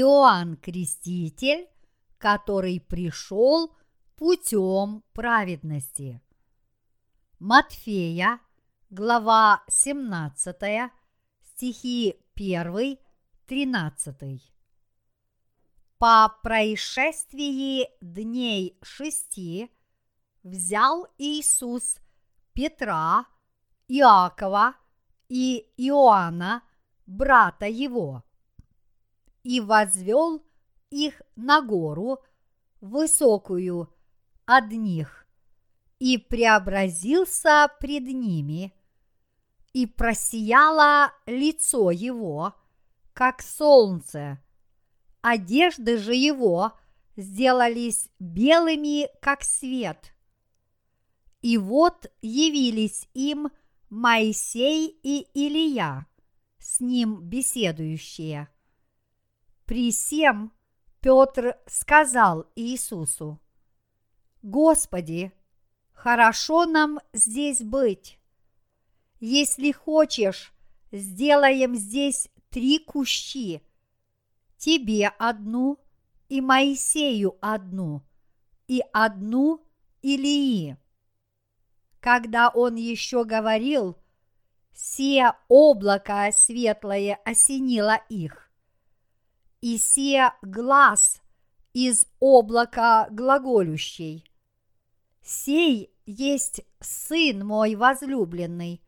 Иоанн 0.00 0.56
Креститель, 0.56 1.68
который 2.18 2.78
пришел 2.80 3.74
путем 4.16 5.02
праведности. 5.12 6.22
Матфея, 7.40 8.40
глава 8.90 9.64
17, 9.68 10.92
стихи 11.42 12.14
1, 12.36 12.98
13. 13.46 14.52
По 15.98 16.32
происшествии 16.44 17.88
дней 18.00 18.78
шести 18.82 19.68
взял 20.44 21.08
Иисус 21.18 21.96
Петра, 22.52 23.26
Иакова 23.88 24.76
и 25.28 25.66
Иоанна, 25.76 26.62
брата 27.04 27.66
его, 27.66 28.22
и 29.48 29.60
возвел 29.60 30.44
их 30.90 31.22
на 31.34 31.62
гору 31.62 32.18
высокую 32.82 33.88
одних, 34.44 35.26
и 35.98 36.18
преобразился 36.18 37.70
пред 37.80 38.02
ними, 38.08 38.74
и 39.72 39.86
просияло 39.86 41.14
лицо 41.24 41.90
его, 41.90 42.56
как 43.14 43.40
солнце, 43.40 44.38
одежды 45.22 45.96
же 45.96 46.14
его 46.14 46.74
сделались 47.16 48.10
белыми, 48.18 49.08
как 49.22 49.44
свет. 49.44 50.12
И 51.40 51.56
вот 51.56 52.12
явились 52.20 53.08
им 53.14 53.48
Моисей 53.88 54.88
и 55.02 55.26
Илия, 55.32 56.06
с 56.58 56.80
ним 56.80 57.22
беседующие. 57.22 58.50
При 59.68 59.92
сем 59.92 60.50
Петр 61.02 61.58
сказал 61.66 62.46
Иисусу, 62.56 63.38
«Господи, 64.40 65.30
хорошо 65.92 66.64
нам 66.64 67.00
здесь 67.12 67.60
быть. 67.60 68.18
Если 69.20 69.72
хочешь, 69.72 70.54
сделаем 70.90 71.74
здесь 71.74 72.30
три 72.48 72.78
кущи, 72.78 73.60
тебе 74.56 75.08
одну 75.08 75.78
и 76.30 76.40
Моисею 76.40 77.36
одну, 77.42 78.00
и 78.68 78.82
одну 78.94 79.62
Илии. 80.00 80.78
Когда 82.00 82.48
он 82.48 82.76
еще 82.76 83.22
говорил, 83.26 83.98
се 84.72 85.32
облако 85.48 86.30
светлое 86.32 87.20
осенило 87.26 88.00
их, 88.08 88.47
и 89.60 89.78
се 89.78 90.30
глаз 90.42 91.20
из 91.72 92.06
облака 92.20 93.08
глаголющий. 93.10 94.24
Сей 95.22 95.92
есть 96.06 96.62
Сын 96.80 97.46
мой 97.46 97.74
возлюбленный, 97.74 98.82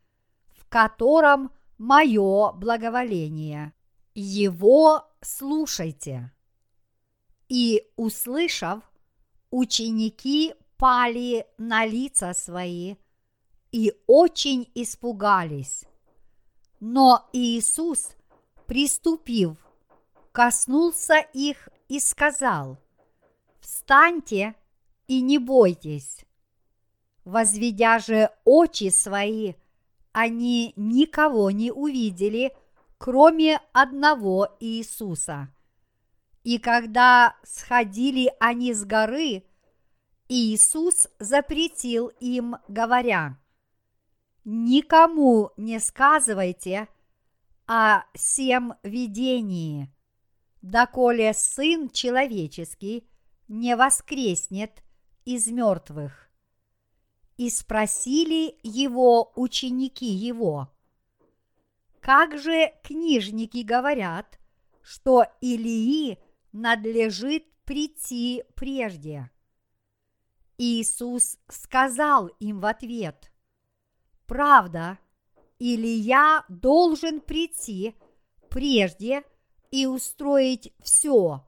в 0.49 0.67
котором 0.69 1.51
мое 1.77 2.53
благоволение. 2.53 3.73
Его 4.15 5.05
слушайте. 5.21 6.33
И, 7.49 7.85
услышав, 7.97 8.83
ученики 9.51 10.55
пали 10.77 11.47
на 11.59 11.85
лица 11.85 12.33
свои 12.33 12.97
и 13.73 13.93
очень 14.07 14.71
испугались. 14.75 15.85
Но 16.81 17.29
Иисус, 17.33 18.13
приступив, 18.67 19.57
коснулся 20.33 21.19
их 21.33 21.69
и 21.89 22.01
сказал, 22.01 22.79
«Встаньте 23.61 24.55
и 25.07 25.21
не 25.21 25.39
бойтесь». 25.39 26.25
Возведя 27.25 27.99
же 27.99 28.31
очи 28.45 28.91
свои, 28.91 29.55
они 30.13 30.73
никого 30.77 31.51
не 31.51 31.71
увидели, 31.71 32.57
кроме 32.99 33.61
одного 33.73 34.57
Иисуса. 34.59 35.49
И 36.43 36.59
когда 36.59 37.37
сходили 37.43 38.33
они 38.41 38.73
с 38.73 38.85
горы, 38.85 39.45
Иисус 40.29 41.09
запретил 41.19 42.09
им, 42.21 42.57
говоря, 42.69 43.39
«Никому 44.45 45.51
не 45.57 45.79
сказывайте 45.79 46.89
о 47.67 48.05
всем 48.15 48.75
видении, 48.83 49.93
доколе 50.63 51.33
Сын 51.35 51.91
Человеческий 51.91 53.09
не 53.49 53.77
воскреснет 53.77 54.83
из 55.25 55.47
мертвых» 55.49 56.31
и 57.37 57.49
спросили 57.49 58.59
его 58.63 59.33
ученики 59.35 60.05
его, 60.05 60.69
как 62.01 62.39
же 62.39 62.73
книжники 62.83 63.63
говорят, 63.63 64.39
что 64.83 65.25
Илии 65.41 66.19
надлежит 66.53 67.45
прийти 67.65 68.43
прежде? 68.55 69.31
Иисус 70.57 71.39
сказал 71.49 72.27
им 72.41 72.61
в 72.61 72.67
ответ, 72.67 73.31
правда, 74.27 74.99
Илия 75.59 76.45
должен 76.49 77.21
прийти 77.21 77.95
прежде 78.49 79.23
и 79.71 79.87
устроить 79.87 80.73
все, 80.83 81.45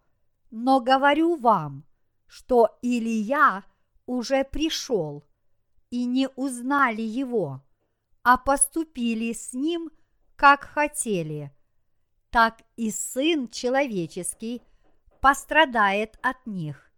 но 0.50 0.80
говорю 0.80 1.36
вам, 1.36 1.84
что 2.26 2.78
Илия 2.82 3.64
уже 4.06 4.44
пришел– 4.44 5.24
и 5.92 6.06
не 6.06 6.26
узнали 6.36 7.02
его, 7.02 7.60
а 8.24 8.38
поступили 8.38 9.34
с 9.34 9.52
ним, 9.52 9.90
как 10.36 10.64
хотели, 10.64 11.52
так 12.30 12.62
и 12.76 12.90
Сын 12.90 13.46
Человеческий 13.48 14.62
пострадает 15.20 16.18
от 16.22 16.46
них. 16.46 16.90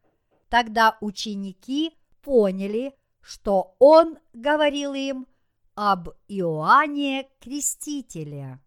Тогда 0.49 0.97
ученики 1.01 1.93
поняли, 2.23 2.95
что 3.21 3.75
Он 3.81 4.17
говорил 4.33 4.95
им 4.95 5.27
об 5.75 6.11
Иоанне 6.29 7.29
Крестителе. 7.41 8.61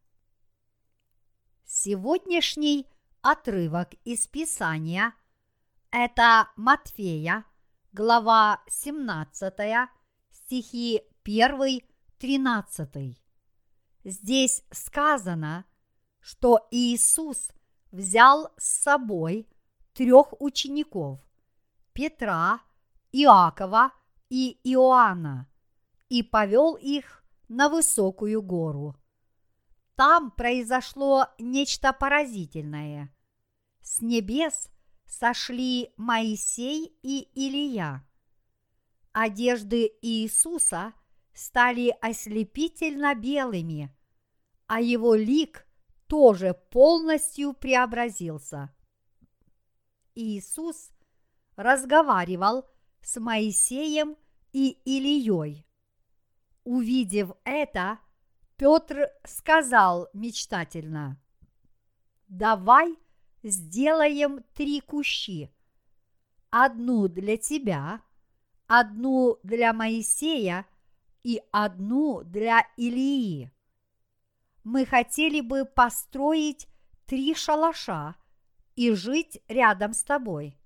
Сегодняшний 1.70 2.88
отрывок 3.22 3.90
из 4.06 4.26
Писания– 4.26 5.14
это 5.92 6.48
Матфея, 6.56 7.44
глава 7.92 8.62
17, 8.70 9.54
стихи 10.32 11.02
1, 11.26 11.82
13. 12.20 13.22
Здесь 14.06 14.64
сказано, 14.72 15.66
что 16.22 16.66
Иисус 16.72 17.50
взял 17.92 18.54
с 18.58 18.84
собой 18.84 19.46
трех 19.92 20.40
учеников– 20.40 21.20
Петра, 21.92 22.62
Иакова 23.12 23.92
и 24.30 24.58
Иоанна 24.64 25.50
и 26.08 26.24
повел 26.24 26.76
их 26.76 27.26
на 27.50 27.68
высокую 27.68 28.42
гору. 28.42 28.96
Там 29.98 30.32
произошло 30.32 31.28
нечто 31.38 31.92
поразительное. 31.92 33.14
С 33.82 34.00
небес 34.00 34.70
сошли 35.06 35.92
Моисей 35.98 36.98
и 37.04 37.28
Илия– 37.34 38.08
одежды 39.20 39.94
Иисуса 40.04 40.94
стали 41.34 41.92
ослепительно 42.02 43.16
белыми, 43.16 43.92
а 44.68 44.80
его 44.80 45.16
лик 45.16 45.68
тоже 46.06 46.54
полностью 46.70 47.54
преобразился. 47.54 48.72
Иисус 50.14 50.92
разговаривал 51.56 52.66
с 53.02 53.20
Моисеем 53.20 54.16
и 54.54 54.78
Илией. 54.86 55.66
Увидев 56.64 57.32
это, 57.44 57.98
Петр 58.58 59.12
сказал 59.24 60.10
мечтательно, 60.14 61.22
«Давай 62.28 62.98
сделаем 63.44 64.44
три 64.56 64.82
кущи, 64.82 65.54
одну 66.50 67.08
для 67.08 67.38
тебя, 67.38 68.02
одну 68.66 69.38
для 69.44 69.74
Моисея 69.74 70.66
и 71.22 71.40
одну 71.52 72.24
для 72.24 72.66
Илии. 72.78 73.52
Мы 74.64 74.88
хотели 74.88 75.42
бы 75.42 75.64
построить 75.66 76.68
три 77.06 77.36
шалаша 77.36 78.16
и 78.76 78.92
жить 78.92 79.40
рядом 79.48 79.94
с 79.94 80.04
тобой. 80.04 80.58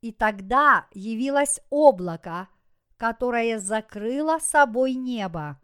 И 0.00 0.10
тогда 0.10 0.88
явилось 0.92 1.60
облако, 1.70 2.48
которое 2.96 3.60
закрыло 3.60 4.40
собой 4.40 4.94
небо. 4.94 5.60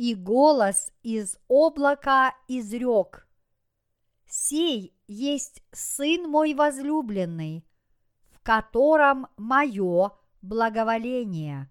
И 0.00 0.14
голос 0.14 0.94
из 1.02 1.36
облака 1.46 2.34
изрек. 2.48 3.28
Сей 4.26 4.96
есть 5.06 5.62
Сын 5.72 6.26
мой 6.26 6.54
возлюбленный, 6.54 7.66
в 8.30 8.40
котором 8.40 9.26
мое 9.36 10.12
благоволение. 10.40 11.70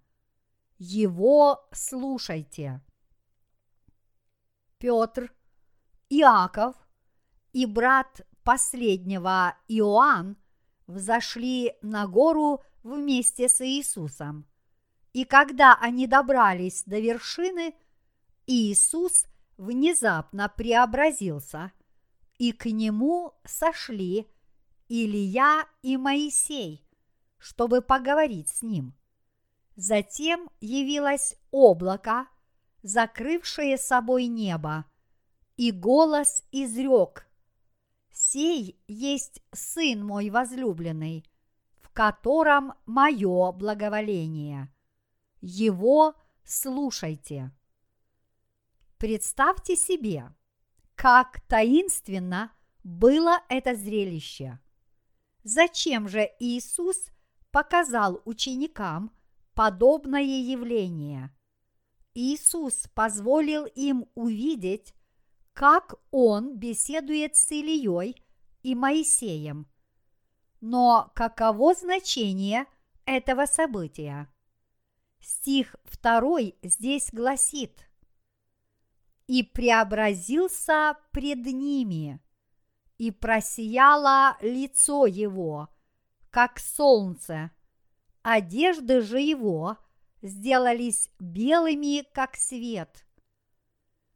Его 0.78 1.68
слушайте. 1.72 2.84
Петр, 4.78 5.34
Иаков 6.10 6.76
и 7.52 7.66
брат 7.66 8.22
последнего 8.44 9.58
Иоанн 9.68 10.38
взошли 10.86 11.74
на 11.82 12.06
гору 12.06 12.62
вместе 12.84 13.50
с 13.50 13.60
Иисусом. 13.66 14.46
И 15.14 15.26
когда 15.26 15.76
они 15.82 16.06
добрались 16.06 16.84
до 16.86 17.00
вершины, 17.00 17.74
Иисус 18.52 19.28
внезапно 19.58 20.50
преобразился, 20.50 21.72
и 22.40 22.52
к 22.52 22.66
нему 22.66 23.36
сошли 23.46 24.28
Илья 24.88 25.68
и 25.84 25.98
Моисей, 25.98 26.84
чтобы 27.38 27.84
поговорить 27.84 28.50
с 28.50 28.64
ним. 28.64 28.96
Затем 29.76 30.50
явилось 30.62 31.36
облако, 31.52 32.28
закрывшее 32.82 33.78
собой 33.78 34.26
небо, 34.26 34.86
и 35.56 35.70
голос 35.70 36.44
изрек 36.52 37.28
«Сей 38.12 38.82
есть 38.88 39.44
Сын 39.52 40.04
мой 40.04 40.32
возлюбленный, 40.32 41.24
в 41.84 41.90
котором 41.92 42.74
мое 42.88 43.52
благоволение. 43.52 44.74
Его 45.40 46.16
слушайте». 46.44 47.52
Представьте 49.00 49.78
себе, 49.78 50.30
как 50.96 51.40
таинственно 51.48 52.52
было 52.84 53.40
это 53.48 53.74
зрелище. 53.74 54.60
Зачем 55.42 56.10
же 56.10 56.30
Иисус 56.40 57.06
показал 57.50 58.22
ученикам 58.26 59.14
подобное 59.54 60.22
явление? 60.22 61.34
Иисус 62.14 62.90
позволил 62.94 63.64
им 63.68 64.06
увидеть, 64.16 64.94
как 65.54 65.96
Он 66.12 66.58
беседует 66.58 67.38
с 67.38 67.50
Ильей 67.52 68.22
и 68.64 68.76
Моисеем. 68.76 69.66
Но 70.60 71.10
каково 71.16 71.74
значение 71.74 72.66
этого 73.06 73.46
события? 73.46 74.28
Стих 75.22 75.78
2 76.02 76.52
здесь 76.64 77.08
гласит– 77.14 77.86
и 79.30 79.44
преобразился 79.44 80.98
пред 81.12 81.46
ними, 81.46 82.20
и 82.98 83.12
просияло 83.12 84.36
лицо 84.42 85.06
его, 85.06 85.70
как 86.32 86.58
солнце, 86.58 87.52
одежды 88.24 89.02
же 89.02 89.20
его 89.20 89.78
сделались 90.24 91.12
белыми, 91.20 92.08
как 92.12 92.36
свет. 92.38 93.06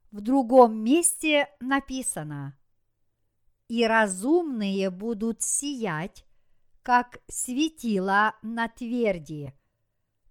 В 0.10 0.20
другом 0.20 0.84
месте 0.84 1.48
написано 1.60 2.58
«И 3.68 3.86
разумные 3.86 4.90
будут 4.90 5.44
сиять, 5.44 6.26
как 6.82 7.20
светило 7.28 8.34
на 8.42 8.68
тверди, 8.68 9.54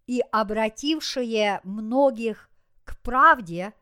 и 0.09 0.25
обратившие 0.33 1.61
многих 1.63 2.51
к 2.83 3.01
правде– 3.01 3.75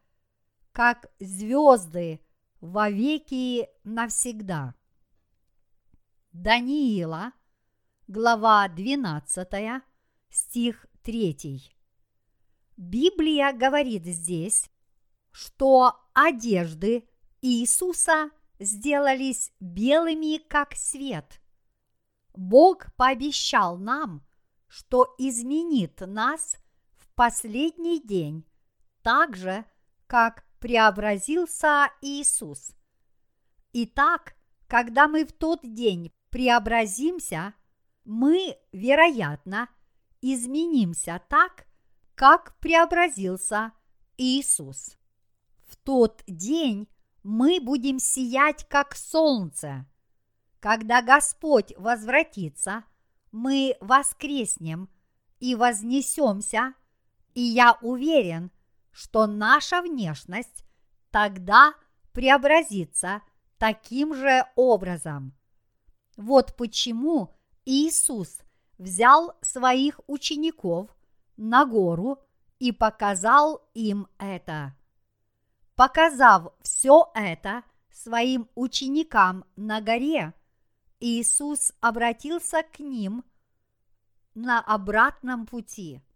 как 0.81 1.13
звезды 1.21 2.23
во 2.63 2.89
веки 2.89 3.69
навсегда. 3.85 4.75
Даниила, 6.33 7.33
глава 8.09 8.67
12, 8.67 9.83
стих 10.31 10.87
3. 11.03 11.77
Библия 12.79 13.53
говорит 13.53 14.07
здесь, 14.07 14.71
что 15.31 16.01
одежды 16.15 17.07
Иисуса 17.43 18.31
сделались 18.59 19.53
белыми, 19.61 20.39
как 20.39 20.73
свет. 20.77 21.43
Бог 22.33 22.87
пообещал 22.97 23.77
нам, 23.77 24.27
что 24.67 25.15
изменит 25.19 26.01
нас 26.01 26.57
в 26.95 27.13
последний 27.15 28.01
день, 28.01 28.47
так 29.03 29.37
же, 29.37 29.67
как 30.07 30.47
преобразился 30.61 31.91
Иисус. 32.03 32.73
Итак, 33.73 34.37
когда 34.69 35.09
мы 35.09 35.25
в 35.25 35.33
тот 35.33 35.61
день 35.63 36.13
преобразимся, 36.29 37.55
мы, 38.05 38.57
вероятно, 38.73 39.69
изменимся 40.21 41.21
так, 41.29 41.67
как 42.15 42.59
преобразился 42.61 43.73
Иисус. 44.17 44.97
В 45.67 45.77
тот 45.77 46.23
день 46.27 46.89
мы 47.23 47.61
будем 47.61 47.99
сиять, 47.99 48.67
как 48.69 48.95
солнце. 48.95 49.87
Когда 50.61 51.01
Господь 51.01 51.73
возвратится, 51.79 52.85
мы 53.33 53.77
воскреснем 53.81 54.91
и 55.39 55.55
вознесемся, 55.55 56.75
и 57.35 57.41
я 57.41 57.79
уверен– 57.81 58.51
что 58.93 59.27
наша 59.27 59.83
внешность 59.83 60.65
тогда 61.11 61.75
преобразится 62.13 63.23
таким 63.59 64.15
же 64.15 64.45
образом. 64.57 65.35
Вот 66.17 66.57
почему 66.57 67.35
Иисус 67.65 68.41
взял 68.79 69.37
своих 69.43 70.01
учеников 70.07 70.89
на 71.37 71.65
гору 71.65 72.19
и 72.59 72.73
показал 72.73 73.69
им 73.75 74.07
это. 74.19 74.77
Показав 75.77 76.53
все 76.63 77.11
это 77.15 77.63
своим 77.91 78.49
ученикам 78.55 79.45
на 79.57 79.81
горе, 79.81 80.35
Иисус 81.01 81.73
обратился 81.81 82.63
к 82.63 82.81
ним 82.81 83.25
на 84.35 84.61
обратном 84.61 85.47
пути– 85.47 86.03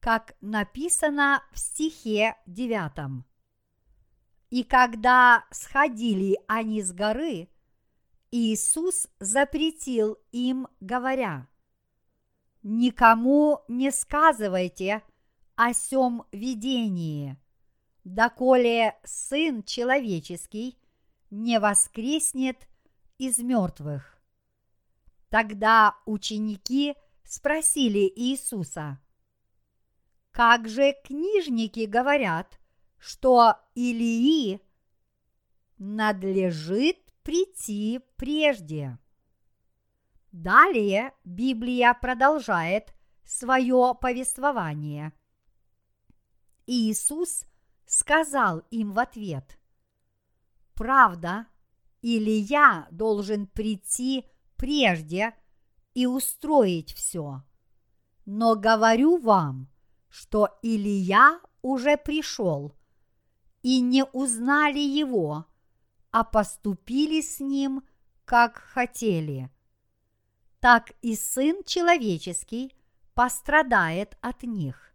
как 0.00 0.34
написано 0.40 1.42
в 1.52 1.58
стихе 1.58 2.36
9. 2.46 3.22
И 4.48 4.64
когда 4.64 5.44
сходили 5.50 6.38
они 6.48 6.82
с 6.82 6.92
горы, 6.92 7.48
Иисус 8.30 9.08
запретил 9.20 10.18
им, 10.32 10.66
говоря, 10.80 11.48
«Никому 12.62 13.62
не 13.68 13.92
сказывайте 13.92 15.02
о 15.54 15.72
сем 15.74 16.24
видении, 16.32 17.36
доколе 18.04 18.98
Сын 19.04 19.62
Человеческий 19.62 20.78
не 21.30 21.60
воскреснет 21.60 22.68
из 23.18 23.38
мертвых». 23.38 24.18
Тогда 25.28 25.96
ученики 26.06 26.96
спросили 27.24 28.10
Иисуса– 28.16 28.98
как 30.30 30.68
же 30.68 30.94
книжники 31.04 31.86
говорят, 31.86 32.60
что 32.98 33.56
Илии 33.74 34.60
надлежит 35.78 36.98
прийти 37.22 38.00
прежде. 38.16 38.98
Далее 40.32 41.12
Библия 41.24 41.94
продолжает 41.94 42.94
свое 43.24 43.94
повествование. 44.00 45.12
Иисус 46.66 47.44
сказал 47.86 48.60
им 48.70 48.92
в 48.92 48.98
ответ, 48.98 49.58
«Правда, 50.74 51.46
Илия 52.02 52.86
должен 52.90 53.46
прийти 53.46 54.26
прежде 54.56 55.34
и 55.94 56.06
устроить 56.06 56.92
все. 56.92 57.42
Но 58.26 58.56
говорю 58.56 59.18
вам, 59.18 59.69
что 60.10 60.58
Илья 60.62 61.40
уже 61.62 61.96
пришел, 61.96 62.74
и 63.62 63.80
не 63.80 64.04
узнали 64.04 64.80
его, 64.80 65.46
а 66.10 66.24
поступили 66.24 67.20
с 67.20 67.40
ним, 67.40 67.82
как 68.24 68.56
хотели. 68.56 69.50
Так 70.58 70.92
и 71.00 71.14
Сын 71.14 71.62
Человеческий 71.64 72.74
пострадает 73.14 74.18
от 74.20 74.42
них. 74.42 74.92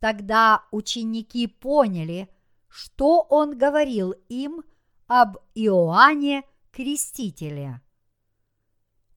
Тогда 0.00 0.64
ученики 0.70 1.46
поняли, 1.46 2.28
что 2.68 3.22
он 3.22 3.56
говорил 3.56 4.12
им 4.28 4.62
об 5.06 5.38
Иоанне 5.54 6.42
Крестителе. 6.72 7.80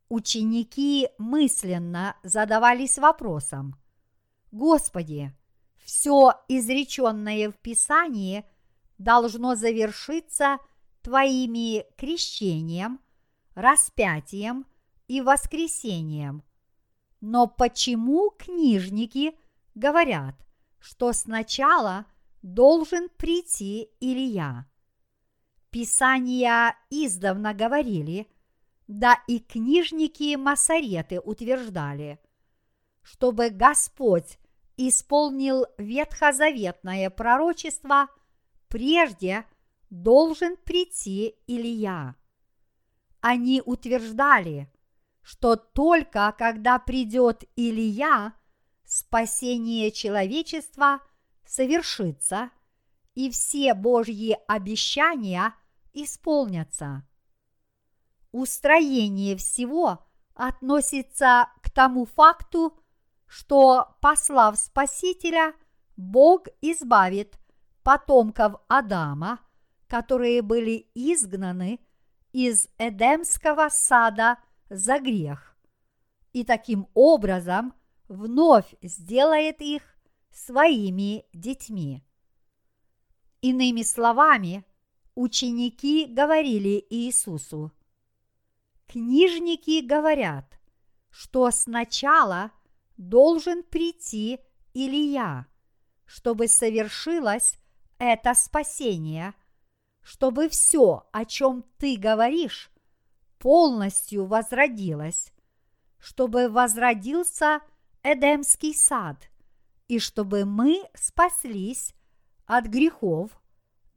Ученики 0.07 1.09
мысленно 1.17 2.15
задавались 2.23 2.97
вопросом– 2.97 3.75
Господи, 4.51 5.33
все 5.77 6.33
изреченное 6.47 7.51
в 7.51 7.57
Писании 7.57 8.45
должно 8.97 9.55
завершиться 9.55 10.57
твоими 11.01 11.85
крещением, 11.97 12.99
распятием 13.55 14.65
и 15.07 15.21
воскресением. 15.21 16.43
Но 17.21 17.47
почему 17.47 18.31
книжники 18.31 19.35
говорят, 19.75 20.35
что 20.79 21.13
сначала 21.13 22.05
должен 22.41 23.09
прийти 23.09 23.89
Илья? 23.99 24.65
Писания 25.69 26.75
издавна 26.89 27.53
говорили, 27.53 28.27
да 28.87 29.21
и 29.27 29.39
книжники 29.39 30.35
Масареты 30.35 31.19
утверждали, 31.19 32.19
чтобы 33.11 33.49
Господь 33.49 34.37
исполнил 34.77 35.65
ветхозаветное 35.79 37.09
пророчество, 37.09 38.07
прежде 38.67 39.45
должен 39.89 40.57
прийти 40.57 41.35
Илья. 41.47 42.15
Они 43.19 43.63
утверждали, 43.65 44.71
что 45.23 45.55
только 45.55 46.33
когда 46.37 46.77
придет 46.77 47.45
Илья, 47.55 48.33
спасение 48.85 49.91
человечества 49.91 51.01
совершится, 51.45 52.51
и 53.15 53.31
все 53.31 53.73
Божьи 53.73 54.37
обещания 54.47 55.55
исполнятся. 55.93 57.07
Устроение 58.31 59.35
всего 59.35 60.05
относится 60.35 61.49
к 61.63 61.71
тому 61.71 62.05
факту, 62.05 62.78
что, 63.29 63.95
послав 64.01 64.57
Спасителя, 64.57 65.53
Бог 65.95 66.47
избавит 66.61 67.37
потомков 67.83 68.55
Адама, 68.67 69.39
которые 69.87 70.41
были 70.41 70.89
изгнаны 70.95 71.79
из 72.31 72.67
Эдемского 72.79 73.69
сада 73.69 74.39
за 74.69 74.99
грех, 74.99 75.55
и 76.33 76.43
таким 76.43 76.87
образом 76.95 77.73
вновь 78.07 78.73
сделает 78.81 79.61
их 79.61 79.83
своими 80.31 81.25
детьми. 81.31 82.03
Иными 83.41 83.83
словами, 83.83 84.65
ученики 85.13 86.07
говорили 86.07 86.83
Иисусу, 86.89 87.71
книжники 88.87 89.85
говорят, 89.85 90.59
что 91.11 91.49
сначала 91.51 92.51
должен 92.99 93.63
прийти 93.63 94.39
Илья, 94.73 95.47
чтобы 96.05 96.47
совершилось 96.47 97.57
это 97.97 98.33
спасение, 98.33 99.33
чтобы 100.01 100.49
все, 100.49 101.07
о 101.11 101.25
чем 101.25 101.63
ты 101.77 101.95
говоришь, 101.97 102.69
полностью 103.39 104.25
возродилось, 104.25 105.31
чтобы 105.97 106.49
возродился 106.49 107.61
Эдемский 108.03 108.75
сад, 108.75 109.29
и 109.87 109.97
чтобы 109.99 110.43
мы 110.43 110.83
спаслись 110.93 111.93
от 112.45 112.65
грехов 112.65 113.31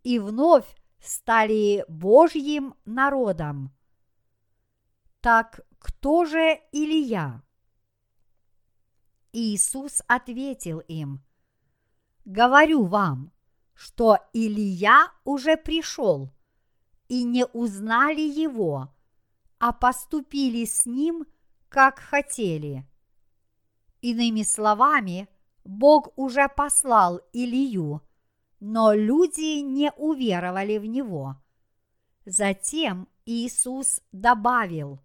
и 0.05 0.21
вновь 0.21 0.67
стали 1.01 1.85
Божьим 1.89 2.75
народом. 2.85 3.73
Так 5.21 5.61
кто 5.81 6.25
же 6.25 6.61
Илья? 6.71 7.43
Иисус 9.33 10.03
ответил 10.07 10.81
им, 10.81 11.23
«Говорю 12.25 12.85
вам, 12.85 13.33
что 13.75 14.19
Илья 14.33 15.11
уже 15.25 15.57
пришел, 15.57 16.31
и 17.09 17.25
не 17.25 17.45
узнали 17.47 18.21
его, 18.21 18.95
а 19.59 19.73
поступили 19.73 20.65
с 20.65 20.87
ним, 20.87 21.27
как 21.69 21.99
хотели. 21.99 22.87
Иными 24.01 24.43
словами, 24.43 25.29
Бог 25.65 26.13
уже 26.17 26.49
послал 26.49 27.21
Илью, 27.33 28.03
но 28.61 28.93
люди 28.93 29.61
не 29.61 29.93
уверовали 29.93 30.79
в 30.79 30.87
него. 30.87 31.37
Затем 32.25 33.09
Иисус 33.27 34.01
добавил, 34.13 35.01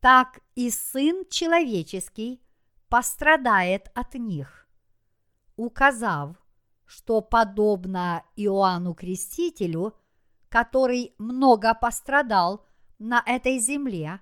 «Так 0.00 0.40
и 0.54 0.70
Сын 0.70 1.24
Человеческий 1.28 2.40
пострадает 2.88 3.90
от 3.94 4.14
них», 4.14 4.68
указав, 5.56 6.36
что 6.86 7.20
подобно 7.20 8.24
Иоанну 8.36 8.94
Крестителю, 8.94 9.94
который 10.48 11.14
много 11.18 11.74
пострадал 11.74 12.64
на 12.98 13.22
этой 13.26 13.58
земле, 13.58 14.20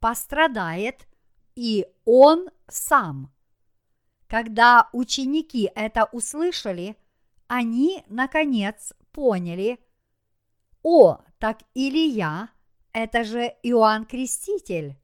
пострадает 0.00 1.06
и 1.54 1.86
он 2.04 2.50
сам. 2.68 3.32
Когда 4.26 4.88
ученики 4.92 5.70
это 5.74 6.04
услышали, 6.12 6.96
они, 7.46 8.04
наконец, 8.08 8.92
поняли, 9.12 9.78
о, 10.82 11.20
так 11.38 11.62
Илья– 11.74 12.50
это 12.92 13.24
же 13.24 13.54
Иоанн 13.62 14.04
Креститель. 14.04 14.98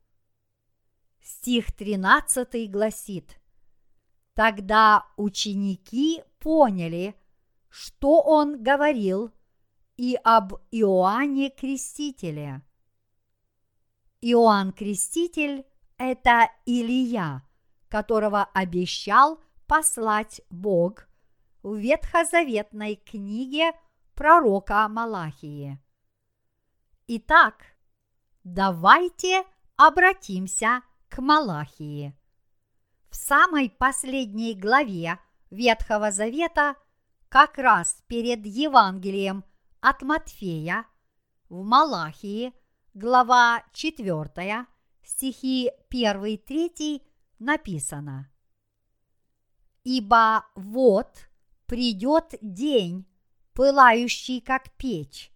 Стих 1.20 1.72
13 1.72 2.70
гласит, 2.70 3.40
Тогда 4.34 5.06
ученики 5.16 6.22
поняли, 6.38 7.14
что 7.68 8.22
он 8.22 8.62
говорил 8.62 9.30
и 9.96 10.18
об 10.24 10.54
Иоанне 10.70 11.50
Крестителе. 11.50 12.62
Иоанн 14.22 14.72
Креститель– 14.72 15.66
это 15.98 16.50
Илия, 16.64 17.46
которого 17.88 18.44
обещал 18.54 19.42
послать 19.66 20.40
Бог 20.48 21.06
в 21.62 21.76
ветхозаветной 21.76 22.96
книге 22.96 23.72
пророка 24.14 24.88
Малахии. 24.88 25.78
Итак, 27.08 27.76
давайте 28.42 29.44
обратимся 29.76 30.82
к 31.10 31.20
Малахии. 31.20 32.16
В 33.10 33.16
самой 33.16 33.68
последней 33.68 34.54
главе 34.54 35.18
Ветхого 35.50 36.12
Завета, 36.12 36.76
как 37.28 37.58
раз 37.58 38.02
перед 38.06 38.46
Евангелием 38.46 39.44
от 39.80 40.02
Матфея, 40.02 40.86
в 41.48 41.64
Малахии, 41.64 42.54
глава 42.94 43.64
4, 43.72 44.66
стихи 45.02 45.70
1-3 45.90 47.02
написано 47.40 48.30
«Ибо 49.82 50.46
вот 50.54 51.28
придет 51.66 52.34
день, 52.40 53.04
пылающий 53.52 54.40
как 54.40 54.70
печь, 54.76 55.32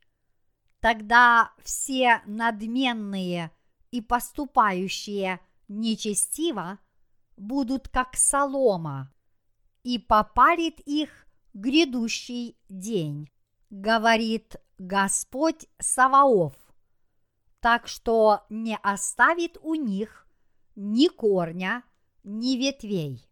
тогда 0.79 1.53
все 1.65 2.23
надменные 2.27 3.51
и 3.91 4.01
поступающие 4.01 5.41
нечестиво 5.69 6.79
будут 7.37 7.89
как 7.89 8.17
солома, 8.17 9.13
и 9.83 9.99
попарит 9.99 10.81
их 10.81 11.27
грядущий 11.53 12.57
день, 12.69 13.31
говорит 13.71 14.57
Господь 14.79 15.67
Саваоф, 15.79 16.55
так 17.61 17.87
что 17.87 18.45
не 18.49 18.77
оставит 18.83 19.59
у 19.61 19.75
них 19.75 20.27
ни 20.75 21.09
корня, 21.09 21.85
ни 22.25 22.57
ветвей. 22.57 23.29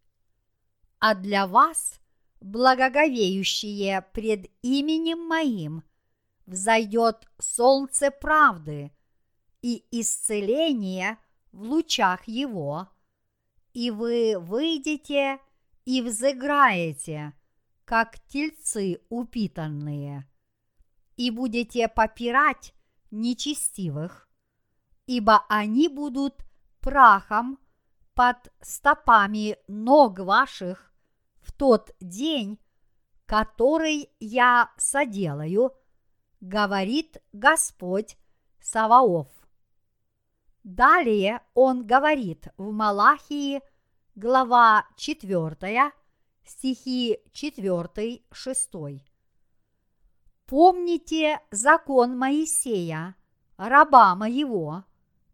А 0.99 1.15
для 1.15 1.47
вас, 1.47 1.99
благоговеющие 2.39 4.01
пред 4.13 4.49
именем 4.61 5.27
моим, 5.27 5.83
взойдет 6.45 7.27
солнце 7.39 8.11
правды 8.11 8.91
и 9.61 9.85
исцеление 9.91 11.17
в 11.53 11.61
лучах 11.61 12.27
его, 12.27 12.89
и 13.73 13.91
вы 13.91 14.37
выйдете 14.37 15.39
и 15.85 16.01
взыграете, 16.01 17.33
как 17.85 18.19
тельцы 18.27 19.01
упитанные, 19.09 20.27
и 21.15 21.29
будете 21.31 21.87
попирать 21.87 22.73
нечестивых, 23.11 24.27
ибо 25.05 25.45
они 25.47 25.87
будут 25.87 26.43
прахом 26.81 27.59
под 28.13 28.37
стопами 28.61 29.57
ног 29.67 30.19
ваших 30.19 30.93
в 31.41 31.51
тот 31.51 31.95
день, 31.99 32.59
который 33.25 34.09
я 34.19 34.71
соделаю, 34.77 35.71
говорит 36.41 37.17
Господь 37.31 38.17
Саваоф. 38.59 39.42
Далее 40.63 41.41
он 41.53 41.85
говорит 41.85 42.47
в 42.57 42.71
Малахии, 42.71 43.61
глава 44.15 44.87
4, 44.95 45.91
стихи 46.45 47.19
4-6. 47.33 49.01
помните 50.45 51.39
закон 51.51 52.17
Моисея, 52.17 53.15
раба 53.57 54.15
моего, 54.15 54.85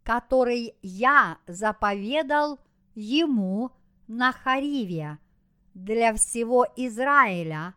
который 0.02 0.74
я 0.82 1.38
заповедал 1.46 2.58
ему 2.96 3.70
на 4.08 4.32
Хариве 4.32 5.18
для 5.74 6.12
всего 6.14 6.66
Израиля, 6.74 7.74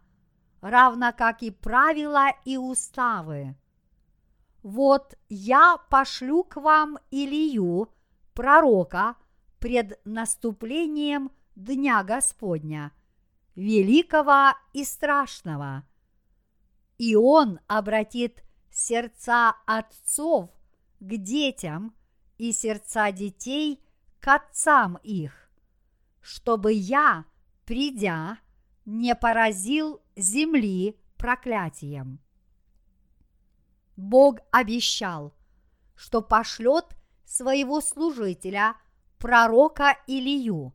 равно 0.62 1.14
как 1.16 1.44
и 1.44 1.52
правила 1.52 2.30
и 2.46 2.58
уставы. 2.58 3.56
Вот 4.64 5.16
я 5.28 5.78
пошлю 5.90 6.46
к 6.46 6.56
вам 6.56 6.98
Илью, 7.12 7.90
пророка, 8.34 9.18
пред 9.60 10.00
наступлением 10.06 11.32
Дня 11.56 12.02
Господня, 12.04 12.94
великого 13.56 14.56
и 14.72 14.86
страшного. 14.86 15.84
И 16.98 17.16
он 17.16 17.60
обратит 17.68 18.42
сердца 18.72 19.56
отцов 19.66 20.50
к 21.00 21.18
детям 21.18 21.94
и 22.38 22.54
сердца 22.54 23.12
детей 23.12 23.84
к 24.22 24.34
отцам 24.34 24.98
их, 25.04 25.50
чтобы 26.22 26.72
я, 26.72 27.26
придя, 27.66 28.38
не 28.86 29.14
поразил 29.14 30.02
земли 30.16 30.98
проклятием. 31.18 32.23
Бог 33.96 34.40
обещал, 34.52 35.34
что 35.96 36.22
пошлет 36.22 36.86
своего 37.26 37.82
служителя, 37.82 38.76
пророка 39.18 39.98
Илью, 40.08 40.74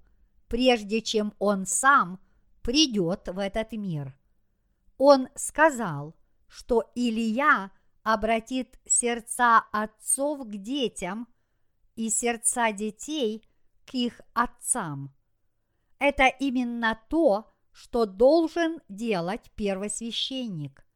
прежде 0.49 1.03
чем 1.03 1.35
он 1.39 1.67
сам 1.67 2.21
придет 2.63 3.29
в 3.29 3.39
этот 3.39 3.73
мир. 3.73 4.17
Он 4.97 5.29
сказал, 5.35 6.15
что 6.49 6.91
Илья 6.95 7.71
обратит 8.03 8.79
сердца 8.87 9.65
отцов 9.71 10.47
к 10.47 10.57
детям 10.57 11.29
и 11.95 12.09
сердца 12.11 12.73
детей 12.73 13.45
к 13.85 13.95
их 13.95 14.21
отцам. 14.33 15.15
Это 15.99 16.27
именно 16.27 16.99
то, 17.09 17.53
что 17.73 18.07
должен 18.07 18.81
делать 18.89 19.51
первосвященник. 19.55 20.88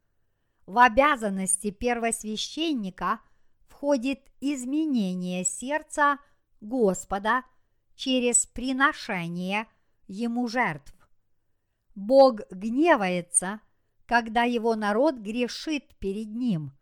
В 0.67 0.79
обязанности 0.79 1.71
первосвященника 1.71 3.21
входит 3.69 4.21
изменение 4.41 5.45
сердца 5.45 6.19
Господа 6.61 7.43
через 7.97 8.47
приношение 8.47 9.67
ему 10.07 10.47
жертв. 10.49 10.95
Бог 11.95 12.41
гневается, 12.51 13.61
когда 14.07 14.45
его 14.45 14.75
народ 14.77 15.17
грешит 15.17 15.95
перед 15.99 16.29
ним, 16.29 16.73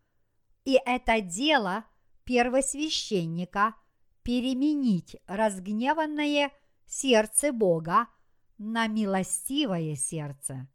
и 0.64 0.78
это 0.84 1.20
дело 1.20 1.84
первосвященника 2.24 3.74
переменить 4.22 5.16
разгневанное 5.26 6.52
сердце 6.86 7.52
Бога 7.52 8.06
на 8.58 8.86
милостивое 8.86 9.96
сердце. 9.96 10.68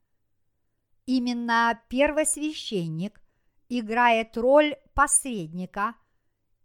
Именно 1.05 1.79
первосвященник 1.87 3.21
играет 3.69 4.37
роль 4.37 4.75
посредника, 4.93 5.95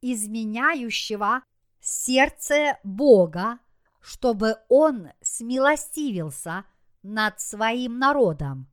изменяющего 0.00 1.42
сердце 1.80 2.78
Бога, 2.82 3.58
чтобы 4.00 4.56
он 4.68 5.10
смилостивился 5.20 6.64
над 7.02 7.40
своим 7.40 7.98
народом. 7.98 8.70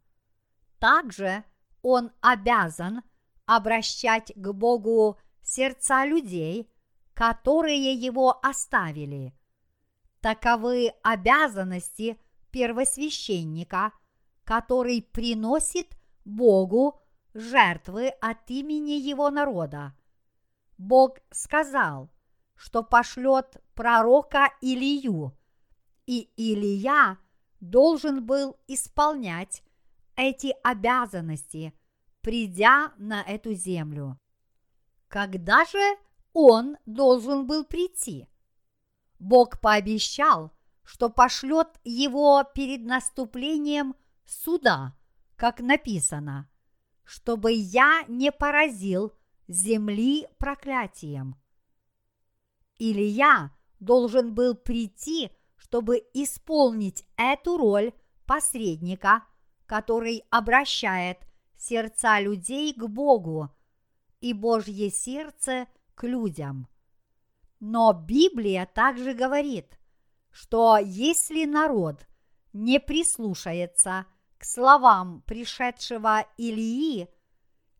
Также 0.80 1.44
он 1.82 2.12
обязан 2.22 3.02
обращать 3.46 4.32
к 4.36 4.52
Богу 4.54 5.18
сердца 5.41 6.06
людей, 6.06 6.70
которые 7.13 7.94
его 7.94 8.39
оставили. 8.46 9.34
Таковы 10.22 10.94
обязанности 11.04 12.20
первосвященника, 12.52 13.94
который 14.48 15.02
приносит 15.02 15.98
Богу 16.24 17.02
жертвы 17.34 18.08
от 18.22 18.50
имени 18.50 18.94
его 18.94 19.30
народа. 19.30 19.94
Бог 20.78 21.18
сказал, 21.32 22.10
что 22.56 22.82
пошлет 22.82 23.62
пророка 23.76 24.54
Илию, 24.62 25.38
и 26.06 26.30
Илия 26.38 27.18
должен 27.60 28.26
был 28.26 28.58
исполнять 28.68 29.64
эти 30.16 30.56
обязанности, 30.64 31.74
придя 32.22 32.94
на 32.98 33.22
эту 33.24 33.54
землю. 33.54 34.18
Когда 35.10 35.66
же 35.66 35.98
он 36.32 36.78
должен 36.86 37.48
был 37.48 37.66
прийти? 37.66 38.30
Бог 39.20 39.60
пообещал, 39.60 40.54
что 40.84 41.10
пошлет 41.10 41.82
его 41.84 42.46
перед 42.56 42.86
наступлением 42.86 43.94
суда, 44.30 44.96
как 45.36 45.60
написано, 45.60 46.50
чтобы 47.04 47.52
я 47.52 48.04
не 48.08 48.32
поразил 48.32 49.13
земли 49.48 50.28
проклятием. 50.38 51.36
Илья 52.78 53.52
должен 53.80 54.34
был 54.34 54.56
прийти, 54.56 55.32
чтобы 55.56 56.04
исполнить 56.13 57.06
эту 57.16 57.58
роль 57.58 57.94
посредника, 58.26 59.24
который 59.66 60.24
обращает 60.30 61.20
сердца 61.56 62.20
людей 62.20 62.74
к 62.74 62.86
Богу 62.88 63.50
и 64.20 64.34
Божье 64.34 64.90
сердце 64.90 65.68
к 65.96 66.04
людям. 66.06 66.68
Но 67.60 67.94
Библия 67.94 68.66
также 68.66 69.13
говорит, 69.13 69.80
что 70.30 70.78
если 70.78 71.46
народ 71.46 72.06
не 72.54 72.80
прислушается 72.80 74.06
к 74.38 74.45
словам 74.45 75.21
пришедшего 75.21 76.26
Илии, 76.38 77.10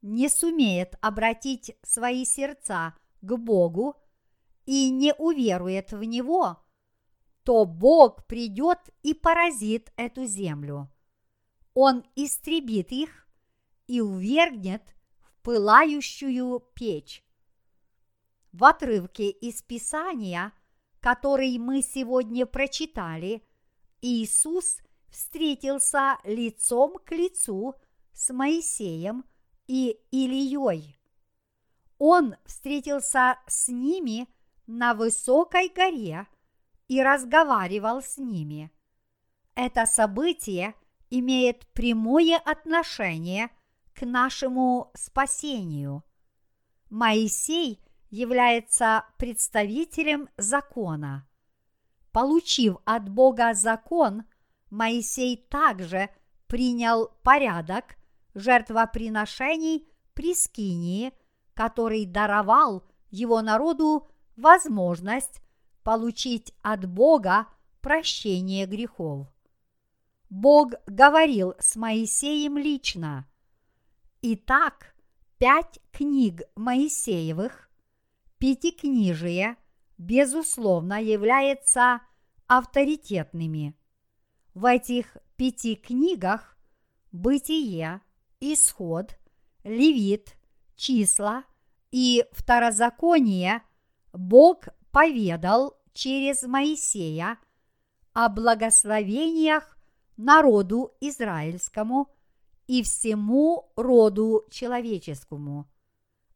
не 0.02 0.30
сумеет 0.30 0.96
обратить 1.02 1.76
свои 1.84 2.26
сердца 2.26 2.96
к 3.22 3.38
Богу 3.38 3.96
и 4.65 4.89
не 4.89 5.13
уверует 5.13 5.91
в 5.91 6.04
Него, 6.04 6.63
то 7.43 7.65
Бог 7.65 8.28
придет 8.28 8.80
и 9.04 9.13
поразит 9.13 9.91
эту 9.96 10.26
землю. 10.26 10.91
Он 11.74 12.04
истребит 12.15 12.91
их 12.91 13.28
и 13.88 14.02
увергнет 14.02 14.84
в 15.22 15.41
пылающую 15.43 16.60
печь. 16.74 17.24
В 18.52 18.65
отрывке 18.65 19.30
из 19.30 19.62
Писания, 19.62 20.52
который 21.00 21.58
мы 21.58 21.82
сегодня 21.82 22.46
прочитали, 22.46 23.43
Иисус 24.02 24.80
встретился 25.10 26.17
лицом 26.24 26.98
к 27.04 27.12
лицу 27.12 27.76
с 28.13 28.34
Моисеем 28.34 29.26
и 29.67 30.00
Илией. 30.12 30.98
Он 31.98 32.36
встретился 32.46 33.39
с 33.48 33.67
ними 33.70 34.28
на 34.67 34.93
высокой 34.93 35.70
горе 35.70 36.28
и 36.88 37.02
разговаривал 37.02 38.02
с 38.02 38.17
ними. 38.17 38.72
Это 39.56 39.86
событие 39.86 40.76
имеет 41.10 41.65
прямое 41.74 42.38
отношение 42.38 43.50
к 43.93 44.06
нашему 44.06 44.91
спасению. 44.93 46.04
Моисей 46.89 47.82
является 48.10 49.06
представителем 49.17 50.30
закона. 50.38 51.28
Получив 52.12 52.78
от 52.86 53.10
Бога 53.10 53.54
закон, 53.54 54.24
Моисей 54.70 55.38
также 55.50 56.10
принял 56.48 57.12
порядок 57.24 57.98
жертвоприношений 58.34 59.88
при 60.14 60.34
Скинии, 60.34 61.14
который 61.54 62.06
даровал 62.06 62.84
его 63.10 63.42
народу 63.42 64.08
возможность 64.36 65.42
получить 65.84 66.54
от 66.62 66.86
Бога 66.86 67.48
прощение 67.82 68.66
грехов. 68.66 69.28
Бог 70.30 70.74
говорил 70.86 71.54
с 71.60 71.76
Моисеем 71.78 72.58
лично. 72.58 73.26
Итак, 74.22 74.94
пять 75.38 75.80
книг 75.92 76.42
Моисеевых, 76.56 77.70
пятикнижие, 78.38 79.56
безусловно, 79.98 81.02
являются 81.02 82.02
авторитетными. 82.48 83.77
В 84.58 84.65
этих 84.65 85.15
пяти 85.36 85.76
книгах 85.76 86.58
Бытие, 87.12 88.02
Исход, 88.39 89.15
Левит, 89.63 90.36
Числа 90.76 91.43
и 91.91 92.26
Второзаконие 92.32 93.62
Бог 94.13 94.63
поведал 94.89 95.78
через 95.93 96.41
Моисея 96.41 97.38
о 98.13 98.30
благословениях 98.30 99.78
народу 100.17 100.91
израильскому 101.02 102.10
и 102.65 102.82
всему 102.82 103.72
роду 103.76 104.43
человеческому, 104.50 105.70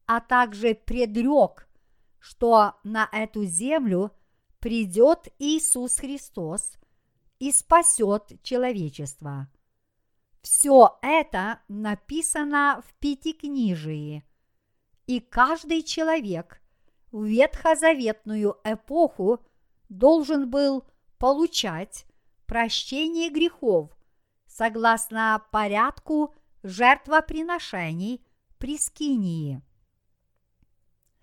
а 0.05 0.19
также 0.21 0.75
предрек, 0.75 1.67
что 2.19 2.75
на 2.84 3.10
эту 3.12 3.45
землю 3.45 4.12
придет 4.60 5.27
Иисус 5.39 5.97
Христос 5.97 6.77
и 7.41 7.51
спасет 7.51 8.39
человечество. 8.43 9.47
Все 10.43 10.99
это 11.01 11.60
написано 11.67 12.84
в 12.88 12.93
Пятикнижии, 12.99 14.23
и 15.08 15.19
каждый 15.19 15.82
человек 15.82 16.62
в 17.12 17.23
ветхозаветную 17.23 18.60
эпоху 18.63 19.43
должен 19.89 20.51
был 20.51 20.86
получать 21.17 22.06
прощение 22.45 23.32
грехов 23.32 23.89
согласно 24.45 25.43
порядку 25.51 26.36
жертвоприношений 26.62 28.23
при 28.60 28.77
Скинии. 28.77 29.63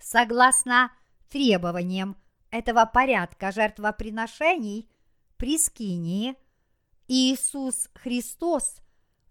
Согласно 0.00 0.90
требованиям 1.28 2.16
этого 2.50 2.86
порядка 2.92 3.52
жертвоприношений 3.52 4.90
при 5.38 5.56
Скинии, 5.58 6.36
Иисус 7.06 7.88
Христос 7.94 8.76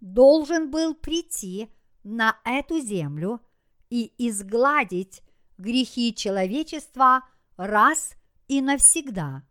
должен 0.01 0.71
был 0.71 0.95
прийти 0.95 1.69
на 2.03 2.39
эту 2.43 2.79
землю 2.79 3.41
и 3.89 4.11
изгладить 4.17 5.21
грехи 5.57 6.15
человечества 6.15 7.23
раз 7.57 8.13
и 8.47 8.61
навсегда. 8.61 9.43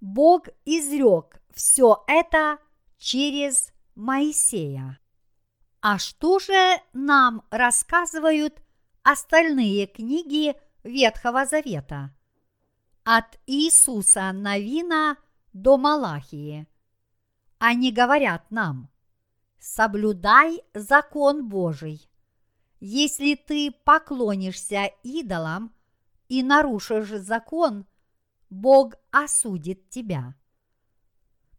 Бог 0.00 0.48
изрек 0.64 1.40
все 1.52 2.02
это 2.08 2.58
через 2.98 3.72
Моисея. 3.94 4.98
А 5.80 5.98
что 5.98 6.38
же 6.38 6.80
нам 6.92 7.44
рассказывают 7.50 8.62
остальные 9.02 9.86
книги 9.86 10.56
Ветхого 10.82 11.44
Завета? 11.44 12.14
От 13.04 13.38
Иисуса 13.46 14.32
Навина 14.32 15.16
до 15.52 15.76
Малахии. 15.76 16.66
Они 17.58 17.92
говорят 17.92 18.50
нам, 18.50 18.90
соблюдай 19.58 20.62
закон 20.74 21.48
Божий. 21.48 22.08
Если 22.80 23.34
ты 23.34 23.72
поклонишься 23.84 24.90
идолам 25.02 25.72
и 26.28 26.42
нарушишь 26.42 27.08
закон, 27.08 27.86
Бог 28.50 28.94
осудит 29.10 29.88
тебя 29.88 30.34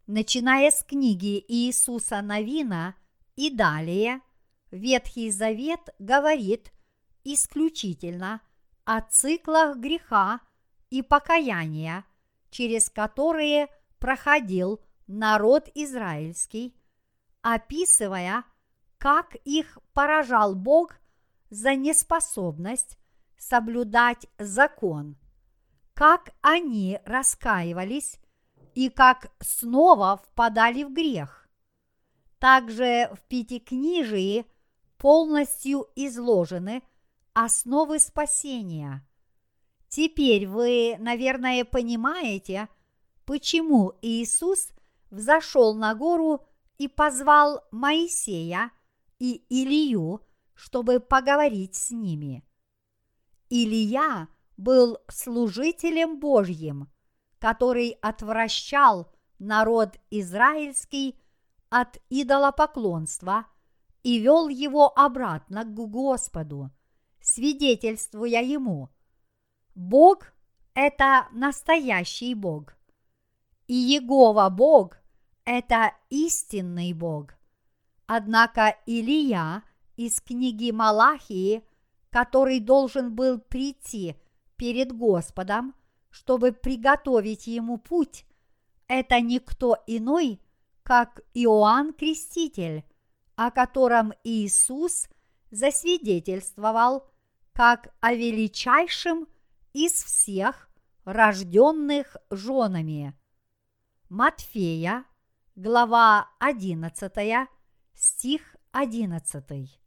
начиная 0.06 0.70
с 0.70 0.84
книги 0.84 1.44
Иисуса 1.48 2.20
Новина 2.20 2.94
и 3.36 3.50
далее, 3.50 4.20
Ветхий 4.70 5.30
Завет 5.30 5.80
говорит 5.98 6.72
исключительно 7.22 8.40
о 8.84 9.00
циклах 9.00 9.76
греха 9.76 10.40
и 10.94 11.02
покаяния, 11.02 12.04
через 12.50 12.88
которые 12.88 13.66
проходил 13.98 14.80
народ 15.08 15.68
израильский, 15.74 16.72
описывая, 17.42 18.44
как 18.98 19.34
их 19.44 19.76
поражал 19.92 20.54
Бог 20.54 20.94
за 21.50 21.74
неспособность 21.74 22.96
соблюдать 23.36 24.28
закон, 24.38 25.16
как 25.94 26.30
они 26.42 27.00
раскаивались 27.04 28.20
и 28.76 28.88
как 28.88 29.32
снова 29.40 30.18
впадали 30.18 30.84
в 30.84 30.92
грех. 30.92 31.48
Также 32.38 33.10
в 33.12 33.20
Пятикнижии 33.22 34.46
полностью 34.98 35.88
изложены 35.96 36.84
основы 37.32 37.98
спасения. 37.98 39.04
Теперь 39.94 40.48
вы, 40.48 40.96
наверное, 40.98 41.64
понимаете, 41.64 42.68
почему 43.24 43.92
Иисус 44.02 44.70
взошел 45.10 45.72
на 45.74 45.94
гору 45.94 46.44
и 46.78 46.88
позвал 46.88 47.62
Моисея 47.70 48.72
и 49.20 49.44
Илию, 49.48 50.20
чтобы 50.54 50.98
поговорить 50.98 51.76
с 51.76 51.92
ними. 51.92 52.42
Илия 53.50 54.26
был 54.56 54.98
служителем 55.08 56.18
Божьим– 56.18 56.90
который 57.44 57.90
отвращал 58.00 59.12
народ 59.38 59.98
израильский 60.08 61.20
от 61.68 61.98
идолопоклонства 62.08 63.44
и 64.02 64.18
вел 64.18 64.48
его 64.48 64.98
обратно 64.98 65.64
к 65.64 65.74
Господу, 65.74 66.70
свидетельствуя 67.20 68.42
ему, 68.42 68.93
Бог– 69.74 70.32
это 70.74 71.28
настоящий 71.32 72.34
Бог, 72.34 72.74
и 73.66 73.74
Егова 73.74 74.48
Бог– 74.50 74.98
это 75.44 75.92
истинный 76.10 76.92
Бог. 76.92 77.34
Однако 78.06 78.76
Илия 78.86 79.62
из 79.96 80.20
книги 80.20 80.70
Малахии, 80.70 81.64
который 82.10 82.60
должен 82.60 83.14
был 83.14 83.38
прийти 83.38 84.16
перед 84.56 84.92
Господом– 84.92 85.74
чтобы 86.14 86.52
приготовить 86.52 87.48
ему 87.48 87.76
путь, 87.76 88.24
это 88.86 89.20
никто 89.20 89.76
иной, 89.88 90.40
как 90.84 91.22
Иоанн 91.34 91.92
Креститель, 91.92 92.84
о 93.34 93.50
котором 93.50 94.12
Иисус 94.22 95.08
засвидетельствовал 95.50 97.08
как 97.52 97.92
о 98.00 98.14
величайшем 98.14 99.26
из 99.74 99.92
всех 99.92 100.70
рожденных 101.04 102.16
женами. 102.30 103.18
Матфея, 104.08 105.04
глава 105.56 106.30
11, 106.38 107.48
стих 107.92 108.56
11. 108.70 109.80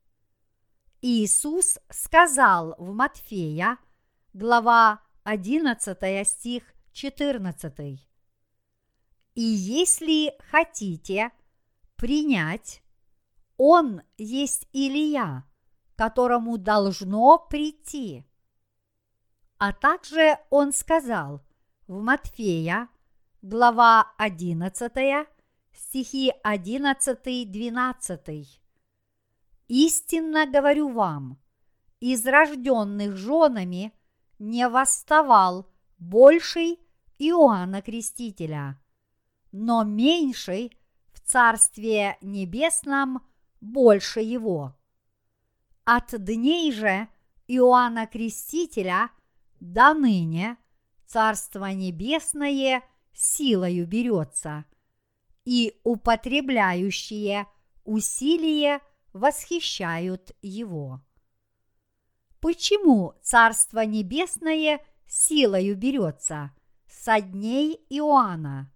Иисус 1.01 1.79
сказал 1.89 2.75
в 2.77 2.93
Матфея, 2.93 3.77
глава 4.33 5.01
11 5.23 6.27
стих 6.27 6.63
14. 6.91 8.05
И 9.35 9.41
если 9.41 10.33
хотите 10.51 11.31
принять, 11.95 12.83
Он 13.55 14.01
есть 14.17 14.67
Илия, 14.73 15.45
которому 15.95 16.57
должно 16.57 17.39
прийти. 17.39 18.26
А 19.59 19.73
также 19.73 20.37
он 20.51 20.71
сказал 20.71 21.41
в 21.87 21.99
Матфея, 21.99 22.89
глава 23.41 24.13
11, 24.19 25.27
стихи 25.73 26.31
11-12. 26.43 28.45
«Истинно 29.67 30.45
говорю 30.45 30.89
вам, 30.89 31.41
из 31.99 32.23
рожденных 32.27 33.17
женами 33.17 33.93
не 34.37 34.69
восставал 34.69 35.67
больший 35.97 36.79
Иоанна 37.17 37.81
Крестителя, 37.81 38.79
но 39.51 39.83
меньший 39.83 40.77
в 41.11 41.19
Царстве 41.21 42.19
Небесном 42.21 43.25
больше 43.59 44.19
его. 44.19 44.75
От 45.83 46.13
дней 46.23 46.71
же 46.71 47.07
Иоанна 47.47 48.05
Крестителя 48.05 49.09
до 49.59 49.93
ныне 49.93 50.57
Царство 51.05 51.71
Небесное 51.71 52.83
силою 53.13 53.87
берется, 53.87 54.65
и 55.45 55.79
употребляющие 55.83 57.47
усилие 57.85 58.81
восхищают 59.13 60.35
его. 60.41 61.01
Почему 62.41 63.13
Царство 63.23 63.85
Небесное 63.85 64.81
силою 65.07 65.77
берется 65.77 66.51
со 66.87 67.21
дней 67.21 67.79
Иоанна? 67.89 68.71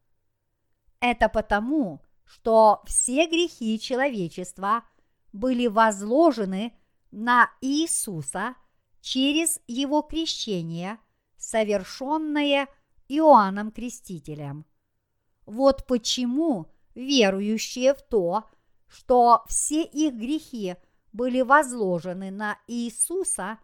Это 1.01 1.27
потому, 1.27 2.01
что 2.23 2.81
все 2.85 3.27
грехи 3.27 3.77
человечества 3.79 4.85
были 5.33 5.67
возложены 5.67 6.73
на 7.11 7.51
Иисуса 7.59 8.55
через 9.01 9.59
его 9.67 10.01
крещение, 10.01 10.97
совершенное 11.37 12.67
Иоанном 13.09 13.71
Крестителем. 13.71 14.65
Вот 15.45 15.85
почему 15.85 16.71
верующие 16.95 17.93
в 17.93 18.01
то, 18.01 18.45
что 18.87 19.43
все 19.47 19.83
их 19.83 20.13
грехи– 20.13 20.75
были 21.13 21.41
возложены 21.41 22.31
на 22.31 22.57
Иисуса 22.67 23.59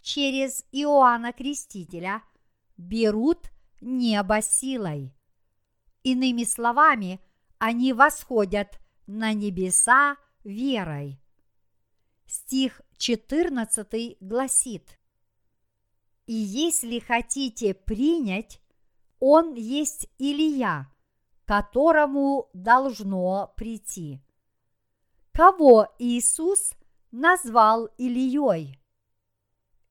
через 0.00 0.64
Иоанна 0.72 1.32
Крестителя, 1.32 2.22
берут 2.76 3.50
небо 3.80 4.40
силой. 4.40 5.14
Иными 6.02 6.44
словами, 6.44 7.20
они 7.58 7.92
восходят 7.92 8.78
на 9.06 9.32
небеса 9.32 10.16
верой. 10.44 11.20
Стих 12.26 12.80
14 12.98 14.16
гласит, 14.20 14.98
«И 16.26 16.34
если 16.34 16.98
хотите 16.98 17.74
принять, 17.74 18.60
он 19.20 19.54
есть 19.54 20.08
Илия, 20.18 20.92
которому 21.44 22.48
должно 22.52 23.52
прийти». 23.56 24.20
Кого 25.32 25.94
Иисус 25.98 26.72
назвал 27.10 27.90
Ильей? 27.98 28.80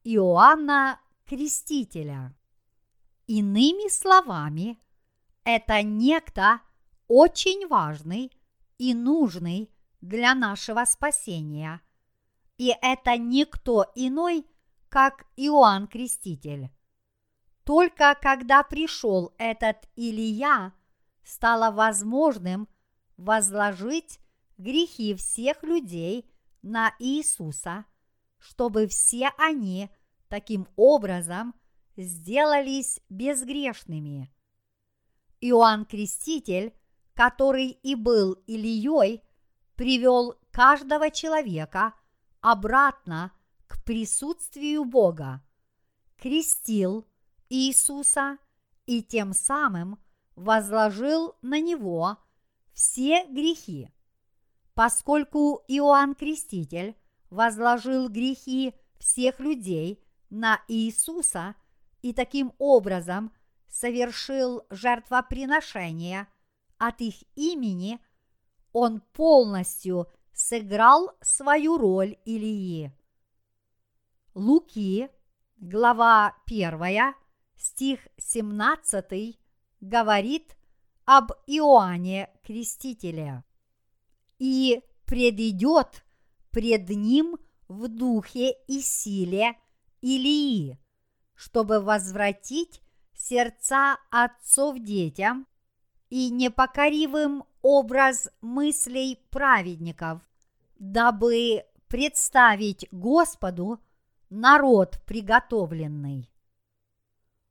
Иоанна 0.03 0.99
Крестителя. 1.25 2.35
Иными 3.27 3.87
словами, 3.89 4.79
это 5.43 5.83
некто 5.83 6.61
очень 7.07 7.67
важный 7.67 8.31
и 8.79 8.95
нужный 8.95 9.71
для 10.01 10.33
нашего 10.33 10.83
спасения. 10.85 11.79
И 12.57 12.73
это 12.81 13.17
никто 13.17 13.85
иной, 13.95 14.45
как 14.89 15.25
Иоанн 15.35 15.87
Креститель. 15.87 16.69
Только 17.63 18.17
когда 18.21 18.63
пришел 18.63 19.33
этот 19.37 19.77
Илия, 19.95 20.73
стало 21.23 21.71
возможным 21.71 22.69
возложить 23.17 24.19
грехи 24.57 25.15
всех 25.15 25.63
людей 25.63 26.29
на 26.61 26.93
Иисуса, 26.99 27.85
чтобы 28.37 28.87
все 28.87 29.31
они 29.37 29.89
таким 30.29 30.67
образом 30.75 31.55
сделались 31.97 33.01
безгрешными. 33.09 34.31
Иоанн 35.41 35.85
Креститель, 35.85 36.73
который 37.13 37.69
и 37.69 37.95
был 37.95 38.33
Ильей, 38.47 39.21
привел 39.75 40.35
каждого 40.51 41.11
человека 41.11 41.93
обратно 42.45 43.31
к 43.65 43.83
присутствию 43.83 44.85
Бога, 44.85 45.41
крестил 46.15 47.07
Иисуса 47.49 48.37
и 48.85 49.01
тем 49.01 49.33
самым 49.33 49.97
возложил 50.35 51.35
на 51.41 51.59
него 51.59 52.17
все 52.71 53.25
грехи. 53.25 53.89
Поскольку 54.75 55.63
Иоанн 55.67 56.13
Креститель 56.13 56.95
возложил 57.31 58.09
грехи 58.09 58.75
всех 58.99 59.39
людей 59.39 59.99
на 60.29 60.61
Иисуса 60.67 61.55
и 62.03 62.13
таким 62.13 62.53
образом 62.59 63.33
совершил 63.67 64.61
жертвоприношение 64.69 66.27
от 66.77 67.01
их 67.01 67.23
имени, 67.33 67.99
он 68.71 69.01
полностью 69.13 70.07
сыграл 70.35 71.11
свою 71.21 71.77
роль 71.77 72.17
Илии. 72.25 72.91
Луки, 74.33 75.09
глава 75.55 76.35
1, 76.45 77.15
стих 77.55 78.07
17 78.17 79.39
говорит 79.79 80.57
об 81.05 81.31
Иоанне 81.47 82.29
Крестителе. 82.43 83.45
«И 84.37 84.83
предидет 85.05 86.03
пред 86.51 86.89
ним 86.89 87.37
в 87.69 87.87
духе 87.87 88.51
и 88.67 88.81
силе 88.81 89.57
Илии, 90.01 90.77
чтобы 91.33 91.79
возвратить 91.79 92.81
сердца 93.13 93.97
отцов 94.11 94.79
детям 94.79 95.47
и 96.15 96.29
непокоривым 96.29 97.43
образ 97.61 98.29
мыслей 98.39 99.19
праведников, 99.31 100.21
дабы 100.79 101.65
представить 101.89 102.87
Господу 102.89 103.81
народ 104.29 105.01
приготовленный. 105.05 106.31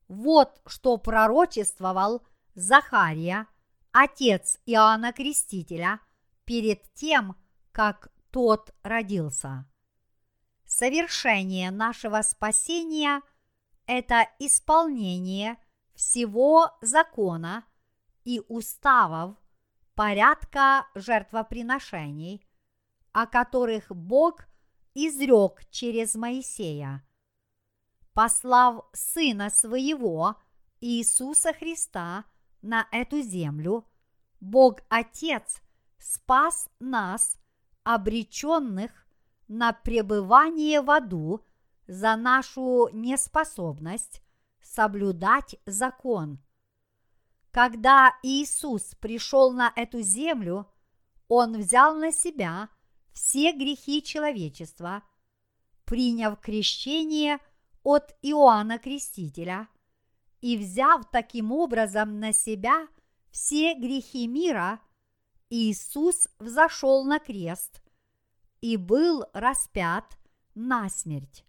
Вот 0.08 0.62
что 0.64 0.96
пророчествовал 0.96 2.26
Захария, 2.54 3.48
отец 3.92 4.58
Иоанна 4.64 5.12
Крестителя, 5.12 6.00
перед 6.46 6.90
тем, 6.94 7.36
как 7.70 8.08
тот 8.30 8.74
родился. 8.82 9.66
Совершение 10.64 11.70
нашего 11.70 12.22
спасения– 12.22 13.20
это 13.86 14.26
исполнение 14.38 15.58
всего 15.94 16.70
закона 16.80 17.66
и 18.24 18.42
уставов 18.48 19.36
порядка 19.94 20.86
жертвоприношений, 20.94 22.46
о 23.12 23.26
которых 23.26 23.90
Бог 23.90 24.46
изрек 24.94 25.64
через 25.70 26.14
Моисея, 26.14 27.06
послав 28.12 28.86
Сына 28.92 29.50
Своего, 29.50 30.36
Иисуса 30.80 31.52
Христа, 31.52 32.24
на 32.62 32.88
эту 32.92 33.20
землю, 33.20 33.86
Бог 34.40 34.80
Отец 34.88 35.60
спас 35.98 36.68
нас, 36.80 37.38
обреченных 37.82 39.06
на 39.48 39.72
пребывание 39.72 40.80
в 40.80 40.90
аду 40.90 41.44
за 41.86 42.16
нашу 42.16 42.88
неспособность 42.92 44.22
соблюдать 44.62 45.56
закон. 45.66 46.43
Когда 47.54 48.18
Иисус 48.24 48.96
пришел 48.96 49.52
на 49.52 49.72
эту 49.76 50.00
землю, 50.00 50.68
Он 51.28 51.56
взял 51.56 51.94
на 51.94 52.10
себя 52.10 52.68
все 53.12 53.52
грехи 53.52 54.02
человечества, 54.02 55.04
приняв 55.84 56.40
крещение 56.40 57.38
от 57.84 58.12
Иоанна 58.22 58.80
Крестителя 58.80 59.68
и 60.40 60.56
взяв 60.56 61.08
таким 61.12 61.52
образом 61.52 62.18
на 62.18 62.32
себя 62.32 62.88
все 63.30 63.74
грехи 63.74 64.26
мира, 64.26 64.80
Иисус 65.48 66.26
взошел 66.40 67.04
на 67.04 67.20
крест 67.20 67.84
и 68.62 68.76
был 68.76 69.26
распят 69.32 70.18
на 70.56 70.88
смерть. 70.88 71.44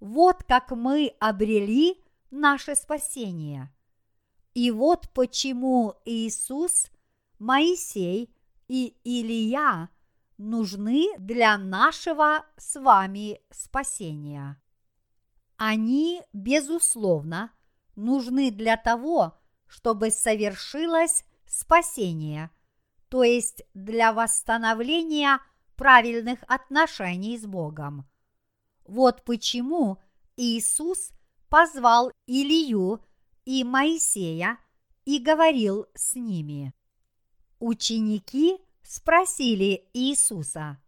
Вот 0.00 0.42
как 0.42 0.72
мы 0.72 1.14
обрели 1.20 2.02
наше 2.32 2.74
спасение. 2.74 3.72
И 4.54 4.70
вот 4.70 5.08
почему 5.10 5.94
Иисус, 6.04 6.90
Моисей 7.38 8.34
и 8.68 8.96
Илия 9.04 9.88
нужны 10.36 11.08
для 11.18 11.56
нашего 11.58 12.44
с 12.56 12.78
вами 12.80 13.40
спасения. 13.50 14.60
Они, 15.56 16.22
безусловно, 16.32 17.52
нужны 17.96 18.50
для 18.50 18.76
того, 18.76 19.38
чтобы 19.66 20.10
совершилось 20.10 21.24
спасение, 21.46 22.50
то 23.08 23.22
есть 23.22 23.62
для 23.74 24.12
восстановления– 24.12 25.38
правильных 25.82 26.38
отношений 26.46 27.36
с 27.36 27.44
Богом. 27.44 28.08
Вот 28.84 29.24
почему 29.24 29.98
Иисус 30.36 31.10
позвал 31.48 32.12
Илию 32.26 33.04
и 33.44 33.64
Моисея 33.64 34.58
и 35.04 35.18
говорил 35.18 35.86
с 35.94 36.14
ними. 36.14 36.74
Ученики 37.58 38.58
спросили 38.82 39.88
Иисуса. 39.92 40.80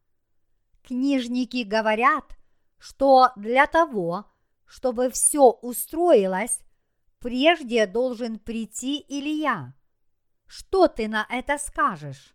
Книжники 0.82 1.62
говорят, 1.62 2.36
что 2.78 3.30
для 3.36 3.66
того, 3.66 4.26
чтобы 4.66 5.10
все 5.10 5.50
устроилось, 5.50 6.58
прежде 7.18 7.86
должен 7.86 8.38
прийти 8.38 9.04
Илья. 9.08 9.74
Что 10.46 10.88
ты 10.88 11.08
на 11.08 11.26
это 11.30 11.58
скажешь? 11.58 12.34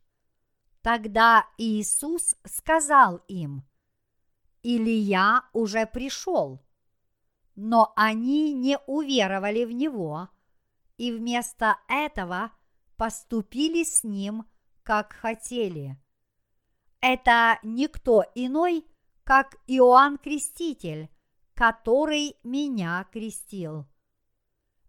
Тогда 0.81 1.45
Иисус 1.57 2.35
сказал 2.45 3.17
им, 3.27 3.63
Илья 4.63 5.43
уже 5.53 5.85
пришел, 5.85 6.61
но 7.61 7.91
они 7.95 8.53
не 8.53 8.77
уверовали 8.87 9.65
в 9.65 9.71
него 9.71 10.29
и 10.97 11.11
вместо 11.11 11.77
этого 11.87 12.51
поступили 12.95 13.83
с 13.83 14.03
ним, 14.03 14.45
как 14.83 15.13
хотели. 15.13 15.97
Это 17.01 17.59
никто 17.63 18.23
иной, 18.35 18.85
как 19.23 19.57
Иоанн 19.67 20.17
Креститель, 20.17 21.09
который 21.53 22.35
меня 22.43 23.05
крестил. 23.11 23.85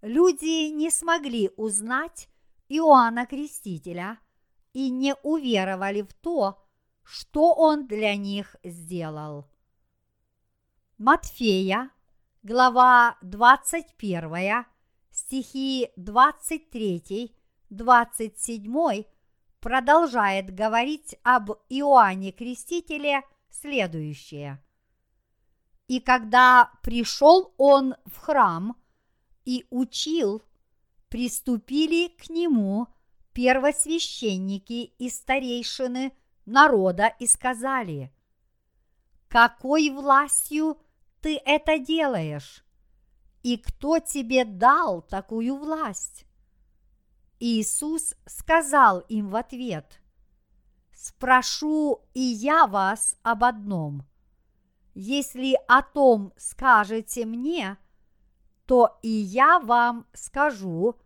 Люди 0.01 0.71
не 0.71 0.91
смогли 0.91 1.51
узнать 1.57 2.29
Иоанна 2.69 3.27
Крестителя– 3.27 4.19
и 4.73 4.91
не 4.91 5.15
уверовали 5.23 6.03
в 6.03 6.13
то, 6.13 6.63
что 7.03 7.55
Он 7.55 7.87
для 7.87 8.17
них 8.17 8.57
сделал. 8.63 9.49
Матфея, 10.99 11.91
глава 12.43 13.19
21, 13.21 14.65
стихи 15.11 15.91
23, 15.97 17.37
27 17.69 19.05
продолжает 19.61 20.55
говорить 20.55 21.17
об 21.23 21.51
Иоанне 21.69 22.33
Крестителе 22.33 23.23
следующее. 23.51 24.63
И 25.87 26.01
когда 26.01 26.71
пришел 26.83 27.53
он 27.59 27.95
в 28.07 28.17
храм 28.17 28.75
и 29.45 29.67
учил, 29.69 30.43
приступили 31.11 32.09
к 32.09 32.31
нему 32.31 32.87
первосвященники 33.35 34.95
и 34.99 35.11
старейшины 35.11 36.13
народа 36.47 37.15
и 37.19 37.27
сказали, 37.27 38.15
«Какой 39.29 39.91
властью 39.91 40.79
ты 41.21 41.41
это 41.45 41.79
делаешь? 41.79 42.65
И 43.43 43.57
кто 43.57 43.99
тебе 43.99 44.45
дал 44.45 45.03
такую 45.03 45.57
власть?» 45.57 46.27
Иисус 47.39 48.15
сказал 48.27 49.01
им 49.01 49.31
в 49.31 49.37
ответ, 49.37 50.01
«Спрошу 50.93 52.03
и 52.13 52.21
я 52.21 52.67
вас 52.67 53.17
об 53.23 53.45
одном. 53.45 54.07
Если 54.95 55.59
о 55.69 55.83
том 55.83 56.35
скажете 56.37 57.25
мне, 57.25 57.79
то 58.67 58.99
и 59.03 59.09
я 59.09 59.59
вам 59.59 60.07
скажу, 60.13 60.97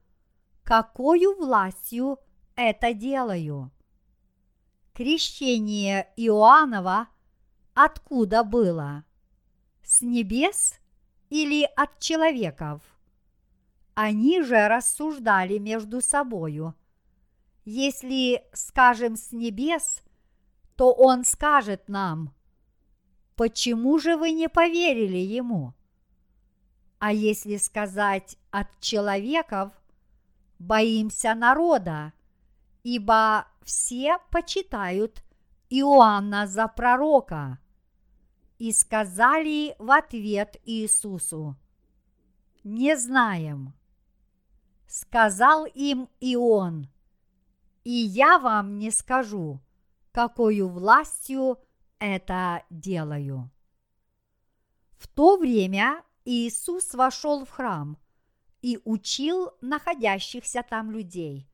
какую 0.64 1.36
властью 1.36 2.18
это 2.56 2.92
делаю. 2.92 3.70
Крещение 4.92 6.12
Иоаннова 6.16 7.08
откуда 7.74 8.44
было? 8.44 9.04
С 9.94 10.00
небес 10.00 10.80
или 11.30 11.62
от 11.76 12.00
человеков? 12.00 12.82
Они 13.94 14.42
же 14.42 14.66
рассуждали 14.66 15.58
между 15.58 16.00
собою. 16.00 16.74
Если 17.64 18.42
скажем 18.52 19.14
с 19.14 19.30
небес, 19.30 20.02
то 20.74 20.92
он 20.92 21.24
скажет 21.24 21.88
нам, 21.88 22.34
почему 23.36 24.00
же 24.00 24.16
вы 24.16 24.32
не 24.32 24.48
поверили 24.48 25.18
ему? 25.18 25.74
А 26.98 27.12
если 27.12 27.56
сказать 27.56 28.36
от 28.50 28.66
человеков, 28.80 29.70
боимся 30.58 31.36
народа, 31.36 32.12
ибо 32.82 33.46
все 33.62 34.18
почитают 34.32 35.22
Иоанна 35.70 36.48
за 36.48 36.66
пророка. 36.66 37.60
И 38.64 38.72
сказали 38.72 39.76
в 39.78 39.90
ответ 39.90 40.56
Иисусу, 40.64 41.54
не 42.62 42.96
знаем 42.96 43.74
сказал 44.86 45.66
им 45.66 46.08
и 46.20 46.34
он, 46.34 46.88
и 47.82 47.90
я 47.90 48.38
вам 48.38 48.78
не 48.78 48.90
скажу, 48.90 49.60
какую 50.12 50.68
властью 50.68 51.58
это 51.98 52.64
делаю. 52.70 53.50
В 54.92 55.08
то 55.08 55.36
время 55.36 56.02
Иисус 56.24 56.94
вошел 56.94 57.44
в 57.44 57.50
храм 57.50 57.98
и 58.62 58.78
учил 58.84 59.50
находящихся 59.60 60.64
там 60.66 60.90
людей. 60.90 61.50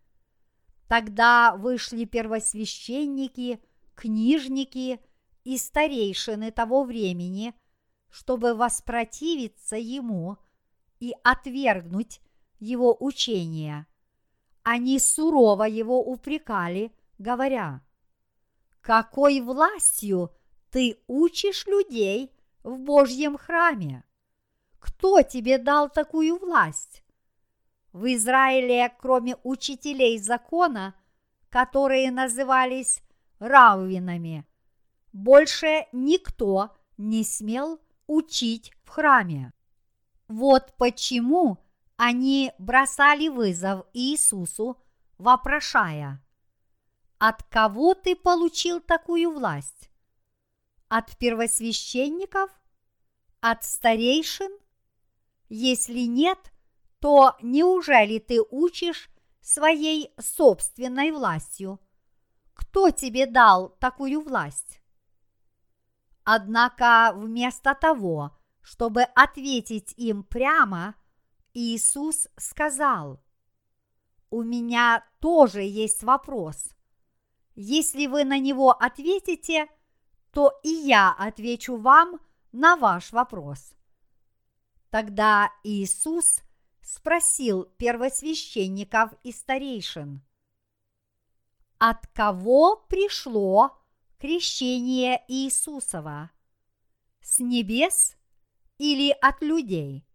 Тогда 0.87 1.57
вышли 1.57 2.05
первосвященники, 2.05 3.61
книжники 3.97 5.01
и 5.45 5.59
старейшины 5.59 6.51
того 6.51 6.85
времени, 6.85 7.55
чтобы 8.09 8.55
воспротивиться 8.55 9.77
ему 9.77 10.37
и 10.99 11.15
отвергнуть 11.25 12.21
его 12.59 12.97
учения. 13.01 13.87
Они 14.63 14.99
сурово 14.99 15.65
его 15.65 16.03
упрекали, 16.03 16.93
говоря, 17.19 17.83
«Какой 18.81 19.41
властью 19.41 20.31
ты 20.71 20.99
учишь 21.07 21.67
людей 21.67 22.31
в 22.63 22.79
Божьем 22.79 23.37
храме? 23.37 24.05
Кто 24.79 25.23
тебе 25.23 25.59
дал 25.59 25.91
такую 25.91 26.39
власть? 26.39 27.03
В 27.93 28.13
Израиле, 28.15 28.95
кроме 29.01 29.37
учителей 29.43 30.19
закона, 30.19 30.95
которые 31.49 32.11
назывались 32.11 33.03
раввинами, 33.39 34.47
больше 35.13 35.87
никто 35.93 36.77
не 36.97 37.25
смел 37.25 37.81
учить 38.07 38.73
в 38.85 38.91
храме. 38.91 39.53
Вот 40.29 40.75
почему– 40.77 41.59
они 42.03 42.51
бросали 42.57 43.29
вызов 43.29 43.85
Иисусу, 43.93 44.83
вопрошая, 45.19 46.25
«От 47.19 47.43
кого 47.43 47.93
ты 47.93 48.17
получил 48.17 48.81
такую 48.81 49.31
власть? 49.33 49.91
От 50.89 51.15
первосвященников? 51.19 52.51
От 53.43 53.65
старейшин? 53.65 54.51
Если 55.51 56.07
нет, 56.07 56.39
то 57.01 57.37
неужели 57.43 58.19
ты 58.19 58.41
учишь 58.51 59.11
своей 59.43 60.15
собственной 60.19 61.11
властью? 61.11 61.81
Кто 62.55 62.89
тебе 62.89 63.27
дал 63.27 63.77
такую 63.79 64.23
власть? 64.23 64.70
Однако 66.25 67.13
вместо 67.15 67.75
того, 67.75 68.37
чтобы 68.61 69.03
ответить 69.03 69.95
им 69.97 70.23
прямо, 70.23 70.95
Иисус 71.55 72.29
сказал, 72.37 73.21
«У 74.31 74.43
меня 74.43 75.05
тоже 75.21 75.63
есть 75.63 76.03
вопрос. 76.03 76.71
Если 77.55 78.07
вы 78.07 78.25
на 78.25 78.39
него 78.39 78.71
ответите, 78.71 79.67
то 80.33 80.53
и 80.63 80.69
я 80.69 81.13
отвечу 81.13 81.77
вам 81.77 82.21
на 82.53 82.77
ваш 82.77 83.13
вопрос». 83.13 83.73
Тогда 84.91 85.53
Иисус 85.65 86.41
спросил 86.83 87.65
первосвященников 87.77 89.13
и 89.23 89.33
старейшин, 89.33 90.23
от 91.79 92.07
кого 92.09 92.77
пришло 92.89 93.80
крещение 94.21 95.25
Иисусова? 95.29 96.31
С 97.23 97.39
небес 97.39 98.17
или 98.77 99.11
от 99.11 99.41
людей? 99.41 100.07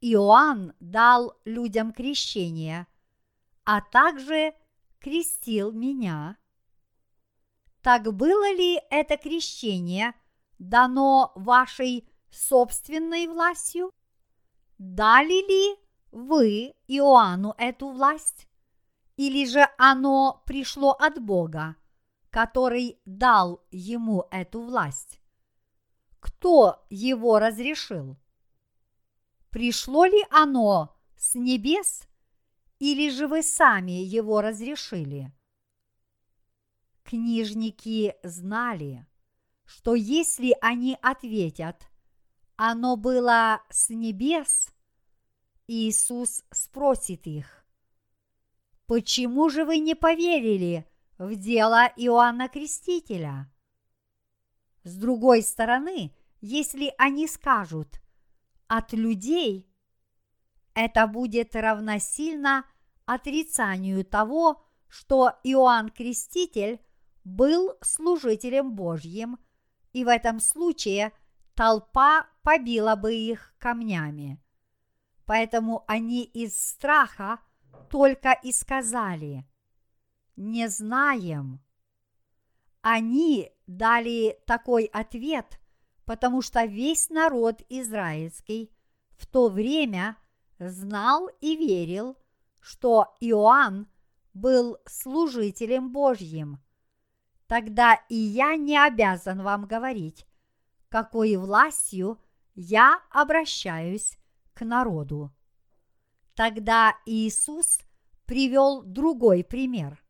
Иоанн 0.00 0.72
дал 0.80 1.38
людям 1.44 1.92
крещение, 1.92 2.86
а 3.64 3.82
также 3.82 4.54
крестил 5.00 5.72
меня. 5.72 6.38
Так 7.82 8.10
было 8.14 8.54
ли 8.54 8.80
это 8.90 9.18
крещение 9.18 10.14
дано 10.58 11.32
вашей 11.34 12.08
собственной 12.30 13.26
властью? 13.26 13.90
Дали 14.78 15.46
ли 15.46 15.78
вы 16.10 16.74
Иоанну 16.88 17.54
эту 17.58 17.88
власть? 17.90 18.48
Или 19.16 19.46
же 19.46 19.68
оно 19.76 20.42
пришло 20.46 20.92
от 20.92 21.22
Бога, 21.22 21.76
который 22.34 22.98
дал 23.04 23.62
ему 23.70 24.26
эту 24.32 24.60
власть? 24.60 25.20
Кто 26.18 26.84
его 26.90 27.38
разрешил? 27.38 28.18
пришло 29.54 30.04
ли 30.04 30.20
оно 30.30 30.96
с 31.16 31.36
небес, 31.36 32.08
или 32.80 33.08
же 33.08 33.28
вы 33.28 33.44
сами 33.44 33.92
его 33.92 34.40
разрешили? 34.40 35.32
Книжники 37.04 38.16
знали, 38.24 39.06
что 39.64 39.94
если 39.94 40.56
они 40.60 40.98
ответят, 41.00 41.86
оно 42.56 42.96
было 42.96 43.62
с 43.70 43.90
небес, 43.90 44.74
Иисус 45.68 46.42
спросит 46.50 47.28
их, 47.28 47.64
почему 48.86 49.50
же 49.50 49.64
вы 49.64 49.78
не 49.78 49.94
поверили 49.94 50.84
в 51.24 51.36
дело 51.36 51.90
Иоанна 51.96 52.48
Крестителя? 52.48 53.50
С 54.82 54.96
другой 54.96 55.42
стороны, 55.42 56.14
если 56.40 56.92
они 56.98 57.26
скажут, 57.26 58.00
от 58.66 58.92
людей, 58.92 59.68
это 60.74 61.06
будет 61.06 61.54
равносильно 61.54 62.64
отрицанию 63.06 64.04
того, 64.04 64.64
что 64.88 65.32
Иоанн 65.44 65.90
Креститель 65.90 66.80
был 67.24 67.74
служителем 67.80 68.74
Божьим, 68.74 69.38
и 69.92 70.04
в 70.04 70.08
этом 70.08 70.40
случае 70.40 71.12
толпа 71.54 72.26
побила 72.42 72.96
бы 72.96 73.14
их 73.14 73.54
камнями. 73.58 74.42
Поэтому 75.24 75.84
они 75.86 76.24
из 76.24 76.58
страха 76.58 77.38
только 77.90 78.32
и 78.32 78.52
сказали 78.52 79.48
«Не 80.36 80.68
знаем». 80.68 81.60
Они 82.80 83.50
дали 83.66 84.38
такой 84.46 84.84
ответ– 84.84 85.58
потому 86.04 86.42
что 86.42 86.64
весь 86.64 87.10
народ 87.10 87.62
израильский 87.68 88.70
в 89.16 89.26
то 89.26 89.48
время 89.48 90.16
знал 90.58 91.28
и 91.40 91.56
верил, 91.56 92.16
что 92.60 93.14
Иоанн 93.20 93.88
был 94.32 94.78
служителем 94.86 95.92
Божьим. 95.92 96.60
Тогда 97.46 97.94
и 98.08 98.16
я 98.16 98.56
не 98.56 98.76
обязан 98.76 99.42
вам 99.42 99.66
говорить, 99.66 100.26
какой 100.88 101.36
властью 101.36 102.18
я 102.54 103.00
обращаюсь 103.10 104.18
к 104.54 104.64
народу. 104.64 105.30
Тогда 106.34 106.96
Иисус 107.06 107.78
привел 108.26 108.82
другой 108.82 109.44
пример. 109.44 110.02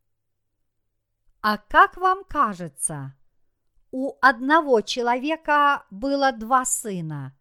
А 1.47 1.59
как 1.59 1.99
вам 1.99 2.25
кажется, 2.25 3.15
у 3.91 4.15
одного 4.23 4.81
человека 4.81 5.85
было 5.91 6.33
два 6.33 6.65
сына, 6.65 7.39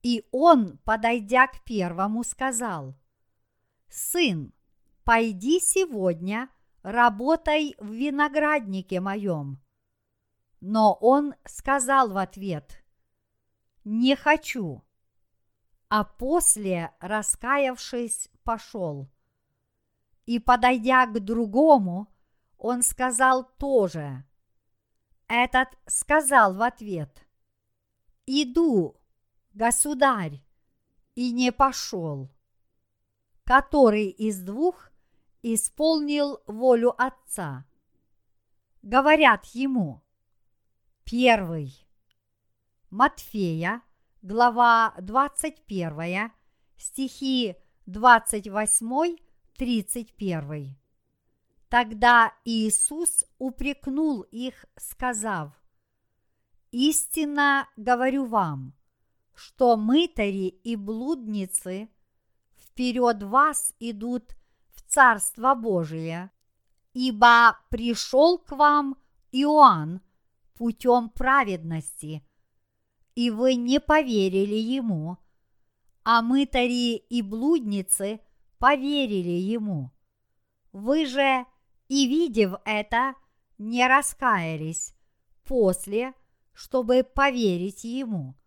и 0.00 0.28
он, 0.30 0.78
подойдя 0.84 1.48
к 1.48 1.64
первому, 1.64 2.22
сказал, 2.22 2.94
«Сын, 3.88 4.54
пойди 5.02 5.58
сегодня, 5.58 6.50
работай 6.84 7.74
в 7.80 7.90
винограднике 7.90 9.00
моем». 9.00 9.60
Но 10.60 10.92
он 10.94 11.34
сказал 11.46 12.12
в 12.12 12.18
ответ, 12.18 12.84
«Не 13.82 14.14
хочу», 14.14 14.84
а 15.88 16.04
после, 16.04 16.94
раскаявшись, 17.00 18.28
пошел. 18.44 19.10
И, 20.26 20.38
подойдя 20.38 21.06
к 21.06 21.18
другому, 21.18 22.06
он 22.58 22.82
сказал 22.82 23.44
тоже. 23.58 24.24
Этот 25.28 25.68
сказал 25.86 26.54
в 26.54 26.62
ответ, 26.62 27.26
«Иду, 28.26 29.00
государь, 29.52 30.42
и 31.14 31.32
не 31.32 31.50
пошел, 31.50 32.30
который 33.44 34.08
из 34.08 34.40
двух 34.40 34.90
исполнил 35.42 36.42
волю 36.46 36.94
Отца. 37.00 37.64
Говорят 38.82 39.46
ему, 39.46 40.02
первый, 41.04 41.88
Матфея, 42.90 43.82
глава 44.22 44.94
21, 44.98 46.30
стихи 46.76 47.56
28-31. 47.86 50.76
Тогда 51.68 52.32
Иисус 52.44 53.24
упрекнул 53.38 54.22
их, 54.22 54.64
сказав, 54.76 55.52
«Истинно 56.70 57.68
говорю 57.76 58.26
вам, 58.26 58.74
что 59.34 59.76
мытари 59.76 60.48
и 60.48 60.76
блудницы 60.76 61.88
вперед 62.56 63.22
вас 63.22 63.74
идут 63.80 64.36
в 64.68 64.82
Царство 64.82 65.54
Божие, 65.54 66.30
ибо 66.92 67.58
пришел 67.68 68.38
к 68.38 68.52
вам 68.52 68.96
Иоанн 69.32 70.00
путем 70.54 71.10
праведности, 71.10 72.24
и 73.14 73.30
вы 73.30 73.56
не 73.56 73.80
поверили 73.80 74.54
ему, 74.54 75.18
а 76.04 76.22
мытари 76.22 76.96
и 76.96 77.22
блудницы 77.22 78.20
поверили 78.58 79.40
ему. 79.40 79.90
Вы 80.72 81.06
же, 81.06 81.44
и 81.88 82.06
видев 82.06 82.54
это, 82.64 83.14
не 83.58 83.86
раскаялись 83.86 84.94
после, 85.44 86.14
чтобы 86.52 87.04
поверить 87.04 87.84
ему– 87.84 88.34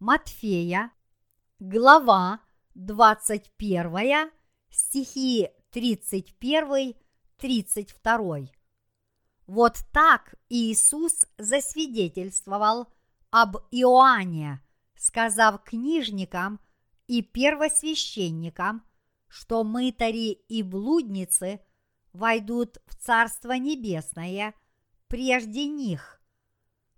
Матфея, 0.00 0.90
глава 1.58 2.40
21, 2.74 4.30
стихи 4.70 5.50
31-32. 5.74 8.48
Вот 9.46 9.84
так 9.92 10.34
Иисус 10.48 11.26
засвидетельствовал 11.36 12.90
об 13.28 13.58
Иоанне, 13.70 14.64
сказав 14.96 15.62
книжникам 15.64 16.58
и 17.06 17.20
первосвященникам, 17.20 18.82
что 19.28 19.64
мытари 19.64 20.32
и 20.32 20.62
блудницы 20.62 21.60
войдут 22.12 22.78
в 22.86 22.94
Царство 22.96 23.52
Небесное 23.52 24.54
прежде 25.08 25.66
них, 25.66 26.20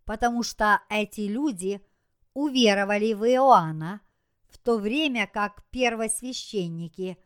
потому 0.04 0.42
что 0.42 0.80
эти 0.88 1.22
люди– 1.22 1.80
уверовали 2.34 3.12
в 3.12 3.24
Иоанна, 3.24 4.00
в 4.48 4.58
то 4.58 4.78
время 4.78 5.26
как 5.26 5.64
первосвященники 5.70 7.18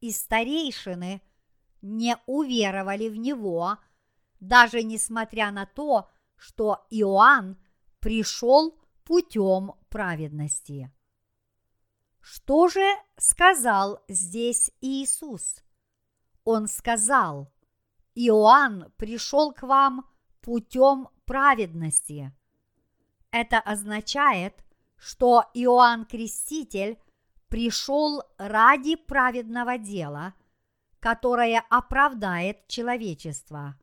и 0.00 0.12
старейшины 0.12 1.22
не 1.82 2.16
уверовали 2.26 3.08
в 3.08 3.16
него, 3.16 3.78
даже 4.40 4.82
несмотря 4.82 5.50
на 5.50 5.66
то, 5.66 6.08
что 6.36 6.86
Иоанн 6.90 7.56
пришел 8.00 8.78
путем 9.04 9.72
праведности. 9.88 10.92
Что 12.20 12.68
же 12.68 12.86
сказал 13.16 14.02
здесь 14.08 14.70
Иисус? 14.80 15.62
Он 16.50 16.66
сказал, 16.66 17.52
Иоанн 18.14 18.90
пришел 18.96 19.52
к 19.52 19.60
вам 19.64 20.08
путем 20.40 21.10
праведности. 21.26 22.34
Это 23.30 23.60
означает, 23.60 24.64
что 24.96 25.44
Иоанн 25.52 26.06
Креститель 26.06 26.98
пришел 27.50 28.22
ради 28.38 28.96
праведного 28.96 29.76
дела, 29.76 30.32
которое 31.00 31.62
оправдает 31.68 32.66
человечество. 32.66 33.78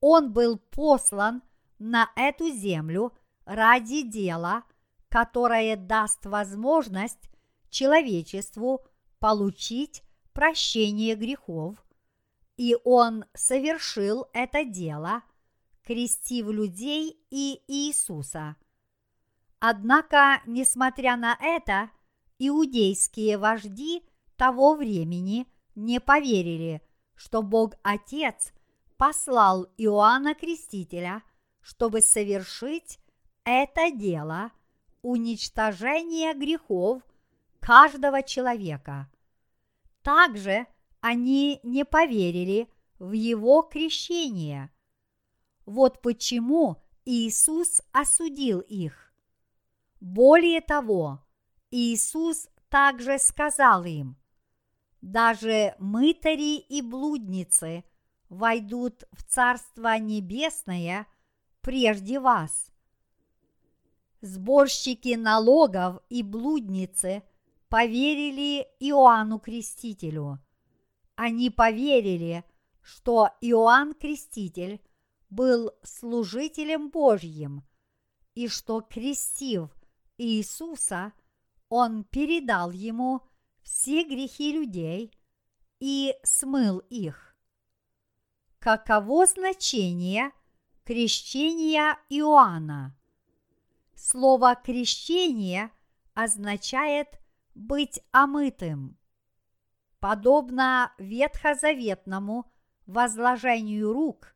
Он 0.00 0.32
был 0.32 0.56
послан 0.56 1.42
на 1.78 2.10
эту 2.16 2.48
землю 2.48 3.12
ради 3.44 4.08
дела, 4.08 4.64
которое 5.10 5.76
даст 5.76 6.24
возможность 6.24 7.28
человечеству 7.68 8.86
получить 9.18 10.02
прощение 10.34 11.14
грехов, 11.14 11.76
и 12.58 12.76
он 12.84 13.24
совершил 13.34 14.26
это 14.34 14.64
дело– 14.64 15.22
крестив 15.84 16.46
людей 16.46 17.18
и 17.30 17.62
Иисуса. 17.68 18.56
Однако, 19.60 20.42
несмотря 20.46 21.16
на 21.16 21.36
это, 21.40 21.90
иудейские 22.38 23.38
вожди 23.38 24.02
того 24.36 24.74
времени 24.74 25.46
не 25.74 26.00
поверили, 26.00 26.82
что 27.14 27.42
Бог 27.42 27.74
Отец 27.82 28.52
послал 28.96 29.66
Иоанна 29.76 30.34
Крестителя, 30.34 31.22
чтобы 31.60 32.00
совершить 32.00 32.98
это 33.44 33.90
дело 33.90 34.50
уничтожения 35.02 36.34
грехов 36.34 37.02
каждого 37.60 38.22
человека. 38.22 39.10
Также 40.04 40.68
они 41.00 41.58
не 41.64 41.84
поверили 41.84 42.68
в 43.00 43.10
его 43.10 43.62
крещение– 43.62 44.70
вот 45.66 46.02
почему 46.02 46.82
Иисус 47.04 47.80
осудил 47.92 48.60
их. 48.60 49.12
Более 50.00 50.60
того, 50.60 51.24
Иисус 51.70 52.48
также 52.68 53.18
сказал 53.18 53.84
им, 53.84 54.16
даже 55.00 55.74
мытари 55.78 56.58
и 56.58 56.82
блудницы 56.82 57.84
войдут 58.28 59.04
в 59.12 59.22
Царство 59.24 59.98
Небесное 59.98 61.06
прежде 61.62 62.20
вас. 62.20 62.70
Сборщики 64.20 65.14
налогов 65.14 66.02
и 66.08 66.22
блудницы 66.22 67.22
поверили 67.74 68.68
Иоанну 68.78 69.40
Крестителю. 69.40 70.38
Они 71.16 71.50
поверили, 71.50 72.44
что 72.80 73.30
Иоанн 73.40 73.94
Креститель– 73.94 74.80
был 75.28 75.72
служителем 75.82 76.90
Божьим, 76.90 77.64
и 78.36 78.46
что, 78.46 78.80
крестив 78.80 79.70
Иисуса, 80.18 81.12
он 81.68 82.04
передал 82.04 82.70
ему 82.70 83.22
все 83.64 84.04
грехи 84.04 84.52
людей 84.52 85.10
и 85.80 86.14
смыл 86.22 86.78
их. 86.78 87.36
Каково 88.60 89.26
значение 89.26 90.30
крещения 90.84 91.98
Иоанна? 92.08 92.96
Слово 93.96 94.54
«крещение» 94.54 95.72
означает 96.14 97.08
быть 97.54 98.00
омытым. 98.12 98.98
Подобно 100.00 100.92
ветхозаветному 100.98 102.52
возложению 102.86 103.92
рук, 103.92 104.34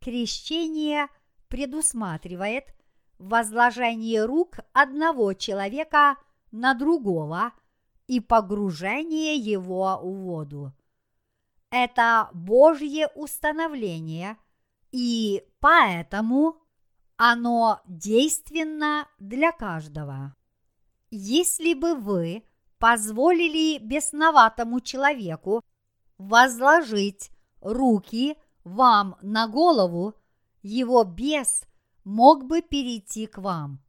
Крещение 0.00 1.08
предусматривает 1.48 2.74
возложение 3.18 4.24
рук 4.24 4.58
одного 4.72 5.34
человека 5.34 6.16
на 6.52 6.74
другого 6.74 7.52
и 8.06 8.20
погружение 8.20 9.34
его 9.34 9.98
в 10.02 10.14
воду.– 10.22 10.72
это 11.70 12.30
Божье 12.32 13.08
установление, 13.08 14.38
и 14.90 15.44
поэтому 15.60 16.56
оно 17.16 17.80
действенно 17.86 19.06
для 19.18 19.52
каждого. 19.52 20.34
Если 21.10 21.72
бы 21.74 21.94
вы 21.94 22.44
позволили 22.78 23.78
бесноватому 23.78 24.80
человеку 24.80 25.62
возложить 26.18 27.30
руки 27.60 28.36
вам 28.64 29.16
на 29.22 29.48
голову, 29.48 30.14
его 30.62 31.04
бес 31.04 31.62
мог 32.04 32.44
бы 32.44 32.60
перейти 32.60 33.26
к 33.26 33.38
вам. 33.38 33.82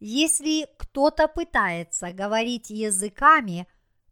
Если 0.00 0.66
кто-то 0.78 1.28
пытается 1.28 2.12
говорить 2.12 2.70
языками, 2.70 3.66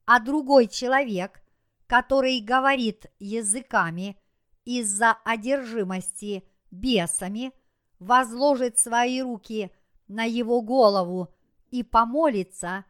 а 0.05 0.21
другой 0.21 0.67
человек, 0.67 1.43
который 1.87 2.41
говорит 2.41 3.07
языками 3.19 4.19
из-за 4.65 5.13
одержимости 5.25 6.47
бесами, 6.71 7.53
возложит 7.99 8.79
свои 8.79 9.23
руки 9.23 9.71
на 10.09 10.25
его 10.25 10.61
голову 10.61 11.34
и 11.75 11.83
помолится, 11.83 12.85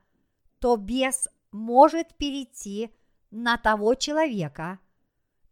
то 0.59 0.77
бес 0.77 1.27
может 1.53 2.15
перейти 2.19 2.91
на 3.31 3.57
того 3.57 3.95
человека, 3.95 4.79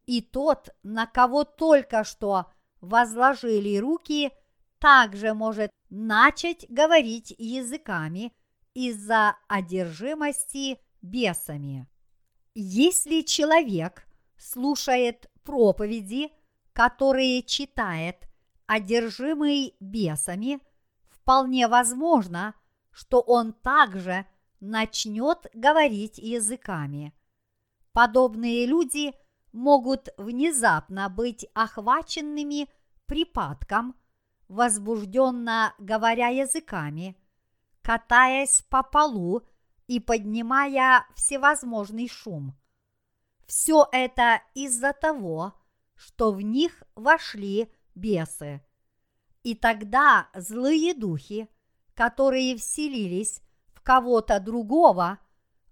и 0.05 0.21
тот, 0.21 0.69
на 0.83 1.07
кого 1.07 1.45
только 1.45 2.05
что 2.05 2.53
возложили 2.83 3.79
руки, 3.79 4.33
также 4.79 5.33
может 5.33 5.71
начать 5.89 6.67
говорить 6.69 7.35
языками 7.39 8.35
из-за 8.75 9.39
одержимости 9.49 10.79
бесами. 11.01 11.89
Если 12.55 13.23
человек 13.23 14.07
слушает 14.37 15.31
проповеди, 15.43 16.33
которые 16.75 17.43
читает 17.45 18.29
одержимый 18.67 19.75
бесами, 19.81 20.61
вполне 21.09 21.67
возможно, 21.67 22.55
что 22.93 23.21
он 23.21 23.53
также 23.53 24.27
начнет 24.61 25.47
говорить 25.55 26.19
языками. 26.19 27.13
Подобные 27.93 28.67
люди 28.67 29.13
могут 29.53 30.09
внезапно 30.17 31.09
быть 31.09 31.47
охваченными 31.55 32.69
припадком, 33.07 33.97
возбужденно 34.49 35.75
говоря 35.79 36.29
языками, 36.29 37.17
катаясь 37.83 38.63
по 38.71 38.83
полу 38.83 39.43
и 39.87 40.01
поднимая 40.01 41.07
всевозможный 41.17 42.09
шум. 42.09 42.55
Все 43.47 43.87
это 43.93 44.43
из-за 44.55 44.93
того, 44.93 45.55
что 45.95 46.33
в 46.33 46.41
них 46.41 46.83
вошли 46.95 47.71
бесы. 47.95 48.65
И 49.43 49.55
тогда 49.55 50.29
злые 50.35 50.95
духи, 50.95 51.49
которые 51.95 52.57
вселились 52.57 53.41
в 53.73 53.81
кого-то 53.81 54.41
другого, 54.41 55.19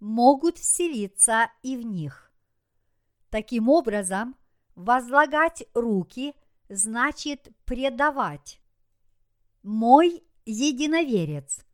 могут 0.00 0.58
вселиться 0.58 1.50
и 1.62 1.76
в 1.76 1.84
них. 1.84 2.32
Таким 3.30 3.68
образом, 3.68 4.36
возлагать 4.74 5.64
руки 5.74 6.34
значит 6.68 7.48
предавать. 7.64 8.60
Мой 9.62 10.24
единоверец. 10.46 11.64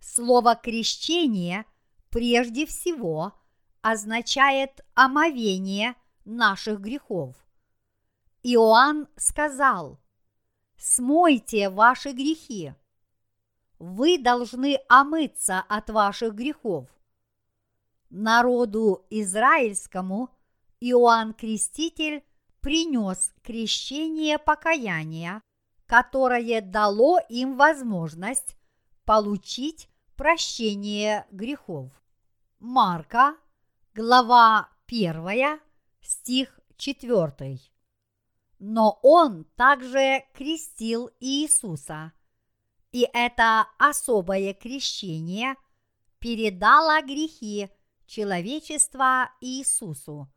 Слово 0.00 0.54
крещение 0.54 1.64
прежде 2.10 2.66
всего 2.66 3.32
означает 3.82 4.80
омовение 4.94 5.94
наших 6.24 6.80
грехов. 6.80 7.36
Иоанн 8.42 9.08
сказал, 9.16 10.00
«Смойте 10.76 11.68
ваши 11.68 12.12
грехи. 12.12 12.74
Вы 13.78 14.18
должны 14.18 14.78
омыться 14.88 15.60
от 15.68 15.90
ваших 15.90 16.34
грехов». 16.34 16.88
Народу 18.10 19.04
израильскому 19.10 20.30
Иоанн 20.80 21.34
Креститель 21.34 22.24
принес 22.60 23.32
крещение 23.42 24.38
покаяния, 24.38 25.42
которое 25.86 26.60
дало 26.60 27.18
им 27.28 27.56
возможность 27.56 28.56
получить 29.04 29.88
прощение 30.16 31.26
грехов. 31.30 31.90
Марка, 32.58 33.36
глава 33.94 34.68
1, 34.88 35.60
стих 36.00 36.58
4. 36.76 37.58
Но 38.58 38.98
он 39.02 39.44
также 39.56 40.24
крестил 40.32 41.10
Иисуса, 41.20 42.12
и 42.96 43.06
это 43.12 43.68
особое 43.76 44.54
крещение 44.54 45.56
передало 46.18 47.02
грехи 47.02 47.68
человечества 48.06 49.30
Иисусу. 49.42 50.32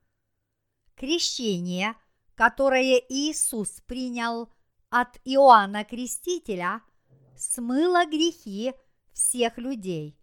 Крещение, 0.96 1.96
которое 2.36 3.02
Иисус 3.08 3.80
принял 3.88 4.50
от 4.90 5.22
Иоанна 5.24 5.86
Крестителя, 5.86 6.82
смыло 7.38 8.06
грехи 8.06 8.74
всех 9.14 9.58
людей. 9.58 10.20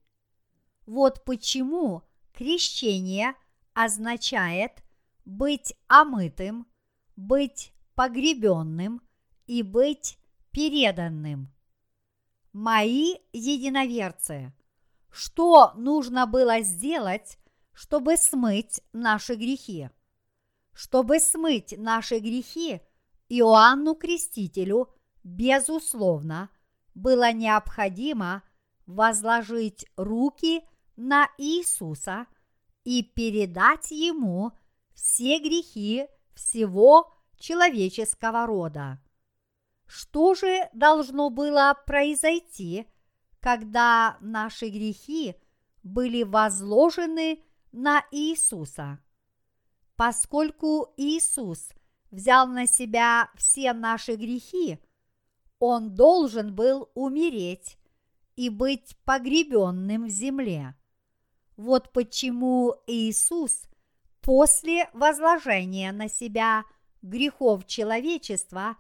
Вот 0.85 1.25
почему 1.25 2.03
крещение 2.35 3.33
означает 3.73 4.85
быть 5.25 5.73
омытым, 5.89 6.67
быть 7.17 7.73
погребенным 7.95 9.01
и 9.47 9.63
быть 9.63 10.19
переданным. 10.51 11.56
Мои 12.59 13.17
единоверцы, 13.35 14.51
что 15.11 15.73
нужно 15.75 16.27
было 16.27 16.63
сделать, 16.63 17.37
чтобы 17.75 18.17
смыть 18.17 18.81
наши 18.95 19.35
грехи? 19.35 19.91
Чтобы 20.73 21.21
смыть 21.21 21.75
наши 21.77 22.19
грехи, 22.19 22.81
Иоанну 23.29 23.95
Крестителю, 23.95 24.89
безусловно, 25.23 26.49
было 26.95 27.31
необходимо 27.31 28.43
возложить 28.87 29.85
руки 29.99 30.63
на 30.97 31.29
Иисуса 31.37 32.27
и 32.85 33.03
передать 33.03 33.91
ему 33.91 34.53
все 34.95 35.41
грехи 35.41 36.07
всего 36.35 37.13
человеческого 37.39 38.47
рода. 38.47 38.99
Что 39.87 40.35
же 40.35 40.69
должно 40.73 41.31
было 41.31 41.77
произойти, 41.87 42.87
когда 43.41 44.19
наши 44.21 44.69
грехи 44.69 45.37
были 45.83 46.23
возложены 46.25 47.43
на 47.73 48.05
Иисуса? 48.11 48.99
Поскольку 49.95 50.93
Иисус 50.97 51.71
взял 52.11 52.47
на 52.49 52.67
себя 52.67 53.31
все 53.37 53.73
наши 53.73 54.17
грехи, 54.17 54.79
Он 55.59 55.95
должен 55.95 56.55
был 56.55 56.91
умереть 56.95 57.79
и 58.35 58.51
быть 58.51 58.97
погребенным 59.05 60.07
в 60.07 60.11
земле. 60.11 60.75
Вот 61.57 61.93
почему 61.93 62.75
Иисус 62.87 63.69
после 64.21 64.91
возложения 64.93 65.93
на 65.93 66.09
себя 66.09 66.65
грехов 67.01 67.67
человечества 67.67 68.77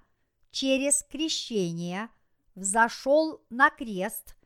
через 0.50 1.02
крещение 1.04 2.08
взошел 2.54 3.44
на 3.50 3.70
крест, 3.70 4.36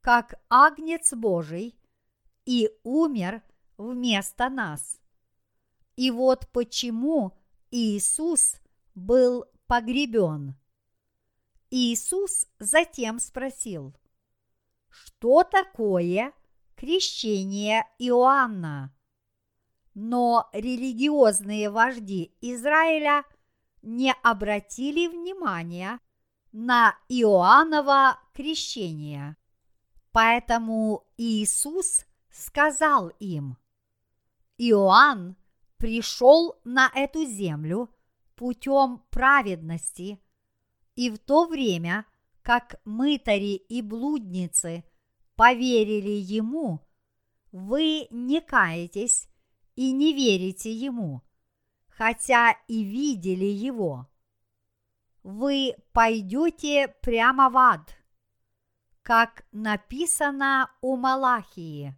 как 0.00 0.34
агнец 0.48 1.12
Божий, 1.12 1.78
и 2.44 2.70
умер 2.84 3.42
вместо 3.76 4.48
нас. 4.48 5.00
И 5.96 6.10
вот 6.10 6.48
почему 6.52 7.36
Иисус 7.70 8.56
был 8.94 9.44
погребен. 9.66 10.54
Иисус 11.70 12.46
затем 12.58 13.18
спросил, 13.18 13.94
что 14.88 15.42
такое 15.42 16.32
крещение 16.76 17.84
Иоанна? 17.98 18.94
Но 19.94 20.48
религиозные 20.52 21.70
вожди 21.70 22.34
Израиля 22.40 23.24
не 23.86 24.12
обратили 24.22 25.06
внимания 25.06 26.00
на 26.50 26.96
Иоанново 27.08 28.18
крещение. 28.34 29.36
Поэтому 30.10 31.06
Иисус 31.16 32.04
сказал 32.30 33.08
им, 33.20 33.56
Иоанн 34.58 35.36
пришел 35.76 36.56
на 36.64 36.90
эту 36.94 37.24
землю 37.24 37.90
путем 38.34 39.04
праведности, 39.10 40.20
и 40.94 41.10
в 41.10 41.18
то 41.18 41.46
время, 41.46 42.06
как 42.42 42.80
мытари 42.84 43.54
и 43.54 43.82
блудницы 43.82 44.84
поверили 45.36 46.18
ему, 46.18 46.80
вы 47.52 48.08
не 48.10 48.40
каетесь 48.40 49.28
и 49.76 49.92
не 49.92 50.12
верите 50.12 50.72
ему, 50.72 51.22
хотя 51.96 52.52
и 52.68 52.84
видели 52.84 53.46
его. 53.46 54.06
Вы 55.22 55.74
пойдете 55.92 56.88
прямо 57.00 57.48
в 57.48 57.56
ад, 57.56 57.96
как 59.02 59.46
написано 59.50 60.70
у 60.82 60.96
Малахии. 60.96 61.96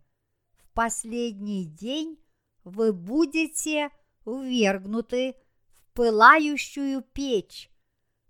В 0.57 0.73
последний 0.73 1.67
день 1.67 2.17
вы 2.63 2.93
будете 2.93 3.91
ввергнуты 4.25 5.35
в 5.73 5.93
пылающую 5.95 7.03
печь, 7.03 7.69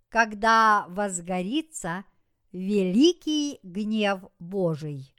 когда 0.09 0.87
возгорится 0.89 2.05
великий 2.53 3.61
гнев 3.62 4.25
Божий. 4.39 5.14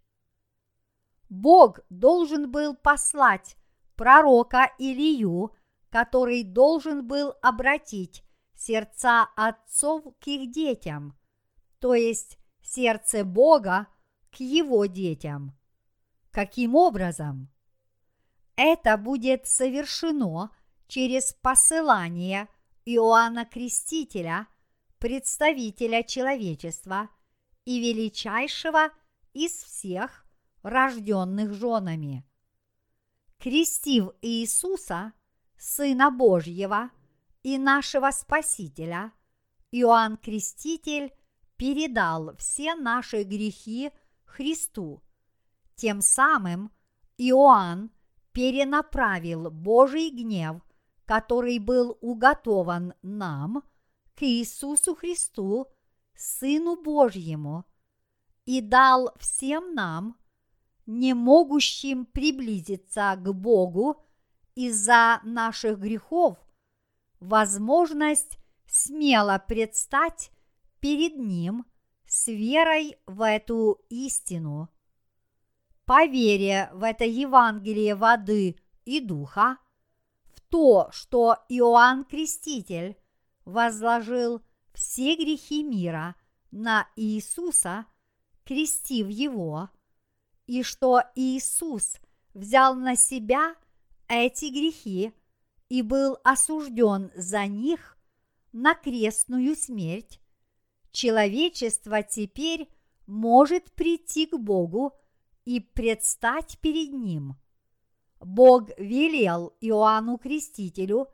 Бог 1.30 1.82
должен 1.92 2.50
был 2.50 2.76
послать 2.76 3.56
пророка 3.96 4.72
Илию, 4.80 5.54
который 5.90 6.44
должен 6.44 7.08
был 7.08 7.34
обратить 7.42 8.24
сердца 8.56 9.28
отцов 9.36 10.04
к 10.20 10.28
их 10.28 10.52
детям, 10.52 11.18
то 11.80 11.94
есть 11.94 12.38
сердце 12.62 13.24
Бога 13.24 13.88
к 14.32 14.40
его 14.40 14.86
детям. 14.86 15.58
Каким 16.32 16.76
образом? 16.76 17.50
Это 18.56 18.98
будет 18.98 19.48
совершено 19.48 20.52
через 20.88 21.34
посылание 21.42 22.50
Иоанна 22.86 23.46
Крестителя, 23.46 24.48
представителя 25.00 26.04
человечества 26.04 27.10
и 27.64 27.80
величайшего 27.80 28.90
из 29.34 29.52
всех 29.52 30.26
рожденных 30.62 31.54
женами. 31.54 32.26
Крестив 33.38 34.10
Иисуса, 34.22 35.14
Сына 35.60 36.10
Божьего 36.10 36.90
и 37.44 37.58
нашего 37.58 38.12
Спасителя, 38.12 39.12
Иоанн 39.72 40.16
Креститель 40.16 41.14
передал 41.58 42.34
все 42.38 42.76
наши 42.76 43.24
грехи 43.24 43.92
Христу. 44.24 45.04
Тем 45.76 46.02
самым 46.02 46.72
Иоанн 47.18 47.92
перенаправил 48.32 49.52
Божий 49.52 50.10
гнев, 50.12 50.62
который 51.04 51.60
был 51.60 51.98
уготован 52.00 52.94
нам, 53.02 53.64
к 54.16 54.24
Иисусу 54.24 54.96
Христу, 54.96 55.68
Сыну 56.16 56.82
Божьему, 56.82 57.66
и 58.46 58.62
дал 58.62 59.12
всем 59.20 59.74
нам, 59.76 60.18
не 60.86 61.14
могущим 61.14 62.06
приблизиться 62.06 63.16
к 63.18 63.34
Богу 63.34 64.06
из-за 64.60 65.22
наших 65.24 65.80
грехов, 65.80 66.38
возможность 67.22 68.38
смело 68.68 69.42
предстать 69.48 70.32
перед 70.82 71.16
Ним 71.16 71.66
с 72.06 72.28
верой 72.28 72.98
в 73.06 73.26
эту 73.26 73.80
истину. 73.88 74.68
По 75.86 76.06
вере 76.06 76.70
в 76.74 76.84
это 76.84 77.06
Евангелие 77.06 77.96
воды 77.96 78.60
и 78.84 79.00
духа, 79.00 79.60
в 80.26 80.42
то, 80.42 80.90
что 80.92 81.38
Иоанн 81.48 82.04
Креститель 82.04 82.98
возложил 83.46 84.42
все 84.74 85.16
грехи 85.16 85.64
мира 85.64 86.18
на 86.52 86.86
Иисуса, 86.98 87.86
крестив 88.44 89.08
его, 89.08 89.70
и 90.48 90.64
что 90.64 91.02
Иисус 91.16 91.96
взял 92.34 92.76
на 92.76 92.98
себя 92.98 93.56
эти 94.10 94.46
грехи 94.46 95.14
и 95.70 95.82
был 95.82 96.18
осужден 96.24 97.12
за 97.16 97.46
них 97.48 97.98
на 98.52 98.74
крестную 98.74 99.56
смерть, 99.56 100.20
человечество 100.92 102.02
теперь 102.04 102.68
может 103.06 103.72
прийти 103.74 104.26
к 104.26 104.38
Богу 104.38 104.94
и 105.46 105.60
предстать 105.60 106.58
перед 106.60 106.94
Ним. 106.94 107.36
Бог 108.20 108.70
велел 108.78 109.56
Иоанну 109.62 110.18
Крестителю 110.18 111.08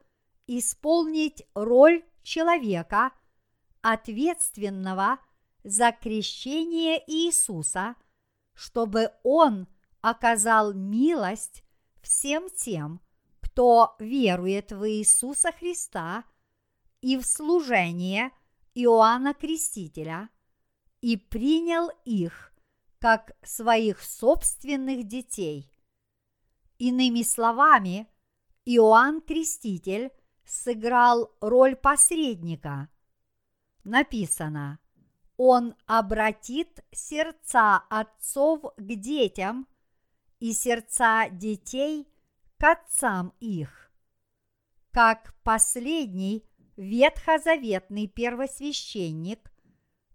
исполнить 0.47 1.43
роль 1.53 2.03
человека, 2.23 3.11
ответственного 3.81 5.19
за 5.63 5.91
крещение 5.91 7.03
Иисуса, 7.07 7.95
чтобы 8.53 9.11
он 9.23 9.67
оказал 10.01 10.73
милость 10.73 11.64
всем 12.05 12.49
тем, 12.49 13.01
кто 13.41 13.95
верует 13.99 14.71
в 14.71 14.87
Иисуса 14.89 15.51
Христа 15.51 16.23
и 17.01 17.17
в 17.17 17.25
служение 17.25 18.31
Иоанна 18.75 19.33
Крестителя, 19.33 20.29
и 21.01 21.17
принял 21.17 21.89
их 22.05 22.53
как 22.99 23.31
своих 23.43 24.01
собственных 24.01 25.07
детей. 25.07 25.71
Иными 26.77 27.23
словами, 27.23 28.07
Иоанн 28.65 29.21
Креститель 29.21 30.11
сыграл 30.45 31.31
роль 31.41 31.75
посредника. 31.75 32.89
Написано, 33.83 34.79
он 35.37 35.75
обратит 35.85 36.83
сердца 36.91 37.83
отцов 37.89 38.61
к 38.77 38.95
детям 38.95 39.67
и 40.39 40.53
сердца 40.53 41.29
детей 41.29 42.07
к 42.57 42.63
отцам 42.63 43.33
их. 43.39 43.91
Как 44.91 45.33
последний 45.43 46.45
ветхозаветный 46.77 48.07
первосвященник, 48.07 49.51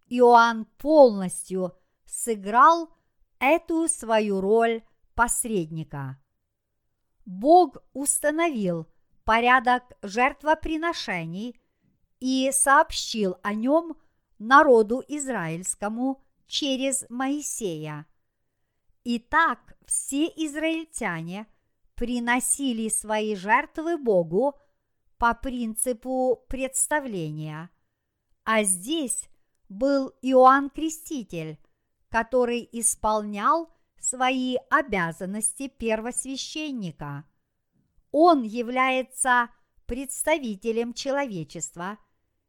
Иоанн 0.06 0.64
полностью 0.78 1.76
сыграл 2.04 2.90
эту 3.38 3.88
свою 3.88 4.40
роль 4.40 4.82
посредника. 5.14 6.20
Бог 7.24 7.76
установил 7.92 8.86
порядок 9.24 9.84
жертвоприношений 10.02 11.60
и 12.18 12.50
сообщил 12.52 13.36
о 13.42 13.54
нем 13.54 13.96
народу 14.38 15.02
израильскому 15.06 16.22
через 16.46 17.04
Моисея. 17.08 18.06
Итак, 19.04 19.76
все 19.86 20.26
израильтяне 20.26 21.46
приносили 21.94 22.88
свои 22.88 23.34
жертвы 23.34 23.96
Богу 23.96 24.54
по 25.18 25.34
принципу 25.34 26.44
представления. 26.48 27.70
А 28.44 28.62
здесь 28.62 29.28
был 29.68 30.12
Иоанн 30.22 30.70
Креститель, 30.70 31.58
который 32.08 32.68
исполнял 32.72 33.70
свои 33.98 34.56
обязанности 34.70 35.68
первосвященника. 35.68 37.24
Он 38.12 38.42
является 38.42 39.50
представителем 39.86 40.94
человечества, 40.94 41.98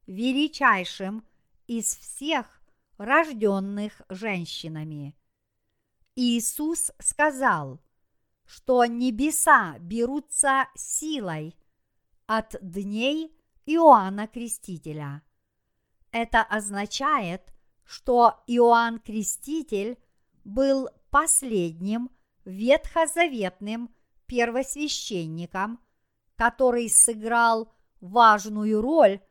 величайшим 0.08 1.26
из 1.68 1.96
всех 1.96 2.62
рожденных 2.98 4.02
женщинами. 4.10 5.16
Иисус 6.16 6.92
сказал, 7.00 7.80
что 8.46 8.86
небеса 8.86 9.78
берутся 9.80 10.68
силой 10.76 11.56
от 12.26 12.56
дней 12.62 13.34
Иоанна 13.66 14.28
Крестителя. 14.28 15.24
Это 16.12 16.42
означает, 16.42 17.54
что 17.86 18.44
Иоанн 18.48 19.00
Креститель 19.00 19.98
был 20.44 20.90
последним 21.10 22.10
ветхозаветным 22.44 23.90
первосвященником, 24.26 25.80
который 26.36 26.90
сыграл 26.90 27.74
важную 28.02 28.82
роль 28.82 29.22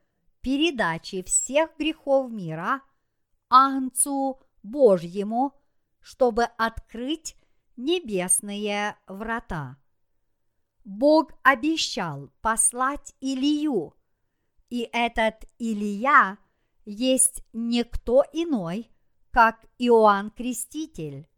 передачи 0.40 1.22
всех 1.22 1.76
грехов 1.76 2.30
мира 2.30 2.82
Агнцу 3.50 4.40
Божьему, 4.62 5.59
чтобы 6.10 6.42
открыть 6.58 7.36
небесные 7.76 8.96
врата. 9.06 9.76
Бог 10.82 11.30
обещал 11.44 12.32
послать 12.40 13.14
Илию, 13.20 13.94
и 14.70 14.88
этот 14.92 15.44
Илия 15.58 16.36
есть 16.84 17.44
никто 17.52 18.24
иной, 18.32 18.90
как 19.30 19.64
Иоанн 19.78 20.32
Креститель. 20.32 21.28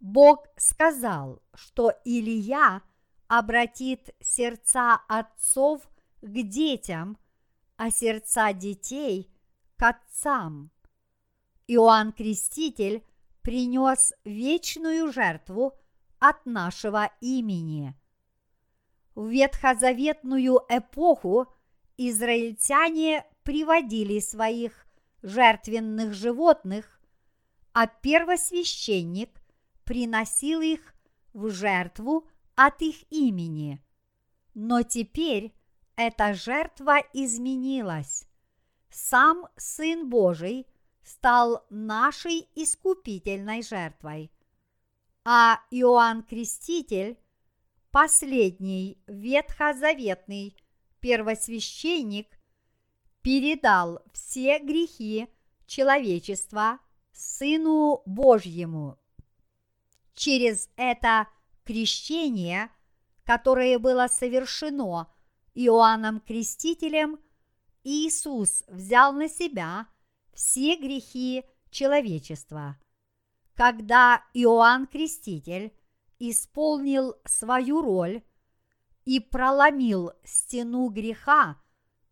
Бог 0.00 0.48
сказал, 0.56 1.40
что 1.54 1.92
Илия 2.04 2.82
обратит 3.28 4.16
сердца 4.18 5.00
отцов 5.06 5.88
к 6.22 6.42
детям, 6.42 7.16
а 7.76 7.92
сердца 7.92 8.52
детей 8.52 9.32
к 9.76 9.82
отцам. 9.84 10.72
Иоанн 11.68 12.10
Креститель 12.12 13.04
принес 13.42 14.12
вечную 14.24 15.12
жертву 15.12 15.74
от 16.18 16.46
нашего 16.46 17.10
имени. 17.20 17.94
в 19.14 19.28
ветхозаветную 19.28 20.60
эпоху 20.68 21.46
израильтяне 21.98 23.26
приводили 23.42 24.20
своих 24.20 24.86
жертвенных 25.22 26.14
животных, 26.14 27.00
а 27.72 27.86
первосвященник 27.86 29.42
приносил 29.84 30.60
их 30.60 30.94
в 31.34 31.50
жертву 31.50 32.26
от 32.54 32.80
их 32.82 33.10
имени. 33.10 33.82
Но 34.54 34.82
теперь 34.82 35.54
эта 35.96 36.34
жертва 36.34 36.98
изменилась. 37.12 38.26
Сам 38.90 39.46
Сын 39.56 40.08
Божий 40.08 40.66
стал 41.02 41.64
нашей 41.70 42.48
искупительной 42.54 43.62
жертвой. 43.62 44.32
А 45.24 45.60
Иоанн 45.70 46.22
Креститель, 46.22 47.18
последний 47.90 48.98
ветхозаветный 49.06 50.56
первосвященник, 51.00 52.28
передал 53.22 54.00
все 54.12 54.58
грехи 54.58 55.28
человечества 55.66 56.78
Сыну 57.12 58.02
Божьему. 58.04 58.98
Через 60.14 60.70
это 60.76 61.28
крещение, 61.64 62.70
которое 63.24 63.78
было 63.78 64.08
совершено 64.08 65.12
Иоанном 65.54 66.20
Крестителем, 66.20 67.20
Иисус 67.84 68.64
взял 68.68 69.12
на 69.12 69.28
себя 69.28 69.86
все 70.32 70.76
грехи 70.76 71.44
человечества. 71.70 72.76
Когда 73.54 74.24
Иоанн 74.34 74.86
Креститель 74.86 75.76
исполнил 76.18 77.16
свою 77.24 77.82
роль 77.82 78.22
и 79.04 79.20
проломил 79.20 80.12
стену 80.24 80.88
греха, 80.88 81.60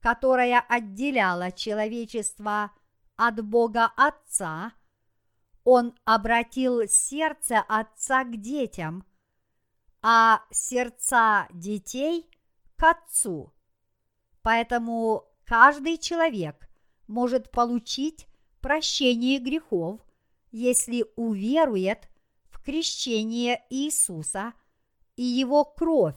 которая 0.00 0.60
отделяла 0.60 1.52
человечество 1.52 2.72
от 3.16 3.44
Бога 3.44 3.92
Отца, 3.96 4.72
он 5.64 5.94
обратил 6.04 6.88
сердце 6.88 7.60
Отца 7.60 8.24
к 8.24 8.40
детям, 8.40 9.04
а 10.02 10.42
сердца 10.50 11.46
детей 11.52 12.30
к 12.76 12.82
Отцу. 12.82 13.52
Поэтому 14.42 15.26
каждый 15.44 15.98
человек 15.98 16.69
может 17.10 17.50
получить 17.50 18.28
прощение 18.60 19.40
грехов, 19.40 20.00
если 20.52 21.04
уверует 21.16 22.08
в 22.50 22.62
крещение 22.62 23.64
Иисуса 23.68 24.52
и 25.16 25.24
его 25.24 25.64
кровь, 25.64 26.16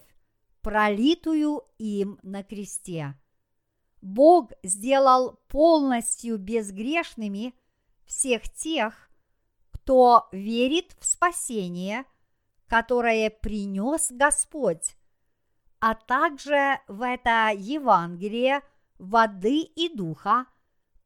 пролитую 0.61 1.63
им 1.79 2.19
на 2.21 2.43
кресте. 2.43 3.19
Бог 4.01 4.51
сделал 4.61 5.39
полностью 5.47 6.37
безгрешными 6.37 7.55
всех 8.05 8.43
тех, 8.49 9.09
кто 9.71 10.27
верит 10.31 10.95
в 10.99 11.05
спасение, 11.05 12.05
которое 12.67 13.31
принес 13.31 14.11
Господь, 14.11 14.95
а 15.79 15.95
также 15.95 16.79
в 16.87 17.01
это 17.01 17.51
Евангелие 17.55 18.61
воды 18.99 19.61
и 19.61 19.89
духа, 19.89 20.45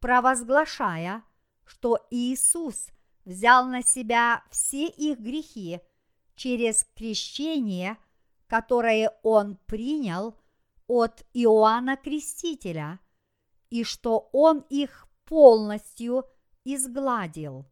провозглашая, 0.08 1.22
что 1.66 2.00
Иисус 2.12 2.88
взял 3.26 3.66
на 3.66 3.82
себя 3.84 4.42
все 4.50 4.88
их 4.88 5.20
грехи 5.20 5.82
через 6.34 6.86
крещение, 6.96 7.98
которое 8.48 9.12
Он 9.22 9.58
принял 9.66 10.40
от 10.88 11.26
Иоанна 11.34 11.98
Крестителя, 11.98 13.02
и 13.70 13.84
что 13.84 14.30
Он 14.32 14.60
их 14.70 15.10
полностью 15.26 16.24
изгладил. 16.64 17.70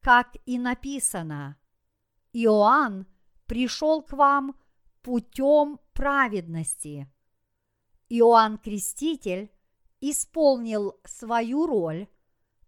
Как 0.00 0.36
и 0.44 0.58
написано, 0.58 1.56
Иоанн 2.34 3.06
пришел 3.46 4.02
к 4.02 4.12
вам 4.12 4.54
путем 5.00 5.80
праведности. 5.94 7.10
Иоанн 8.10 8.58
Креститель 8.58 9.50
исполнил 10.00 11.00
свою 11.04 11.66
роль, 11.66 12.08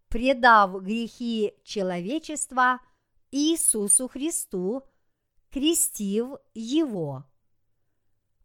предав 0.08 0.82
грехи 0.82 1.54
человечества 1.64 2.80
Иисусу 3.30 4.08
Христу, 4.08 4.82
крестив 5.50 6.38
Его. 6.54 7.24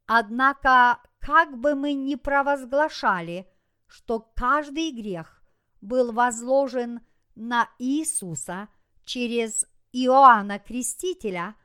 Однако, 0.05 1.01
как 1.19 1.57
бы 1.57 1.75
мы 1.75 1.93
ни 1.93 2.15
провозглашали, 2.15 3.49
что 3.88 4.19
каждый 4.19 4.91
грех 4.91 5.43
был 5.81 6.11
возложен 6.11 7.01
на 7.36 7.69
Иисуса 7.79 8.69
через 9.03 9.65
Иоанна 9.91 10.59
Крестителя, 10.59 11.55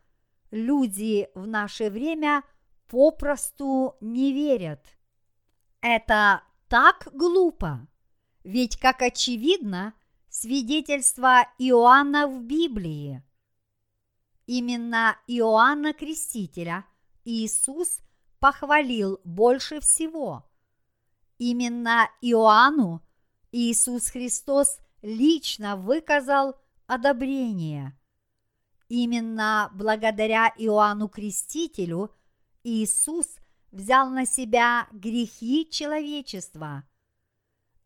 люди 0.51 1.29
в 1.35 1.47
наше 1.47 1.91
время 1.91 2.43
попросту 2.89 3.97
не 4.01 4.33
верят. 4.33 4.85
Это 5.81 6.43
так 6.71 7.09
глупо, 7.13 7.89
ведь, 8.45 8.79
как 8.79 9.03
очевидно, 9.03 9.93
свидетельство 10.29 11.49
Иоанна 11.59 12.29
в 12.29 12.45
Библии. 12.45 13.25
Именно 14.47 15.19
Иоанна 15.27 15.93
Крестителя 15.93 16.87
Иисус 17.25 17.99
похвалил 18.39 19.21
больше 19.25 19.81
всего. 19.81 20.49
Именно 21.39 22.09
Иоанну 22.21 23.03
Иисус 23.51 24.09
Христос 24.09 24.79
лично 25.03 25.75
выказал 25.77 26.55
одобрение. 26.87 27.99
Именно 28.89 29.73
благодаря 29.75 30.55
Иоанну 30.57 31.09
Крестителю 31.09 32.15
Иисус 32.63 33.40
взял 33.71 34.11
на 34.11 34.27
себя 34.27 34.89
грехи 34.93 35.69
человечества. 35.71 36.85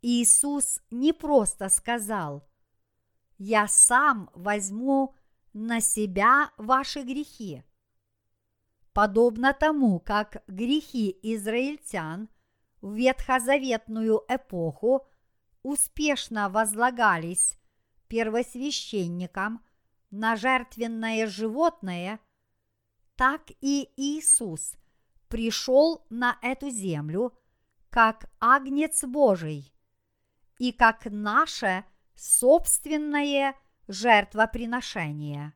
Иисус 0.02 0.80
не 0.90 1.12
просто 1.12 1.68
сказал 1.68 2.46
«Я 3.38 3.66
сам 3.68 4.30
возьму 4.34 5.14
на 5.52 5.80
себя 5.80 6.50
ваши 6.56 7.02
грехи». 7.02 7.62
Подобно 8.92 9.52
тому, 9.52 9.98
как 9.98 10.44
грехи 10.46 11.18
израильтян 11.22 12.28
в 12.80 12.94
ветхозаветную 12.94 14.22
эпоху 14.28 15.06
успешно 15.62 16.48
возлагались 16.48 17.58
первосвященникам 18.08 19.64
на 20.10 20.36
жертвенное 20.36 21.26
животное, 21.26 22.20
так 23.16 23.50
и 23.60 23.90
Иисус 23.96 24.74
пришел 25.34 26.06
на 26.10 26.38
эту 26.42 26.70
землю 26.70 27.36
как 27.90 28.30
Агнец 28.38 29.02
Божий 29.02 29.74
и 30.60 30.70
как 30.70 31.06
наше 31.06 31.84
собственное 32.14 33.56
жертвоприношение. 33.88 35.52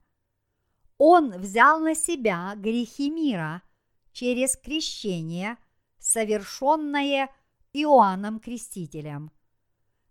Он 0.97 1.31
взял 1.31 1.79
на 1.79 1.95
себя 1.95 2.55
грехи 2.57 3.09
мира 3.09 3.63
через 4.11 4.57
крещение, 4.57 5.59
совершенное 6.01 7.31
Иоанном 7.73 8.41
Крестителем. 8.41 9.31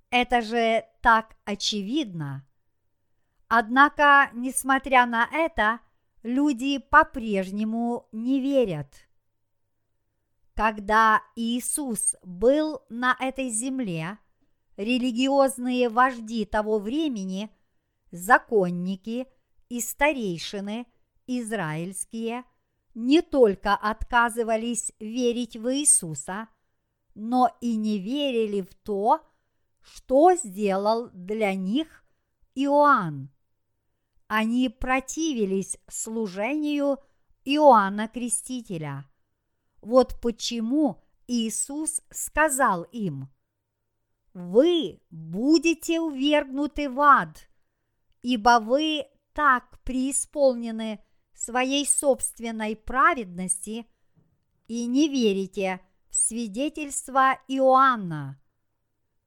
Это 0.09 0.41
же 0.41 0.86
так 1.01 1.36
очевидно. 1.43 2.47
Однако, 3.49 4.30
несмотря 4.34 5.05
на 5.05 5.28
это, 5.30 5.82
люди 6.24 6.78
по-прежнему 6.78 8.07
не 8.13 8.39
верят. 8.39 9.07
Когда 10.58 11.22
Иисус 11.36 12.16
был 12.24 12.82
на 12.89 13.16
этой 13.20 13.49
земле, 13.49 14.18
религиозные 14.76 15.88
вожди 15.88 16.45
того 16.45 16.80
времени, 16.80 17.51
законники 18.10 19.28
и 19.70 19.80
старейшины 19.80 20.88
израильские 21.28 22.43
не 22.95 23.22
только 23.22 23.76
отказывались 23.76 24.91
верить 24.99 25.55
в 25.55 25.72
Иисуса, 25.76 26.47
но 27.14 27.55
и 27.62 27.76
не 27.76 27.99
верили 27.99 28.62
в 28.62 28.74
то, 28.74 29.22
что 29.84 30.34
сделал 30.34 31.12
для 31.14 31.53
них 31.53 32.03
Иоанн. 32.55 33.30
Они 34.26 34.70
противились 34.70 35.78
служению 35.88 36.97
Иоанна 37.45 38.08
Крестителя. 38.08 39.05
Вот 39.82 40.19
почему 40.21 41.03
Иисус 41.28 42.01
сказал 42.09 42.84
им, 42.84 43.30
«Вы 44.34 45.01
будете 45.09 45.99
увергнуты 45.99 46.89
в 46.89 46.99
ад, 46.99 47.49
ибо 48.21 48.59
вы 48.59 49.07
так 49.34 49.80
преисполнены 49.84 51.03
своей 51.34 51.86
собственной 51.86 52.75
праведности 52.75 53.88
и 54.67 54.86
не 54.86 55.07
верите 55.07 55.80
в 56.09 56.15
свидетельство 56.15 57.39
Иоанна. 57.47 58.41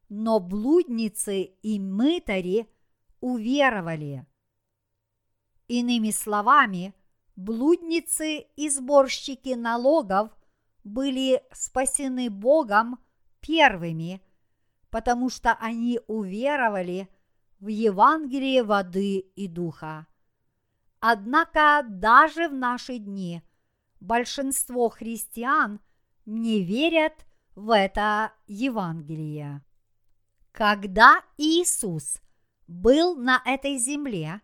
Но 0.09 0.41
блудницы 0.41 1.43
и 1.43 1.79
мытари 1.79 2.69
уверовали. 3.21 4.27
Иными 5.69 6.11
словами, 6.11 6.95
блудницы 7.37 8.47
и 8.57 8.69
сборщики 8.69 9.55
налогов 9.55 10.37
были 10.93 11.43
спасены 11.53 12.31
Богом 12.31 12.99
первыми, 13.41 14.23
потому 14.91 15.31
что 15.31 15.53
они 15.55 16.01
уверовали 16.07 17.09
в 17.59 17.69
Евангелие 17.69 18.63
воды 18.63 19.19
и 19.19 19.49
духа. 19.49 20.07
Однако 21.01 21.83
даже 21.89 22.49
в 22.49 22.55
наши 22.55 22.99
дни 22.99 23.43
большинство 24.01 24.89
христиан 24.89 25.81
не 26.27 26.63
верят 26.63 27.27
в 27.55 27.75
это 27.75 28.33
Евангелие. 28.47 29.65
Когда 30.53 31.23
Иисус 31.39 32.21
был 32.67 33.17
на 33.17 33.41
этой 33.45 33.79
земле, 33.79 34.41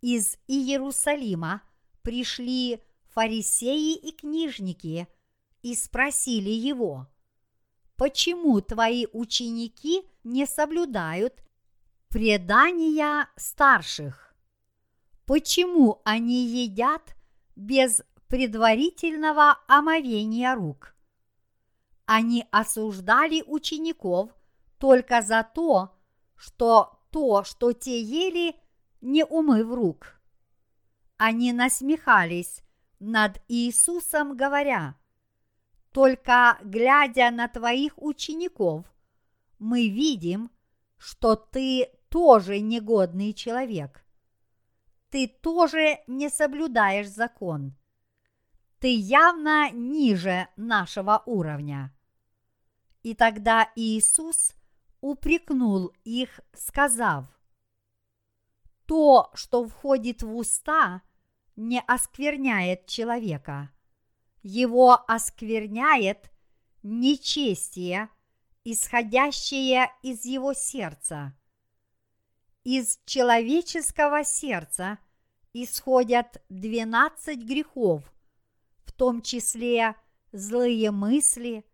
из 0.00 0.38
Иерусалима 0.48 1.62
пришли 2.02 2.82
фарисеи 3.12 3.94
и 3.94 4.12
книжники 4.12 5.08
и 5.62 5.74
спросили 5.74 6.50
его, 6.50 7.06
почему 7.96 8.60
твои 8.60 9.06
ученики 9.12 10.02
не 10.24 10.46
соблюдают 10.46 11.42
предания 12.08 13.28
старших? 13.36 14.34
Почему 15.24 16.02
они 16.04 16.44
едят 16.44 17.14
без 17.54 18.02
предварительного 18.28 19.58
омовения 19.68 20.54
рук? 20.54 20.96
Они 22.06 22.44
осуждали 22.50 23.42
учеников 23.46 24.30
только 24.78 25.22
за 25.22 25.48
то, 25.54 25.96
что 26.34 26.98
то, 27.12 27.44
что 27.44 27.72
те 27.72 28.02
ели, 28.02 28.56
не 29.00 29.24
умыв 29.24 29.70
рук. 29.72 30.20
Они 31.18 31.52
насмехались 31.52 32.62
над 32.98 33.40
Иисусом, 33.48 34.36
говоря, 34.36 34.96
«Только 35.92 36.58
глядя 36.62 37.30
на 37.30 37.48
твоих 37.48 38.00
учеников, 38.02 38.86
мы 39.58 39.88
видим, 39.88 40.50
что 40.96 41.36
ты 41.36 41.90
тоже 42.08 42.60
негодный 42.60 43.32
человек. 43.32 44.04
Ты 45.10 45.28
тоже 45.28 45.98
не 46.06 46.30
соблюдаешь 46.30 47.08
закон. 47.08 47.76
Ты 48.78 48.94
явно 48.94 49.70
ниже 49.70 50.48
нашего 50.56 51.22
уровня». 51.26 51.94
И 53.02 53.14
тогда 53.14 53.70
Иисус 53.74 54.54
упрекнул 55.00 55.92
их, 56.04 56.40
сказав, 56.52 57.26
то, 58.86 59.30
что 59.34 59.66
входит 59.66 60.22
в 60.22 60.36
уста, 60.36 61.02
не 61.56 61.80
оскверняет 61.80 62.86
человека. 62.86 63.70
Его 64.42 64.98
оскверняет 65.06 66.30
нечестие, 66.82 68.08
исходящее 68.64 69.90
из 70.02 70.24
его 70.24 70.52
сердца. 70.52 71.36
Из 72.64 73.00
человеческого 73.06 74.24
сердца 74.24 74.98
исходят 75.52 76.42
двенадцать 76.48 77.40
грехов, 77.40 78.04
в 78.84 78.92
том 78.92 79.22
числе 79.22 79.96
злые 80.32 80.90
мысли, 80.90 81.64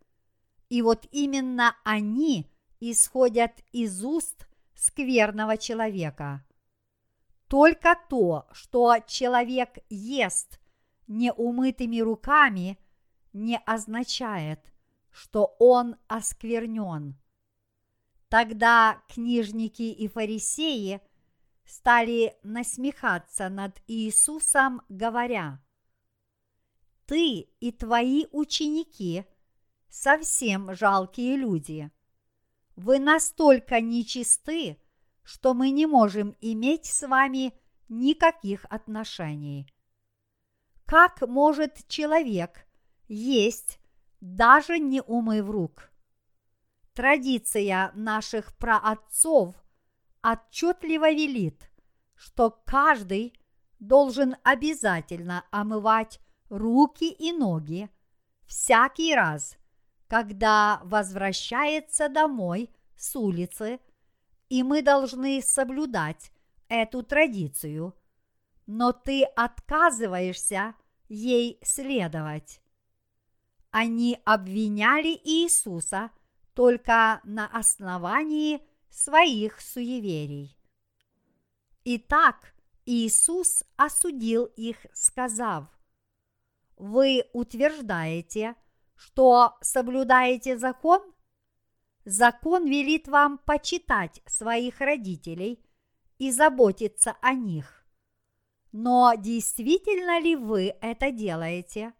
и 0.69 0.81
вот 0.81 1.07
именно 1.11 1.75
они 1.83 2.51
исходят 2.79 3.51
из 3.71 4.03
уст 4.03 4.47
скверного 4.75 5.57
человека. 5.57 6.45
Только 7.47 7.97
то, 8.09 8.47
что 8.51 8.97
человек 9.07 9.79
ест 9.89 10.59
неумытыми 11.09 11.99
руками, 11.99 12.79
не 13.33 13.57
означает, 13.57 14.71
что 15.11 15.55
он 15.59 15.97
осквернен. 16.07 17.19
Тогда 18.29 19.01
книжники 19.09 19.81
и 19.81 20.07
фарисеи 20.07 21.01
стали 21.65 22.37
насмехаться 22.43 23.49
над 23.49 23.81
Иисусом, 23.87 24.81
говоря, 24.87 25.61
«Ты 27.05 27.49
и 27.59 27.71
твои 27.71 28.27
ученики 28.31 29.25
совсем 29.89 30.75
жалкие 30.75 31.37
люди. 31.37 31.91
Вы 32.75 32.99
настолько 32.99 33.81
нечисты, 33.81 34.77
что 35.23 35.53
мы 35.53 35.71
не 35.71 35.85
можем 35.85 36.35
иметь 36.39 36.85
с 36.85 37.07
вами 37.07 37.53
никаких 37.87 38.65
отношений. 38.69 39.67
Как 40.89 41.21
может 41.21 41.87
человек 41.87 42.65
есть, 43.07 43.79
даже 44.21 44.79
не 44.79 45.01
умыв 45.01 45.47
рук? 45.47 45.91
Традиция 46.95 47.91
наших 47.93 48.57
праотцов 48.57 49.55
отчетливо 50.23 51.11
велит, 51.11 51.69
что 52.15 52.49
каждый 52.65 53.39
должен 53.77 54.35
обязательно 54.43 55.45
омывать 55.51 56.19
руки 56.49 57.11
и 57.11 57.33
ноги 57.33 57.91
всякий 58.47 59.13
раз, 59.13 59.59
когда 60.07 60.81
возвращается 60.83 62.09
домой 62.09 62.71
с 62.97 63.15
улицы– 63.15 63.79
и 64.49 64.63
мы 64.63 64.81
должны 64.81 65.43
соблюдать 65.43 66.31
эту 66.67 67.03
традицию, 67.03 67.95
но 68.65 68.91
ты 68.91 69.23
отказываешься 69.23 70.73
ей 71.09 71.59
следовать. 71.61 72.61
Они 73.71 74.19
обвиняли 74.23 75.19
Иисуса 75.23 76.11
только 76.53 77.19
на 77.23 77.47
основании 77.47 78.61
своих 78.89 79.59
суеверий. 79.61 80.57
Итак, 81.83 82.53
Иисус 82.85 83.63
осудил 83.75 84.45
их, 84.45 84.85
сказав, 84.93 85.65
«Вы 86.77 87.25
утверждаете, 87.33 88.55
что 88.95 89.57
соблюдаете 89.61 90.57
закон– 90.57 91.01
Закон 92.05 92.65
велит 92.65 93.07
вам 93.07 93.37
почитать 93.37 94.21
своих 94.25 94.81
родителей 94.81 95.63
и 96.17 96.31
заботиться 96.31 97.15
о 97.21 97.33
них. 97.33 97.78
Но 98.71 99.13
действительно 99.17 100.19
ли 100.19 100.35
вы 100.35 100.75
это 100.81 101.11
делаете? 101.11 101.93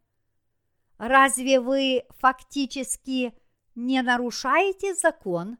Разве 0.97 1.59
вы 1.59 2.03
фактически 2.17 3.33
не 3.75 4.01
нарушаете 4.01 4.93
закон, 4.93 5.57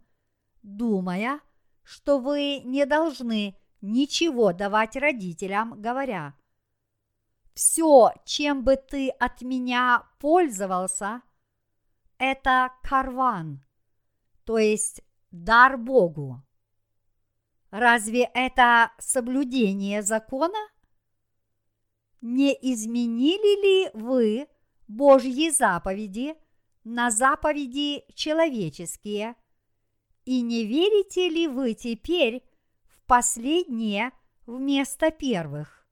думая, 0.62 1.40
что 1.84 2.20
вы 2.20 2.60
не 2.60 2.86
должны 2.86 3.56
ничего 3.82 4.54
давать 4.54 4.96
родителям, 4.96 5.82
говоря, 5.82 6.36
все, 7.54 8.12
чем 8.26 8.64
бы 8.64 8.76
ты 8.76 9.10
от 9.10 9.42
меня 9.42 10.08
пользовался, 10.20 11.22
это 12.18 12.72
карван– 12.84 13.64
то 14.50 14.58
есть 14.58 15.04
дар 15.30 15.78
Богу. 15.78 16.42
Разве 17.70 18.24
это 18.34 18.92
соблюдение 18.98 20.02
закона? 20.02 20.58
Не 22.22 22.54
изменили 22.54 23.62
ли 23.62 23.92
вы 23.94 24.48
Божьи 24.88 25.50
заповеди 25.50 26.36
на 26.84 27.12
заповеди 27.12 28.04
человеческие? 28.14 29.36
И 30.26 30.42
не 30.42 30.66
верите 30.66 31.30
ли 31.30 31.48
вы 31.48 31.74
теперь 31.74 32.44
в 32.84 33.02
последнее 33.06 34.12
вместо 34.46 35.12
первых? 35.12 35.88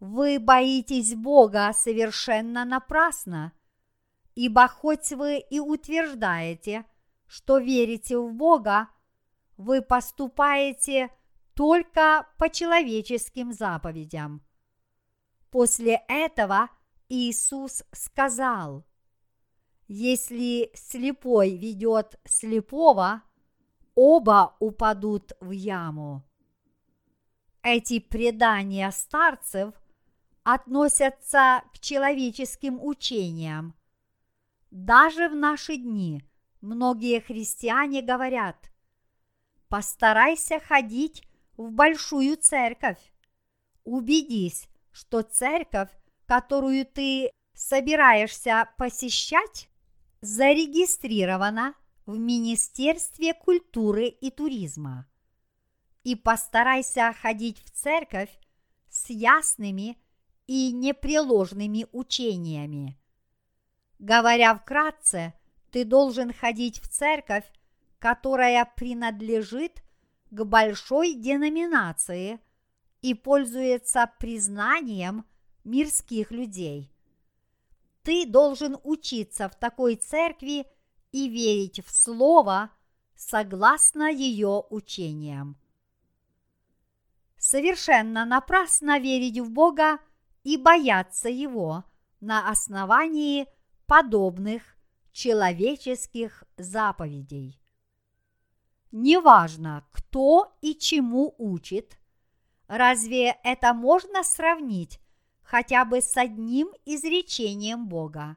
Вы 0.00 0.38
боитесь 0.38 1.14
Бога 1.14 1.72
совершенно 1.72 2.64
напрасно, 2.64 3.52
ибо 4.34 4.68
хоть 4.68 5.12
вы 5.12 5.38
и 5.38 5.60
утверждаете– 5.60 6.84
что 7.26 7.58
верите 7.58 8.18
в 8.18 8.32
Бога, 8.32 8.88
вы 9.56 9.82
поступаете 9.82 11.10
только 11.54 12.26
по 12.38 12.48
человеческим 12.48 13.52
заповедям. 13.52 14.45
После 15.56 16.02
этого 16.06 16.68
Иисус 17.08 17.82
сказал, 17.90 18.84
если 19.88 20.70
слепой 20.74 21.56
ведет 21.56 22.20
слепого, 22.26 23.22
оба 23.94 24.54
упадут 24.58 25.32
в 25.40 25.52
яму. 25.52 26.22
Эти 27.62 28.00
предания 28.00 28.90
старцев 28.90 29.74
относятся 30.42 31.62
к 31.72 31.78
человеческим 31.78 32.78
учениям. 32.78 33.74
Даже 34.70 35.30
в 35.30 35.34
наши 35.34 35.78
дни 35.78 36.22
многие 36.60 37.18
христиане 37.18 38.02
говорят, 38.02 38.70
постарайся 39.70 40.60
ходить 40.60 41.26
в 41.56 41.70
большую 41.70 42.36
церковь. 42.36 43.00
Убедись, 43.84 44.68
что 44.96 45.20
церковь, 45.20 45.90
которую 46.24 46.86
ты 46.86 47.30
собираешься 47.52 48.66
посещать, 48.78 49.68
зарегистрирована 50.22 51.74
в 52.06 52.16
Министерстве 52.16 53.34
культуры 53.34 54.06
и 54.06 54.30
туризма. 54.30 55.06
И 56.02 56.16
постарайся 56.16 57.14
ходить 57.20 57.62
в 57.62 57.70
церковь 57.72 58.30
с 58.88 59.10
ясными 59.10 59.98
и 60.46 60.72
непреложными 60.72 61.86
учениями. 61.92 62.98
Говоря 63.98 64.54
вкратце, 64.54 65.34
ты 65.72 65.84
должен 65.84 66.32
ходить 66.32 66.80
в 66.80 66.88
церковь, 66.88 67.44
которая 67.98 68.64
принадлежит 68.76 69.82
к 70.30 70.42
большой 70.44 71.12
деноминации 71.12 72.40
и 73.06 73.14
пользуется 73.14 74.10
признанием 74.18 75.24
мирских 75.62 76.32
людей. 76.32 76.92
Ты 78.02 78.26
должен 78.26 78.76
учиться 78.82 79.48
в 79.48 79.54
такой 79.54 79.94
церкви 79.94 80.66
и 81.12 81.28
верить 81.28 81.86
в 81.86 81.94
Слово 81.94 82.70
согласно 83.14 84.10
ее 84.10 84.64
учениям. 84.70 85.56
Совершенно 87.38 88.24
напрасно 88.24 88.98
верить 88.98 89.38
в 89.38 89.52
Бога 89.52 90.00
и 90.42 90.56
бояться 90.56 91.28
Его 91.28 91.84
на 92.18 92.50
основании 92.50 93.46
подобных 93.86 94.76
человеческих 95.12 96.42
заповедей. 96.56 97.62
Неважно, 98.90 99.86
кто 99.92 100.56
и 100.60 100.74
чему 100.74 101.36
учит, 101.38 102.00
разве 102.68 103.36
это 103.44 103.74
можно 103.74 104.22
сравнить 104.22 105.00
хотя 105.42 105.84
бы 105.84 106.00
с 106.00 106.16
одним 106.16 106.68
изречением 106.84 107.88
Бога? 107.88 108.36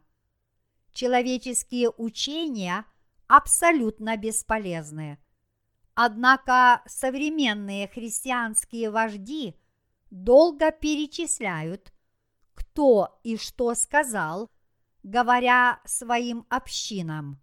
Человеческие 0.91 1.89
учения 1.89 2.85
абсолютно 3.27 4.17
бесполезны. 4.17 5.19
Однако 5.93 6.81
современные 6.85 7.87
христианские 7.87 8.89
вожди 8.89 9.55
долго 10.09 10.71
перечисляют, 10.71 11.93
кто 12.53 13.19
и 13.23 13.37
что 13.37 13.75
сказал, 13.75 14.49
говоря 15.03 15.81
своим 15.85 16.45
общинам. 16.49 17.41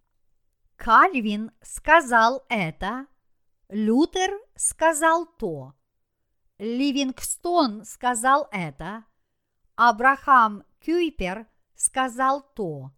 Кальвин 0.75 1.51
сказал 1.61 2.45
это, 2.49 3.07
Лютер 3.69 4.31
сказал 4.55 5.25
то, 5.25 5.73
Ливингстон 6.59 7.85
сказал 7.85 8.47
это, 8.51 9.05
Абрахам 9.75 10.63
Кюйпер 10.83 11.45
сказал 11.75 12.41
то, 12.55 12.91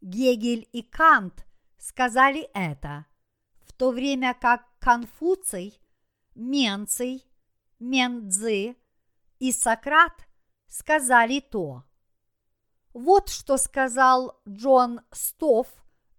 Гегель 0.00 0.66
и 0.72 0.82
Кант 0.82 1.46
сказали 1.76 2.48
это, 2.54 3.04
в 3.66 3.74
то 3.74 3.90
время 3.90 4.32
как 4.32 4.66
Конфуций, 4.78 5.78
Менций, 6.34 7.24
Мендзы 7.78 8.76
и 9.38 9.52
Сократ 9.52 10.26
сказали 10.66 11.40
то. 11.40 11.84
Вот 12.94 13.28
что 13.28 13.58
сказал 13.58 14.40
Джон 14.48 15.02
Стофф 15.10 15.68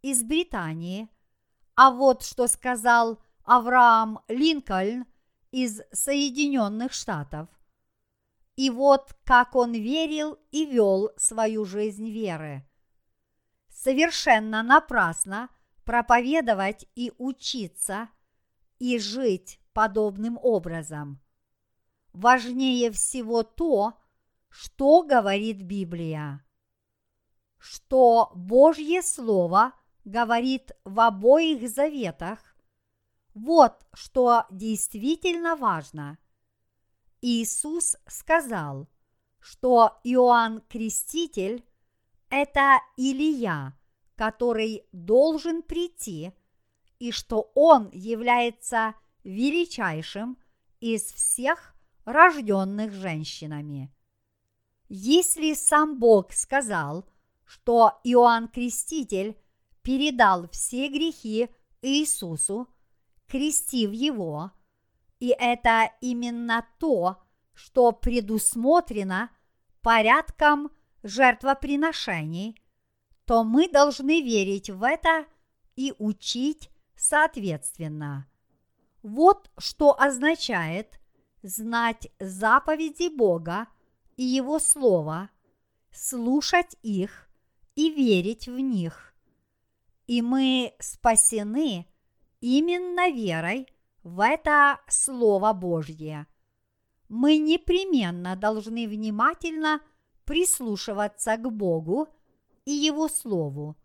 из 0.04 0.24
Британии, 0.24 1.10
а 1.76 1.90
вот 1.90 2.24
что 2.24 2.48
сказал 2.48 3.20
Авраам 3.44 4.20
Линкольн 4.28 5.08
из 5.56 5.82
Соединенных 5.92 6.92
Штатов. 6.92 7.48
И 8.56 8.70
вот 8.70 9.16
как 9.24 9.56
он 9.56 9.74
верил 9.74 10.38
и 10.52 10.66
вел 10.66 11.12
свою 11.18 11.66
жизнь 11.66 12.10
веры. 12.10 12.68
Совершенно 13.70 14.64
напрасно 14.64 15.50
проповедовать 15.84 16.88
и 16.96 17.12
учиться 17.18 18.10
и 18.80 19.00
жить 19.00 19.60
подобным 19.74 20.38
образом. 20.42 21.22
Важнее 22.12 22.92
всего 22.92 23.44
то, 23.44 23.94
что 24.50 25.04
говорит 25.04 25.62
Библия 25.62 26.46
что 27.66 28.32
Божье 28.36 29.02
Слово 29.02 29.74
говорит 30.04 30.72
в 30.84 31.00
обоих 31.00 31.68
заветах, 31.68 32.40
вот 33.36 33.86
что 33.94 34.46
действительно 34.50 35.56
важно. 35.56 36.18
Иисус 37.22 37.96
сказал, 38.08 38.90
что 39.40 40.00
Иоанн 40.04 40.62
Креститель– 40.62 41.64
это 42.32 42.80
Илия, 42.98 43.78
который 44.16 44.88
должен 44.92 45.62
прийти, 45.62 46.34
и 46.98 47.12
что 47.12 47.52
он 47.54 47.92
является 47.92 48.96
величайшим 49.24 50.40
из 50.80 51.04
всех 51.04 51.76
рожденных 52.06 52.92
женщинами. 52.94 53.94
Если 54.90 55.54
сам 55.54 56.00
Бог 56.00 56.34
сказал– 56.34 57.08
что 57.46 58.00
Иоанн 58.04 58.48
Креститель 58.48 59.38
передал 59.82 60.50
все 60.50 60.90
грехи 60.90 61.50
Иисусу, 61.82 62.68
крестив 63.28 63.92
его, 63.92 64.52
и 65.20 65.36
это 65.38 65.92
именно 66.02 66.68
то, 66.80 67.24
что 67.54 67.92
предусмотрено 67.92 69.30
порядком 69.82 70.72
жертвоприношений, 71.04 72.62
то 73.26 73.44
мы 73.44 73.70
должны 73.70 74.22
верить 74.22 74.70
в 74.70 74.84
это 74.84 75.26
и 75.76 75.94
учить 75.98 76.70
соответственно. 76.96 78.28
Вот 79.02 79.52
что 79.58 80.00
означает 80.00 81.00
знать 81.44 82.08
заповеди 82.20 83.16
Бога 83.16 83.68
и 84.18 84.24
Его 84.24 84.60
Слова, 84.60 85.30
слушать 85.92 86.76
их 86.82 87.30
и 87.76 87.90
верить 87.90 88.48
в 88.48 88.58
них. 88.60 89.14
И 90.08 90.22
мы 90.22 90.74
спасены 90.80 91.88
именно 92.42 93.10
верой 93.10 93.68
в 94.04 94.20
это 94.20 94.80
Слово 94.88 95.54
Божье. 95.54 96.28
Мы 97.10 97.38
непременно 97.38 98.36
должны 98.36 98.88
внимательно 98.88 99.82
прислушиваться 100.26 101.38
к 101.38 101.52
Богу 101.52 102.08
и 102.66 102.72
Его 102.72 103.08
Слову. 103.08 103.76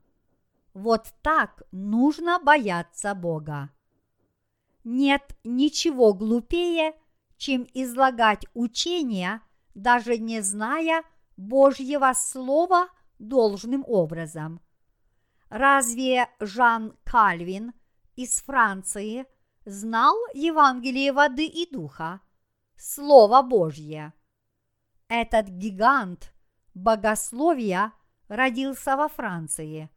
Вот 0.72 1.06
так 1.22 1.62
нужно 1.72 2.38
бояться 2.38 3.14
Бога. 3.14 3.70
Нет 4.84 5.36
ничего 5.44 6.14
глупее, 6.14 6.94
чем 7.36 7.66
излагать 7.74 8.46
учения, 8.54 9.42
даже 9.74 10.18
не 10.18 10.40
зная 10.40 11.02
Божьего 11.36 12.12
Слова– 12.14 12.88
должным 13.20 13.84
образом. 13.86 14.60
Разве 15.48 16.28
Жан 16.40 16.96
Кальвин 17.04 17.72
из 18.16 18.42
Франции 18.42 19.26
знал 19.64 20.16
Евангелие 20.34 21.12
воды 21.12 21.46
и 21.46 21.70
духа, 21.70 22.20
Слово 22.76 23.42
Божье? 23.42 24.12
Этот 25.08 25.48
гигант 25.48 26.32
богословия 26.74 27.92
родился 28.28 28.96
во 28.96 29.08
Франции. 29.08 29.90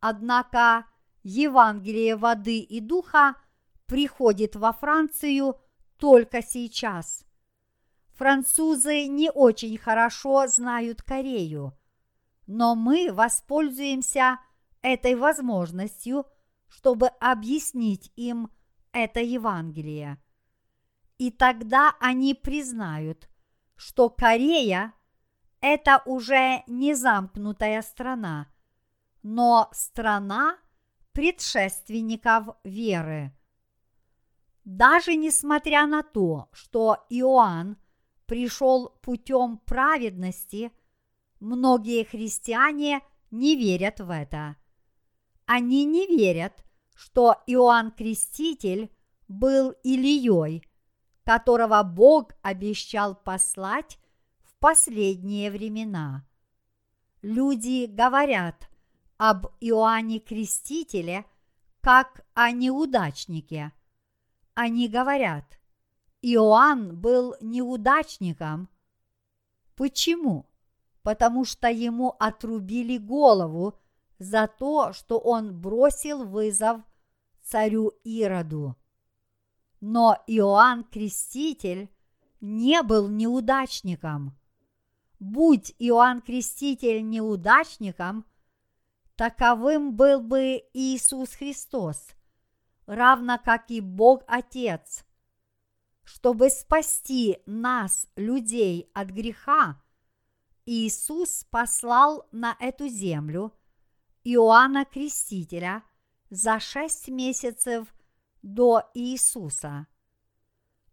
Однако 0.00 0.86
Евангелие 1.22 2.16
воды 2.16 2.58
и 2.58 2.80
духа 2.80 3.36
приходит 3.86 4.56
во 4.56 4.72
Францию 4.72 5.60
только 5.98 6.42
сейчас. 6.42 7.24
Французы 8.14 9.06
не 9.06 9.30
очень 9.30 9.76
хорошо 9.76 10.46
знают 10.46 11.02
Корею– 11.02 11.76
но 12.46 12.74
мы 12.74 13.12
воспользуемся 13.12 14.38
этой 14.82 15.14
возможностью, 15.14 16.26
чтобы 16.74 17.08
объяснить 17.20 18.12
им 18.16 18.50
это 18.92 19.20
Евангелие. 19.20 20.20
И 21.18 21.30
тогда 21.30 21.94
они 22.00 22.34
признают, 22.34 23.28
что 23.76 24.10
Корея– 24.10 24.92
это 25.60 26.02
уже 26.04 26.64
не 26.66 26.94
замкнутая 26.94 27.80
страна, 27.82 28.52
но 29.22 29.68
страна 29.72 30.58
предшественников 31.12 32.56
веры. 32.64 33.32
Даже 34.64 35.14
несмотря 35.14 35.86
на 35.86 36.02
то, 36.02 36.48
что 36.52 37.06
Иоанн 37.08 37.76
пришел 38.26 38.88
путем 39.00 39.58
праведности, 39.58 40.72
многие 41.38 42.02
христиане 42.02 43.00
не 43.30 43.54
верят 43.54 44.00
в 44.00 44.10
это. 44.10 44.56
Они 45.46 45.84
не 45.84 46.06
верят, 46.06 46.63
что 46.94 47.42
Иоанн 47.46 47.90
Креститель 47.90 48.90
был 49.28 49.70
Илией, 49.82 50.64
которого 51.24 51.82
Бог 51.82 52.32
обещал 52.42 53.14
послать 53.14 53.98
в 54.44 54.54
последние 54.58 55.50
времена. 55.50 56.26
Люди 57.22 57.86
говорят 57.86 58.68
об 59.16 59.46
Иоанне 59.60 60.20
Крестителе 60.20 61.24
как 61.80 62.24
о 62.34 62.50
неудачнике. 62.50 63.72
Они 64.54 64.88
говорят, 64.88 65.58
Иоанн 66.22 66.96
был 66.96 67.34
неудачником. 67.40 68.68
Почему? 69.74 70.46
Потому 71.02 71.44
что 71.44 71.68
ему 71.68 72.14
отрубили 72.18 72.96
голову 72.98 73.78
за 74.18 74.46
то, 74.46 74.92
что 74.92 75.18
он 75.18 75.58
бросил 75.60 76.24
вызов 76.24 76.80
царю 77.42 77.92
Ироду. 78.04 78.76
Но 79.80 80.16
Иоанн 80.26 80.84
Креститель 80.84 81.90
не 82.40 82.82
был 82.82 83.08
неудачником. 83.08 84.38
Будь 85.18 85.74
Иоанн 85.78 86.22
Креститель 86.22 87.08
неудачником, 87.08 88.24
таковым 89.16 89.94
был 89.94 90.20
бы 90.20 90.62
Иисус 90.72 91.30
Христос, 91.34 92.08
равно 92.86 93.38
как 93.42 93.70
и 93.70 93.80
Бог 93.80 94.22
Отец. 94.26 95.04
Чтобы 96.02 96.50
спасти 96.50 97.38
нас, 97.46 98.06
людей, 98.16 98.90
от 98.92 99.08
греха, 99.08 99.82
Иисус 100.66 101.46
послал 101.50 102.26
на 102.30 102.56
эту 102.60 102.88
землю– 102.88 103.52
Иоанна 104.26 104.86
Крестителя 104.86 105.82
за 106.30 106.58
шесть 106.58 107.08
месяцев 107.08 107.94
до 108.42 108.82
Иисуса. 108.94 109.86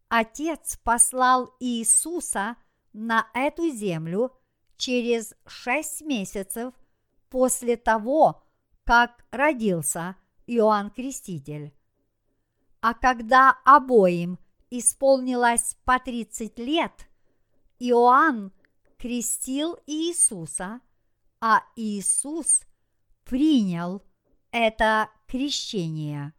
Отец 0.09 0.77
послал 0.83 1.55
Иисуса 1.61 2.57
на 2.91 3.29
эту 3.33 3.69
землю 3.69 4.33
через 4.75 5.33
шесть 5.47 6.01
месяцев 6.01 6.73
после 7.29 7.77
того, 7.77 8.43
как 8.83 9.25
родился 9.31 10.17
Иоанн 10.47 10.89
Креститель. 10.89 11.73
А 12.81 12.93
когда 12.93 13.57
обоим 13.63 14.39
исполнилось 14.69 15.77
по 15.85 15.99
30 15.99 16.59
лет, 16.59 17.07
Иоанн 17.79 18.51
крестил 18.97 19.79
Иисуса, 19.87 20.81
а 21.39 21.63
Иисус 21.77 22.65
принял 23.31 24.03
это 24.51 25.09
крещение. 25.25 26.33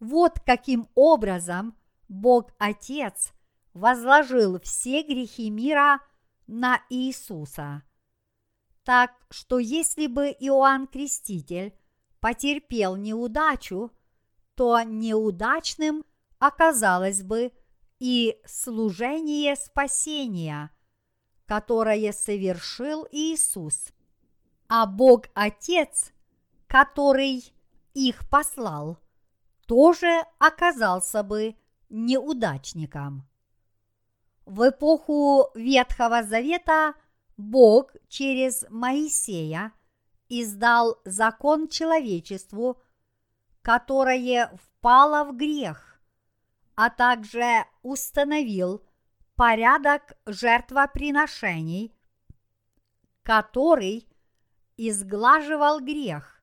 Вот 0.00 0.40
каким 0.40 0.88
образом 0.94 1.76
Бог 2.08 2.54
Отец 2.58 3.34
возложил 3.74 4.58
все 4.60 5.02
грехи 5.02 5.50
мира 5.50 6.00
на 6.46 6.80
Иисуса. 6.88 7.82
Так 8.84 9.10
что 9.28 9.58
если 9.58 10.06
бы 10.06 10.28
Иоанн 10.28 10.86
Креститель 10.86 11.74
потерпел 12.20 12.96
неудачу, 12.96 13.92
то 14.54 14.80
неудачным 14.80 16.06
оказалось 16.38 17.22
бы 17.22 17.52
и 17.98 18.40
служение 18.46 19.56
спасения, 19.56 20.70
которое 21.44 22.14
совершил 22.14 23.06
Иисус 23.12 23.92
а 24.68 24.86
Бог 24.86 25.26
Отец, 25.34 26.12
который 26.66 27.52
их 27.94 28.28
послал, 28.28 28.98
тоже 29.66 30.24
оказался 30.38 31.22
бы 31.22 31.56
неудачником. 31.88 33.26
В 34.44 34.68
эпоху 34.70 35.50
Ветхого 35.54 36.22
Завета 36.22 36.94
Бог 37.36 37.92
через 38.08 38.64
Моисея 38.70 39.72
издал 40.28 40.98
закон 41.04 41.68
человечеству, 41.68 42.80
которое 43.62 44.50
впало 44.56 45.24
в 45.24 45.36
грех, 45.36 46.00
а 46.74 46.90
также 46.90 47.64
установил 47.82 48.82
порядок 49.36 50.14
жертвоприношений, 50.26 51.94
который 53.22 54.07
изглаживал 54.78 55.80
грех 55.80 56.42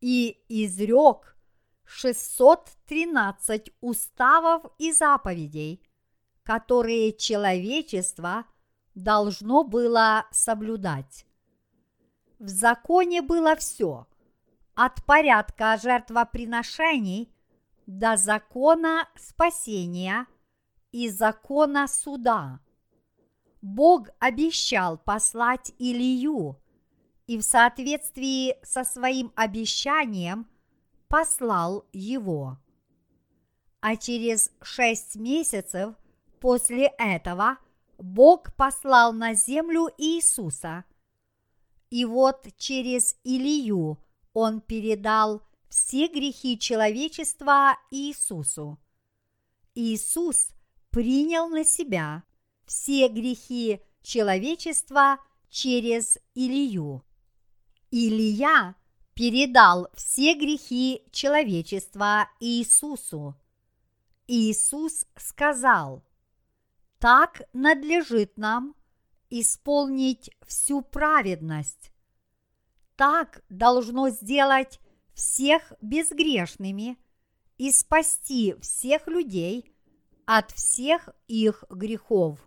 и 0.00 0.38
изрек 0.48 1.36
613 1.84 3.72
уставов 3.80 4.64
и 4.78 4.92
заповедей, 4.92 5.82
которые 6.42 7.12
человечество 7.12 8.44
должно 8.94 9.64
было 9.64 10.26
соблюдать. 10.30 11.26
В 12.38 12.48
законе 12.48 13.20
было 13.20 13.56
все, 13.56 14.06
от 14.74 15.04
порядка 15.04 15.78
жертвоприношений 15.82 17.32
до 17.86 18.16
закона 18.16 19.08
спасения 19.16 20.26
и 20.92 21.08
закона 21.08 21.88
суда. 21.88 22.60
Бог 23.62 24.08
обещал 24.18 24.98
послать 24.98 25.72
Илью, 25.78 26.60
и 27.26 27.38
в 27.38 27.42
соответствии 27.42 28.56
со 28.62 28.84
своим 28.84 29.32
обещанием 29.34 30.46
послал 31.08 31.86
его. 31.92 32.58
А 33.80 33.96
через 33.96 34.50
шесть 34.62 35.16
месяцев 35.16 35.94
после 36.40 36.92
этого 36.98 37.58
Бог 37.98 38.54
послал 38.56 39.12
на 39.12 39.34
землю 39.34 39.88
Иисуса. 39.98 40.84
И 41.90 42.04
вот 42.04 42.46
через 42.56 43.16
Илию 43.24 43.98
он 44.32 44.60
передал 44.60 45.42
все 45.68 46.08
грехи 46.08 46.58
человечества 46.58 47.78
Иисусу. 47.90 48.78
Иисус 49.74 50.48
принял 50.90 51.48
на 51.48 51.64
себя 51.64 52.24
все 52.66 53.08
грехи 53.08 53.80
человечества 54.02 55.18
через 55.48 56.18
Илью. 56.34 57.04
Илия 57.94 58.74
передал 59.14 59.86
все 59.94 60.34
грехи 60.34 61.04
человечества 61.12 62.28
Иисусу. 62.40 63.36
Иисус 64.26 65.06
сказал, 65.14 66.02
так 66.98 67.42
надлежит 67.52 68.36
нам 68.36 68.74
исполнить 69.30 70.32
всю 70.44 70.82
праведность. 70.82 71.92
Так 72.96 73.44
должно 73.48 74.08
сделать 74.08 74.80
всех 75.14 75.72
безгрешными 75.80 76.98
и 77.58 77.70
спасти 77.70 78.56
всех 78.60 79.06
людей 79.06 79.72
от 80.26 80.50
всех 80.50 81.10
их 81.28 81.62
грехов. 81.70 82.40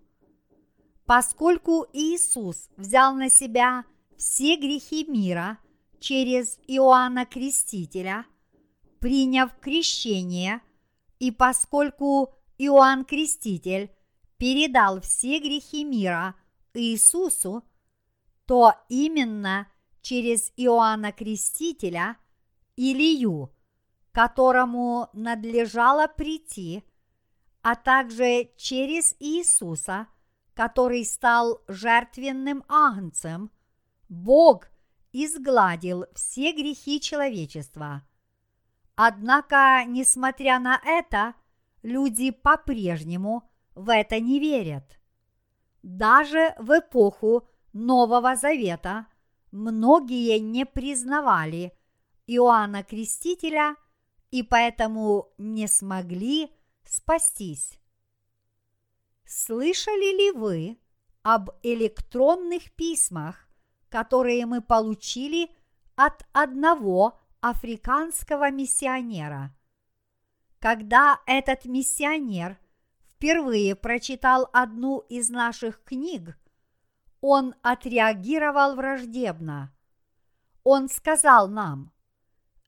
Поскольку 1.06 1.88
Иисус 1.94 2.68
взял 2.76 3.16
на 3.16 3.30
себя– 3.30 3.86
все 4.18 4.58
грехи 4.58 5.06
мира 5.08 5.60
через 6.00 6.60
Иоанна 6.68 7.26
Крестителя, 7.26 8.26
приняв 9.00 9.52
крещение, 9.60 10.62
и 11.20 11.32
поскольку 11.32 12.34
Иоанн 12.58 13.06
Креститель 13.06 13.92
передал 14.38 15.02
все 15.02 15.40
грехи 15.40 15.84
мира 15.84 16.36
Иисусу, 16.74 17.64
то 18.46 18.74
именно 18.90 19.68
через 20.02 20.52
Иоанна 20.58 21.12
Крестителя 21.12 22.18
Илью, 22.76 23.54
которому 24.12 25.10
надлежало 25.14 26.08
прийти, 26.08 26.84
а 27.62 27.76
также 27.76 28.50
через 28.58 29.16
Иисуса, 29.20 30.08
который 30.54 31.06
стал 31.06 31.62
жертвенным 31.68 32.64
агнцем– 32.68 33.52
Бог 34.10 34.70
изгладил 35.12 36.06
все 36.14 36.52
грехи 36.52 37.00
человечества. 37.02 38.08
Однако, 38.96 39.84
несмотря 39.86 40.60
на 40.60 40.82
это, 40.84 41.34
люди 41.84 42.32
по-прежнему 42.32 43.50
в 43.76 43.90
это 43.90 44.20
не 44.20 44.40
верят. 44.40 45.00
Даже 45.84 46.56
в 46.58 46.80
эпоху 46.80 47.48
Нового 47.74 48.36
Завета 48.36 49.08
многие 49.52 50.40
не 50.40 50.66
признавали 50.66 51.74
Иоанна 52.26 52.84
Крестителя 52.84 53.76
и 54.32 54.44
поэтому 54.44 55.34
не 55.38 55.68
смогли 55.68 56.52
спастись. 56.84 57.80
Слышали 59.26 60.18
ли 60.18 60.32
вы 60.32 60.80
об 61.22 61.52
электронных 61.62 62.72
письмах, 62.76 63.47
которые 63.90 64.46
мы 64.46 64.62
получили 64.62 65.52
от 65.96 66.26
одного 66.34 67.18
африканского 67.42 68.52
миссионера? 68.52 69.56
Когда 70.60 71.20
этот 71.26 71.66
миссионер 71.66 72.58
впервые 73.16 73.76
прочитал 73.76 74.50
одну 74.54 75.00
из 75.00 75.30
наших 75.30 75.84
книг, 75.84 76.38
он 77.22 77.56
отреагировал 77.62 78.76
враждебно. 78.76 79.74
Он 80.64 80.90
сказал 80.90 81.48
нам, 81.48 81.92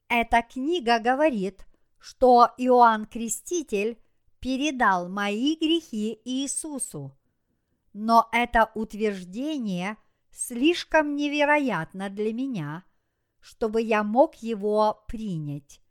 эта 0.07 0.41
книга 0.41 0.99
говорит, 0.99 1.65
что 1.99 2.49
Иоанн 2.57 3.05
Креститель 3.05 3.99
передал 4.39 5.09
мои 5.09 5.55
грехи 5.55 6.19
Иисусу. 6.25 7.15
Но 7.93 8.27
это 8.31 8.71
утверждение 8.73 9.97
слишком 10.47 11.15
невероятно 11.15 12.09
для 12.09 12.33
меня, 12.33 12.83
чтобы 13.39 13.81
я 13.81 14.03
мог 14.03 14.35
его 14.35 15.03
принять. 15.07 15.81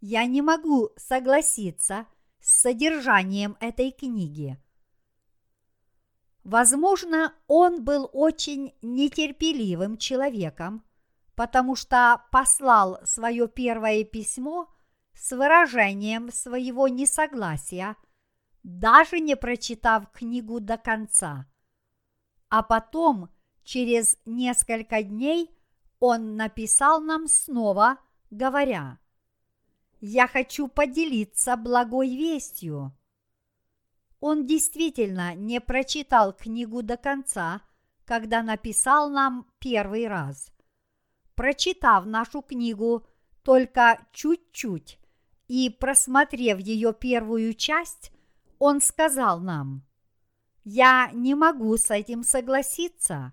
Я 0.00 0.24
не 0.26 0.42
могу 0.42 0.90
согласиться 0.96 2.06
с 2.40 2.60
содержанием 2.62 3.56
этой 3.60 3.90
книги. 3.90 4.58
Возможно, 6.42 7.34
он 7.46 7.84
был 7.84 8.08
очень 8.12 8.74
нетерпеливым 8.82 9.98
человеком, 9.98 10.84
потому 11.34 11.76
что 11.76 12.24
послал 12.32 12.98
свое 13.04 13.46
первое 13.48 14.04
письмо– 14.04 14.68
с 15.20 15.36
выражением 15.36 16.32
своего 16.32 16.88
несогласия, 16.88 17.96
даже 18.62 19.20
не 19.20 19.36
прочитав 19.36 20.10
книгу 20.12 20.60
до 20.60 20.78
конца. 20.78 21.46
А 22.48 22.62
потом, 22.62 23.28
через 23.64 24.16
несколько 24.24 25.02
дней, 25.02 25.50
он 25.98 26.36
написал 26.36 27.00
нам 27.00 27.28
снова, 27.28 27.98
говоря, 28.30 28.98
«Я 30.00 30.26
хочу 30.26 30.68
поделиться 30.68 31.56
благой 31.56 32.16
вестью». 32.16 32.96
Он 34.20 34.46
действительно 34.46 35.34
не 35.34 35.60
прочитал 35.60 36.32
книгу 36.32 36.82
до 36.82 36.96
конца, 36.96 37.62
когда 38.04 38.42
написал 38.42 39.08
нам 39.08 39.46
первый 39.58 40.08
раз. 40.08 40.52
Прочитав 41.34 42.04
нашу 42.06 42.42
книгу 42.42 43.06
только 43.42 44.06
чуть-чуть, 44.12 44.98
и, 45.48 45.70
просмотрев 45.70 46.58
ее 46.58 46.92
первую 46.92 47.54
часть, 47.54 48.12
он 48.58 48.80
сказал 48.80 49.40
нам, 49.40 49.82
«Я 50.64 51.10
не 51.12 51.34
могу 51.34 51.76
с 51.76 51.90
этим 51.90 52.22
согласиться». 52.22 53.32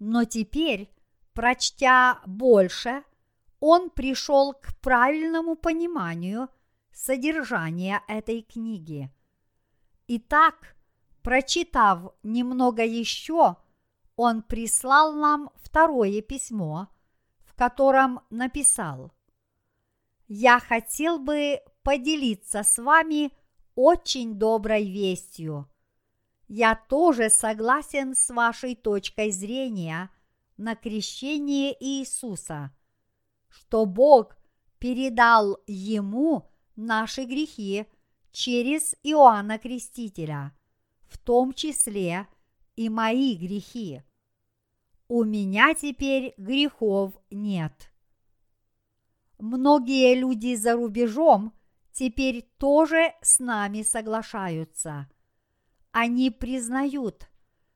Но 0.00 0.24
теперь, 0.24 0.92
прочтя 1.32 2.20
больше, 2.26 3.04
он 3.60 3.90
пришел 3.90 4.52
к 4.52 4.74
правильному 4.80 5.54
пониманию 5.54 6.48
содержания 6.92 8.02
этой 8.08 8.42
книги. 8.42 9.12
Итак, 10.08 10.74
прочитав 11.22 12.14
немного 12.24 12.84
еще, 12.84 13.56
он 14.16 14.42
прислал 14.42 15.12
нам 15.12 15.50
второе 15.54 16.20
письмо, 16.20 16.88
в 17.44 17.54
котором 17.54 18.20
написал– 18.30 19.12
я 20.32 20.60
хотел 20.60 21.18
бы 21.18 21.60
поделиться 21.82 22.62
с 22.62 22.78
вами 22.78 23.32
очень 23.74 24.38
доброй 24.38 24.88
вестью. 24.88 25.68
Я 26.52 26.74
тоже 26.74 27.30
согласен 27.30 28.12
с 28.16 28.28
вашей 28.28 28.74
точкой 28.74 29.30
зрения 29.30 30.10
на 30.56 30.74
крещение 30.74 31.76
Иисуса, 31.78 32.74
что 33.48 33.86
Бог 33.86 34.36
передал 34.80 35.60
ему 35.68 36.50
наши 36.74 37.22
грехи 37.22 37.86
через 38.32 38.96
Иоанна 39.04 39.60
Крестителя, 39.60 40.52
в 41.06 41.18
том 41.18 41.52
числе 41.52 42.26
и 42.74 42.88
мои 42.88 43.36
грехи. 43.36 44.02
У 45.06 45.22
меня 45.22 45.72
теперь 45.74 46.34
грехов 46.36 47.14
нет. 47.30 47.92
Многие 49.38 50.16
люди 50.16 50.56
за 50.56 50.72
рубежом 50.72 51.54
теперь 51.92 52.42
тоже 52.58 53.14
с 53.22 53.38
нами 53.38 53.82
соглашаются. 53.82 55.08
Они 55.92 56.30
признают, 56.30 57.28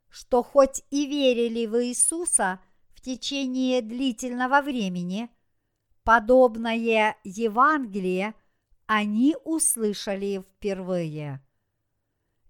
что 0.09 0.43
хоть 0.43 0.82
и 0.91 1.07
верили 1.07 1.66
в 1.66 1.85
Иисуса 1.85 2.61
в 2.95 3.01
течение 3.01 3.82
длительного 3.82 4.62
времени, 4.62 5.28
подобное 6.05 7.16
Евангелие 7.24 8.35
они 8.86 9.35
услышали 9.45 10.43
впервые. 10.43 11.43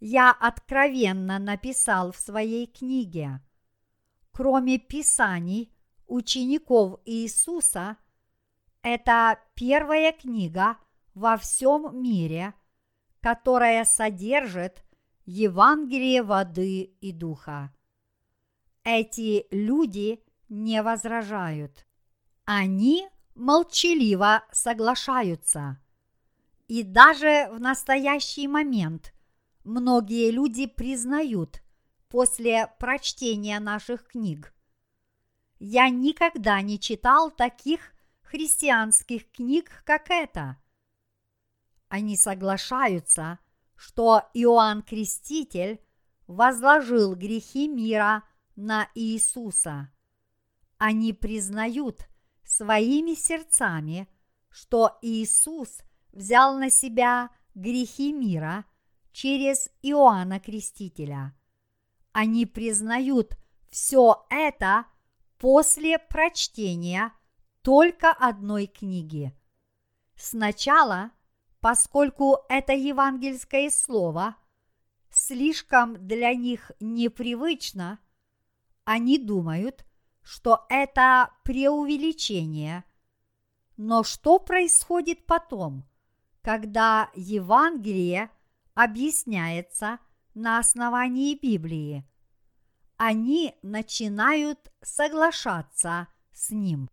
Я 0.01 0.32
откровенно 0.32 1.39
написал 1.39 2.12
в 2.12 2.19
своей 2.19 2.66
книге. 2.66 3.41
Кроме 4.32 4.78
Писаний 4.78 5.73
учеников 6.07 7.01
Иисуса– 7.07 7.97
это 8.82 9.39
первая 9.55 10.12
книга 10.12 10.77
во 11.15 11.39
всем 11.39 12.03
мире, 12.03 12.53
которая 13.20 13.85
содержит 13.86 14.85
Евангелие 15.27 16.23
воды 16.23 16.95
и 17.01 17.11
духа. 17.11 17.73
Эти 18.83 19.47
люди 19.51 20.23
не 20.51 20.83
возражают. 20.83 21.87
Они 22.45 23.09
молчаливо 23.35 24.45
соглашаются. 24.53 25.81
И 26.69 26.83
даже 26.83 27.49
в 27.53 27.59
настоящий 27.59 28.47
момент 28.47 29.15
многие 29.65 30.31
люди 30.31 30.67
признают 30.67 31.63
после 32.09 32.69
прочтения 32.79 33.59
наших 33.61 34.07
книг. 34.07 34.55
Я 35.59 35.89
никогда 35.89 36.61
не 36.61 36.79
читал 36.79 37.31
таких 37.31 37.95
христианских 38.21 39.31
книг, 39.31 39.83
как 39.87 40.11
эта. 40.11 40.59
Они 41.89 42.17
соглашаются, 42.17 43.39
что 43.77 44.23
Иоанн 44.35 44.83
Креститель 44.83 45.81
возложил 46.27 47.15
грехи 47.15 47.69
мира 47.69 48.25
на 48.57 48.89
Иисуса. 48.95 49.91
Они 50.79 51.13
признают 51.13 52.07
своими 52.45 53.15
сердцами, 53.15 54.09
что 54.49 54.99
Иисус 55.03 55.79
взял 56.13 56.57
на 56.57 56.71
себя 56.71 57.31
грехи 57.55 58.13
мира 58.13 58.65
через 59.13 59.71
Иоанна 59.83 60.41
Крестителя. 60.41 61.35
Они 62.13 62.47
признают 62.47 63.37
все 63.71 64.25
это 64.31 64.87
после 65.39 65.99
прочтения– 65.99 67.13
только 67.65 68.13
одной 68.13 68.67
книги. 68.67 69.35
Сначала, 70.17 71.13
поскольку 71.65 72.41
это 72.51 72.74
евангельское 72.74 73.70
слово 73.70 74.36
слишком 75.09 76.07
для 76.07 76.35
них 76.35 76.70
непривычно, 76.78 78.01
они 78.85 79.16
думают, 79.16 79.86
что 80.20 80.66
это 80.69 81.31
преувеличение. 81.43 82.85
Но 83.78 84.03
что 84.03 84.39
происходит 84.39 85.24
потом, 85.24 85.89
когда 86.43 87.11
Евангелие 87.15 88.28
объясняется 88.74 90.01
на 90.35 90.59
основании 90.59 91.35
Библии? 91.35 92.05
Они 92.99 93.57
начинают 93.62 94.70
соглашаться 94.82 96.09
с 96.31 96.51
ним. 96.51 96.91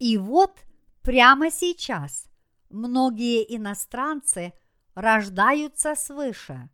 И 0.00 0.18
вот 0.18 0.58
прямо 1.02 1.52
сейчас 1.52 2.25
многие 2.70 3.56
иностранцы 3.56 4.52
рождаются 4.94 5.94
свыше. 5.94 6.68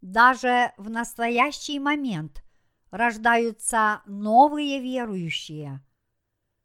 Даже 0.00 0.72
в 0.76 0.90
настоящий 0.90 1.78
момент 1.78 2.44
рождаются 2.90 4.02
новые 4.06 4.80
верующие. 4.80 5.84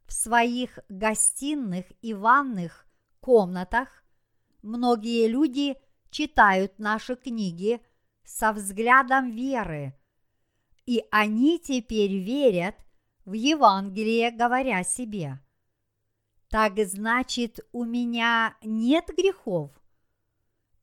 В 0.06 0.12
своих 0.12 0.78
гостиных 0.88 1.86
и 2.02 2.14
ванных 2.14 2.86
комнатах 3.20 4.04
многие 4.62 5.28
люди 5.28 5.76
читают 6.10 6.78
наши 6.78 7.16
книги 7.16 7.80
со 8.24 8.52
взглядом 8.52 9.30
веры, 9.30 9.98
и 10.86 11.02
они 11.10 11.58
теперь 11.58 12.18
верят 12.18 12.76
в 13.24 13.32
Евангелие, 13.32 14.30
говоря 14.30 14.84
себе– 14.84 15.40
так 16.54 16.78
значит, 16.86 17.58
у 17.72 17.84
меня 17.84 18.56
нет 18.62 19.06
грехов. 19.08 19.72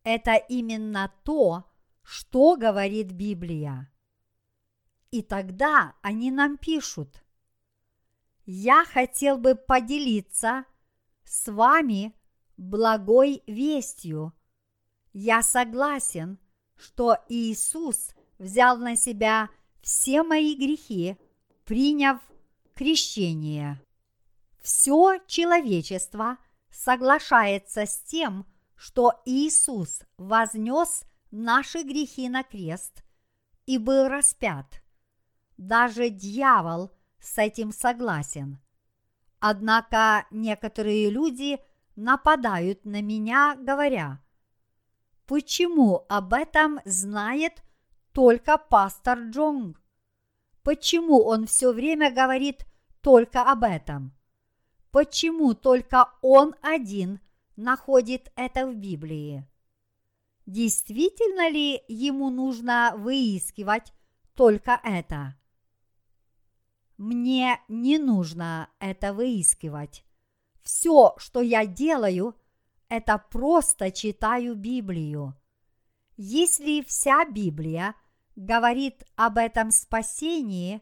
Это 0.03 0.35
именно 0.35 1.09
то, 1.23 1.63
что 2.03 2.57
говорит 2.57 3.13
Библия. 3.13 3.89
И 5.11 5.21
тогда 5.21 5.95
они 6.01 6.29
нам 6.29 6.57
пишут. 6.57 7.23
Я 8.45 8.83
хотел 8.83 9.37
бы 9.37 9.55
поделиться 9.55 10.65
с 11.23 11.49
вами 11.49 12.13
благой 12.57 13.41
вестью. 13.47 14.33
Я 15.13 15.41
согласен, 15.41 16.37
что 16.75 17.15
Иисус 17.29 18.13
взял 18.39 18.75
на 18.75 18.97
себя 18.97 19.49
все 19.81 20.23
мои 20.23 20.53
грехи, 20.53 21.15
приняв 21.63 22.19
крещение. 22.75 23.81
Все 24.61 25.17
человечество 25.25 26.37
соглашается 26.69 27.85
с 27.85 28.01
тем, 28.03 28.45
что 28.75 29.21
Иисус 29.25 30.01
вознес 30.17 31.03
наши 31.31 31.83
грехи 31.83 32.29
на 32.29 32.43
крест 32.43 33.03
и 33.65 33.77
был 33.77 34.07
распят. 34.07 34.83
Даже 35.57 36.09
дьявол 36.09 36.91
с 37.19 37.37
этим 37.37 37.71
согласен. 37.71 38.59
Однако 39.39 40.27
некоторые 40.29 41.09
люди 41.09 41.59
нападают 41.95 42.85
на 42.85 43.01
меня, 43.01 43.55
говоря, 43.59 44.21
почему 45.25 46.05
об 46.09 46.33
этом 46.33 46.79
знает 46.85 47.63
только 48.13 48.57
пастор 48.57 49.19
Джонг? 49.29 49.81
Почему 50.63 51.23
он 51.23 51.47
все 51.47 51.71
время 51.71 52.11
говорит 52.11 52.65
только 53.01 53.41
об 53.41 53.63
этом? 53.63 54.13
Почему 54.91 55.53
только 55.53 56.09
он 56.21 56.53
один 56.61 57.21
находит 57.55 58.31
это 58.35 58.67
в 58.67 58.75
Библии? 58.75 59.47
Действительно 60.45 61.49
ли 61.49 61.81
ему 61.87 62.29
нужно 62.29 62.93
выискивать 62.97 63.93
только 64.35 64.79
это? 64.83 65.37
Мне 66.97 67.61
не 67.69 67.97
нужно 67.97 68.69
это 68.79 69.13
выискивать. 69.13 70.03
Все, 70.61 71.15
что 71.17 71.41
я 71.41 71.65
делаю, 71.65 72.35
это 72.89 73.17
просто 73.17 73.91
читаю 73.91 74.55
Библию. 74.55 75.35
Если 76.17 76.81
вся 76.81 77.25
Библия 77.25 77.95
говорит 78.35 79.05
об 79.15 79.37
этом 79.37 79.71
спасении, 79.71 80.81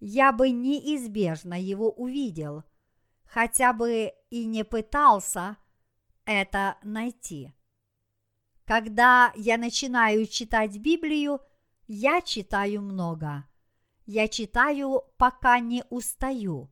я 0.00 0.32
бы 0.32 0.50
неизбежно 0.50 1.54
его 1.58 1.90
увидел, 1.90 2.64
хотя 3.26 3.72
бы 3.72 4.12
и 4.30 4.44
не 4.46 4.64
пытался 4.64 5.56
это 6.24 6.76
найти. 6.82 7.54
Когда 8.64 9.32
я 9.36 9.58
начинаю 9.58 10.26
читать 10.26 10.78
Библию, 10.78 11.40
я 11.86 12.20
читаю 12.20 12.82
много. 12.82 13.44
Я 14.06 14.26
читаю, 14.28 15.02
пока 15.18 15.60
не 15.60 15.84
устаю. 15.90 16.68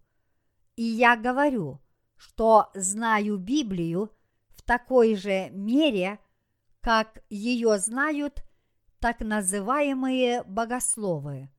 И 0.76 0.82
я 0.82 1.16
говорю, 1.16 1.80
что 2.16 2.70
знаю 2.74 3.38
Библию 3.38 4.10
в 4.50 4.62
такой 4.62 5.14
же 5.14 5.50
мере, 5.50 6.18
как 6.80 7.22
ее 7.30 7.78
знают 7.78 8.44
так 8.98 9.20
называемые 9.20 10.42
богословы. 10.44 11.50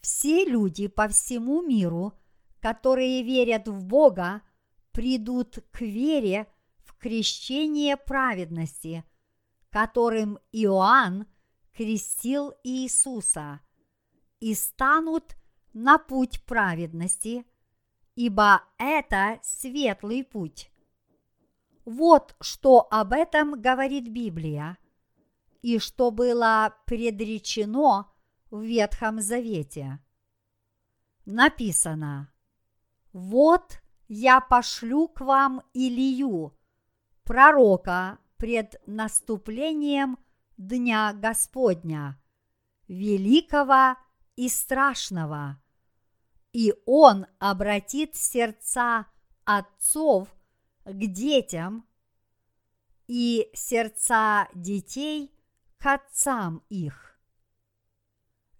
Все 0.00 0.44
люди 0.44 0.86
по 0.86 1.08
всему 1.08 1.62
миру, 1.62 2.12
которые 2.60 3.22
верят 3.22 3.68
в 3.68 3.84
Бога, 3.84 4.42
придут 4.92 5.58
к 5.70 5.80
вере 5.80 6.46
в 6.78 6.96
крещение 6.96 7.96
праведности, 7.96 9.04
которым 9.70 10.38
Иоанн 10.52 11.26
крестил 11.72 12.54
Иисуса, 12.64 13.60
и 14.40 14.54
станут 14.54 15.36
на 15.72 15.98
путь 15.98 16.44
праведности, 16.44 17.44
ибо 18.14 18.62
это 18.78 19.38
светлый 19.42 20.24
путь. 20.24 20.70
Вот 21.84 22.36
что 22.40 22.86
об 22.90 23.12
этом 23.12 23.60
говорит 23.60 24.08
Библия– 24.08 24.78
и 25.62 25.78
что 25.78 26.10
было 26.10 26.74
предречено 26.86 28.10
в 28.50 28.62
Ветхом 28.62 29.20
Завете. 29.20 29.98
Написано, 31.26 32.32
«Вот 33.18 33.80
я 34.06 34.40
пошлю 34.40 35.08
к 35.08 35.22
вам 35.22 35.64
Илью, 35.74 36.56
пророка 37.24 38.20
пред 38.36 38.80
наступлением 38.86 40.20
Дня 40.56 41.12
Господня, 41.14 42.16
великого 42.86 43.96
и 44.36 44.48
страшного, 44.48 45.60
и 46.52 46.72
он 46.86 47.26
обратит 47.40 48.14
сердца 48.14 49.06
отцов 49.44 50.28
к 50.84 51.06
детям 51.06 51.88
и 53.08 53.50
сердца 53.52 54.48
детей 54.54 55.34
к 55.76 55.86
отцам 55.92 56.62
их. 56.68 57.18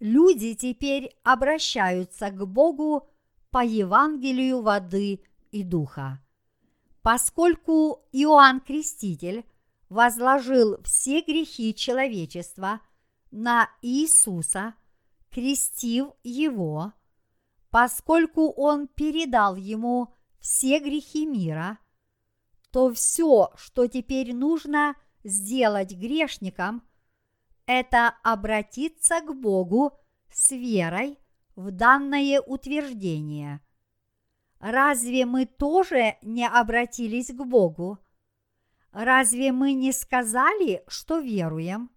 Люди 0.01 0.53
теперь 0.53 1.17
обращаются 1.23 2.29
к 2.29 2.45
Богу 2.45 3.09
по 3.51 3.63
Евангелию 3.63 4.61
воды 4.61 5.21
и 5.51 5.63
духа. 5.63 6.21
Поскольку 7.01 8.05
Иоанн 8.11 8.59
Креститель 8.59 9.45
возложил 9.89 10.81
все 10.83 11.21
грехи 11.21 11.73
человечества 11.73 12.81
на 13.31 13.69
Иисуса, 13.81 14.75
крестив 15.31 16.09
его, 16.23 16.93
поскольку 17.69 18.51
он 18.51 18.87
передал 18.87 19.55
ему 19.55 20.13
все 20.39 20.79
грехи 20.79 21.25
мира, 21.25 21.79
то 22.71 22.93
все, 22.93 23.51
что 23.55 23.87
теперь 23.87 24.33
нужно 24.33 24.95
сделать 25.23 25.93
грешникам, 25.93 26.83
это 27.65 28.15
обратиться 28.23 29.21
к 29.21 29.35
Богу 29.35 29.93
с 30.31 30.51
верой 30.51 31.17
в 31.59 31.71
данное 31.71 32.39
утверждение. 32.39 33.59
Разве 34.59 35.25
мы 35.25 35.45
тоже 35.45 36.15
не 36.21 36.47
обратились 36.47 37.31
к 37.31 37.43
Богу? 37.43 37.99
Разве 38.91 39.51
мы 39.51 39.73
не 39.73 39.91
сказали, 39.91 40.83
что 40.87 41.19
веруем? 41.19 41.91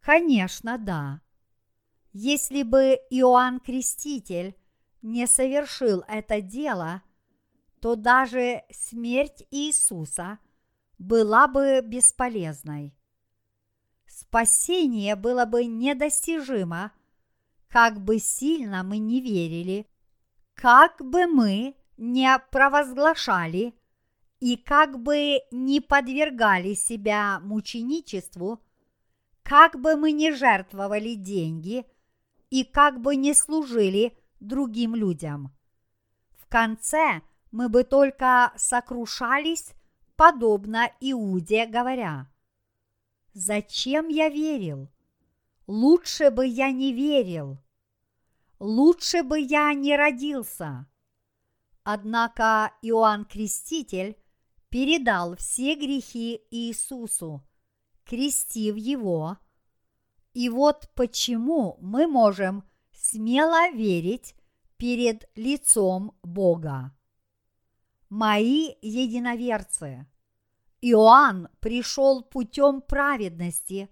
Конечно, 0.00 0.76
да. 0.76 1.20
Если 2.12 2.64
бы 2.64 2.98
Иоанн 3.10 3.60
Креститель 3.60 4.56
не 5.02 5.26
совершил 5.26 6.02
это 6.08 6.40
дело, 6.40 7.02
то 7.80 7.94
даже 7.94 8.64
смерть 8.70 9.46
Иисуса 9.52 10.38
была 10.98 11.46
бы 11.46 11.80
бесполезной 11.80 12.98
спасение 14.18 15.14
было 15.16 15.44
бы 15.44 15.64
недостижимо, 15.64 16.92
как 17.68 18.00
бы 18.00 18.18
сильно 18.18 18.82
мы 18.82 18.98
не 18.98 19.20
верили, 19.20 19.86
как 20.54 21.04
бы 21.04 21.26
мы 21.26 21.76
не 21.96 22.38
провозглашали 22.50 23.74
и 24.40 24.56
как 24.56 24.98
бы 25.00 25.40
не 25.50 25.80
подвергали 25.80 26.74
себя 26.74 27.40
мученичеству, 27.40 28.60
как 29.42 29.80
бы 29.80 29.96
мы 29.96 30.12
не 30.12 30.32
жертвовали 30.32 31.14
деньги 31.14 31.84
и 32.50 32.64
как 32.64 33.00
бы 33.00 33.16
не 33.16 33.34
служили 33.34 34.16
другим 34.40 34.94
людям. 34.94 35.52
В 36.36 36.46
конце 36.48 37.22
мы 37.50 37.68
бы 37.68 37.84
только 37.84 38.52
сокрушались, 38.56 39.72
подобно 40.16 40.90
Иуде, 41.00 41.66
говоря– 41.66 42.30
Зачем 43.38 44.08
я 44.08 44.28
верил? 44.30 44.90
Лучше 45.68 46.30
бы 46.30 46.46
я 46.46 46.72
не 46.72 46.92
верил. 46.92 47.58
Лучше 48.58 49.22
бы 49.22 49.38
я 49.38 49.72
не 49.74 49.96
родился. 49.96 50.86
Однако 51.84 52.72
Иоанн 52.82 53.24
Креститель 53.26 54.16
передал 54.70 55.36
все 55.36 55.76
грехи 55.76 56.42
Иисусу, 56.50 57.46
крестив 58.04 58.76
его. 58.76 59.36
И 60.32 60.48
вот 60.48 60.90
почему 60.94 61.76
мы 61.80 62.06
можем 62.06 62.64
смело 62.90 63.70
верить 63.70 64.34
перед 64.78 65.28
лицом 65.36 66.18
Бога. 66.22 66.96
Мои 68.08 68.74
единоверцы– 68.80 70.06
Иоанн 70.80 71.48
пришел 71.58 72.22
путем 72.22 72.82
праведности, 72.82 73.88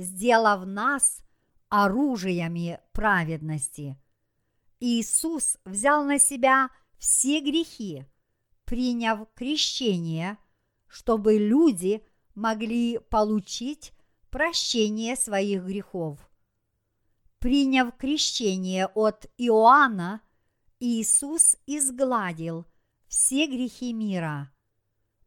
сделав 0.00 0.66
нас 0.66 1.22
оружиями 1.68 2.80
праведности. 2.92 3.96
Иисус 4.80 5.58
взял 5.64 6.04
на 6.04 6.18
себя 6.18 6.70
все 6.98 7.40
грехи, 7.40 8.04
приняв 8.64 9.28
крещение, 9.34 10.38
чтобы 10.86 11.38
люди 11.38 12.02
могли 12.34 12.98
получить 12.98 13.92
прощение 14.30 15.16
своих 15.16 15.64
грехов. 15.64 16.18
Приняв 17.38 17.96
крещение 17.96 18.86
от 18.86 19.26
Иоанна, 19.38 20.22
Иисус 20.78 21.56
изгладил 21.66 22.66
все 23.06 23.46
грехи 23.46 23.92
мира. 23.92 24.52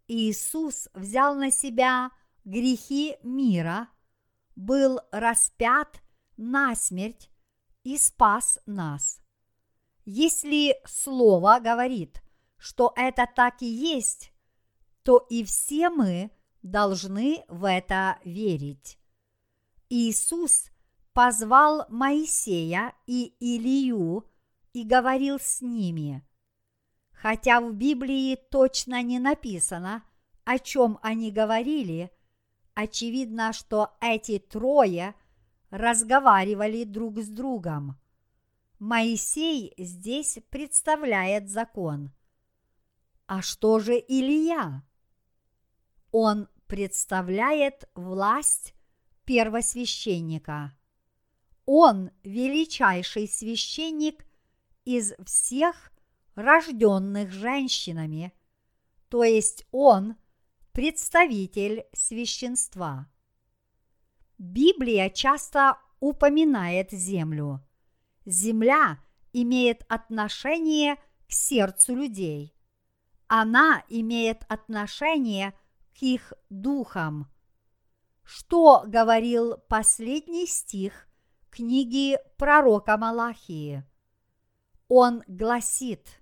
Иисус 0.07 0.89
взял 0.93 1.35
на 1.35 1.51
себя 1.51 2.11
грехи 2.43 3.17
мира, 3.23 3.89
был 4.55 4.99
распят 5.11 6.01
на 6.37 6.75
смерть 6.75 7.29
и 7.83 7.97
спас 7.97 8.59
нас. 8.65 9.21
Если 10.05 10.75
Слово 10.85 11.59
говорит, 11.61 12.21
что 12.57 12.93
это 12.95 13.27
так 13.33 13.61
и 13.61 13.67
есть, 13.67 14.31
то 15.03 15.25
и 15.29 15.43
все 15.43 15.89
мы 15.89 16.31
должны 16.61 17.43
в 17.47 17.67
это 17.69 18.19
верить. 18.23 18.97
Иисус 19.89 20.71
позвал 21.13 21.85
Моисея 21.89 22.93
и 23.05 23.35
Илию 23.39 24.25
и 24.73 24.83
говорил 24.83 25.39
с 25.39 25.61
ними. 25.61 26.25
Хотя 27.11 27.61
в 27.61 27.73
Библии 27.73 28.35
точно 28.49 29.01
не 29.03 29.19
написано, 29.19 30.03
о 30.45 30.59
чем 30.59 30.99
они 31.01 31.31
говорили, 31.31 32.11
очевидно, 32.75 33.53
что 33.53 33.95
эти 34.01 34.39
трое 34.39 35.15
разговаривали 35.69 36.83
друг 36.83 37.19
с 37.19 37.27
другом. 37.27 37.99
Моисей 38.79 39.73
здесь 39.77 40.39
представляет 40.49 41.49
закон. 41.49 42.11
А 43.27 43.41
что 43.41 43.79
же 43.79 43.93
Илья? 43.93 44.83
Он 46.11 46.47
представляет 46.67 47.89
власть 47.95 48.73
первосвященника. 49.25 50.77
Он 51.65 52.11
величайший 52.23 53.27
священник 53.27 54.25
из 54.83 55.13
всех 55.25 55.91
рожденных 56.35 57.31
женщинами, 57.31 58.33
то 59.09 59.23
есть 59.23 59.65
он 59.71 60.15
представитель 60.73 61.85
священства. 61.93 63.07
Библия 64.39 65.09
часто 65.11 65.77
упоминает 65.99 66.91
землю. 66.91 67.63
Земля 68.25 68.99
имеет 69.33 69.83
отношение 69.87 70.95
к 71.27 71.31
сердцу 71.31 71.95
людей. 71.95 72.55
Она 73.27 73.83
имеет 73.87 74.45
отношение 74.49 75.53
к 75.93 76.01
их 76.01 76.33
духам. 76.49 77.31
Что 78.23 78.83
говорил 78.87 79.57
последний 79.69 80.47
стих 80.47 81.07
книги 81.51 82.17
пророка 82.37 82.97
Малахии? 82.97 83.83
Он 84.87 85.21
гласит, 85.27 86.21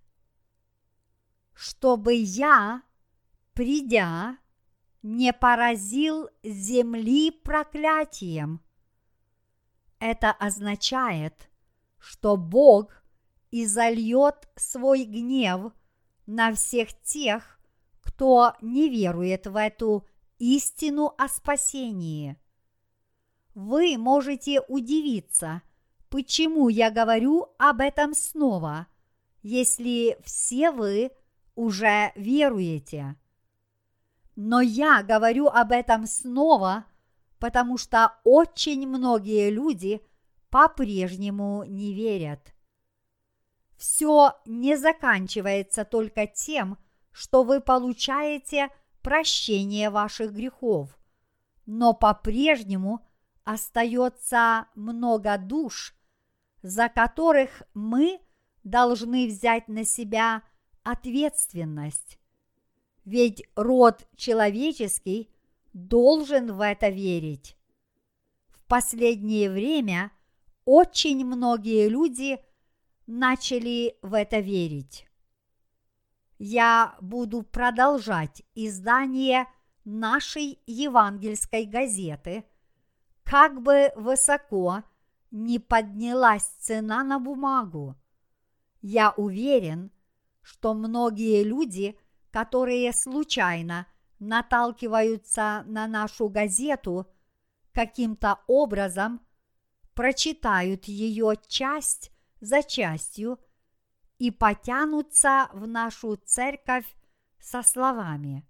чтобы 1.53 2.13
я, 2.13 2.83
придя, 3.53 4.40
не 5.01 5.33
поразил 5.33 6.29
земли 6.43 7.31
проклятием. 7.31 8.61
Это 9.99 10.31
означает, 10.31 11.49
что 11.97 12.37
Бог 12.37 13.03
изольет 13.51 14.49
свой 14.55 15.05
гнев 15.05 15.73
на 16.25 16.53
всех 16.53 16.99
тех, 17.01 17.59
кто 18.01 18.53
не 18.61 18.89
верует 18.89 19.47
в 19.47 19.55
эту 19.55 20.07
истину 20.37 21.13
о 21.17 21.27
спасении. 21.27 22.37
Вы 23.53 23.97
можете 23.97 24.61
удивиться, 24.61 25.61
почему 26.09 26.69
я 26.69 26.89
говорю 26.89 27.53
об 27.57 27.81
этом 27.81 28.13
снова, 28.13 28.87
если 29.43 30.17
все 30.23 30.71
вы 30.71 31.11
уже 31.55 32.11
веруете. 32.15 33.17
Но 34.43 34.59
я 34.59 35.03
говорю 35.03 35.49
об 35.49 35.71
этом 35.71 36.07
снова, 36.07 36.85
потому 37.37 37.77
что 37.77 38.15
очень 38.23 38.87
многие 38.87 39.51
люди 39.51 40.01
по-прежнему 40.49 41.63
не 41.63 41.93
верят. 41.93 42.51
Все 43.77 44.33
не 44.47 44.77
заканчивается 44.77 45.85
только 45.85 46.25
тем, 46.25 46.79
что 47.11 47.43
вы 47.43 47.61
получаете 47.61 48.69
прощение 49.03 49.91
ваших 49.91 50.33
грехов, 50.33 50.97
но 51.67 51.93
по-прежнему 51.93 53.07
остается 53.43 54.65
много 54.73 55.37
душ, 55.37 55.93
за 56.63 56.89
которых 56.89 57.61
мы 57.75 58.19
должны 58.63 59.27
взять 59.27 59.67
на 59.67 59.83
себя 59.83 60.41
ответственность. 60.81 62.17
Ведь 63.05 63.43
род 63.55 64.07
человеческий 64.15 65.29
должен 65.73 66.53
в 66.53 66.61
это 66.61 66.89
верить. 66.89 67.55
В 68.49 68.63
последнее 68.67 69.49
время 69.49 70.11
очень 70.65 71.25
многие 71.25 71.89
люди 71.89 72.39
начали 73.07 73.95
в 74.01 74.13
это 74.13 74.39
верить 74.39 75.07
я 76.43 76.95
буду 77.01 77.43
продолжать 77.43 78.41
издание 78.55 79.45
нашей 79.85 80.59
евангельской 80.65 81.65
газеты, 81.65 82.45
как 83.23 83.61
бы 83.61 83.91
высоко 83.95 84.81
не 85.29 85.59
поднялась 85.59 86.47
цена 86.57 87.03
на 87.03 87.19
бумагу. 87.19 87.95
Я 88.81 89.11
уверен, 89.11 89.91
что 90.41 90.73
многие 90.73 91.43
люди, 91.43 91.95
которые 92.31 92.93
случайно 92.93 93.87
наталкиваются 94.19 95.63
на 95.67 95.87
нашу 95.87 96.29
газету, 96.29 97.07
каким-то 97.73 98.39
образом 98.47 99.21
прочитают 99.93 100.85
ее 100.85 101.35
часть 101.47 102.11
за 102.39 102.63
частью– 102.63 103.39
и 104.21 104.29
потянутся 104.29 105.49
в 105.51 105.65
нашу 105.65 106.15
церковь 106.15 106.85
со 107.39 107.63
словами 107.63 108.47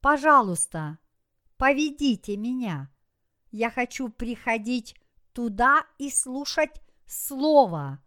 «Пожалуйста, 0.00 0.98
поведите 1.56 2.36
меня, 2.36 2.90
я 3.52 3.70
хочу 3.70 4.08
приходить 4.08 4.96
туда 5.32 5.86
и 5.98 6.10
слушать 6.10 6.82
Слово». 7.06 8.02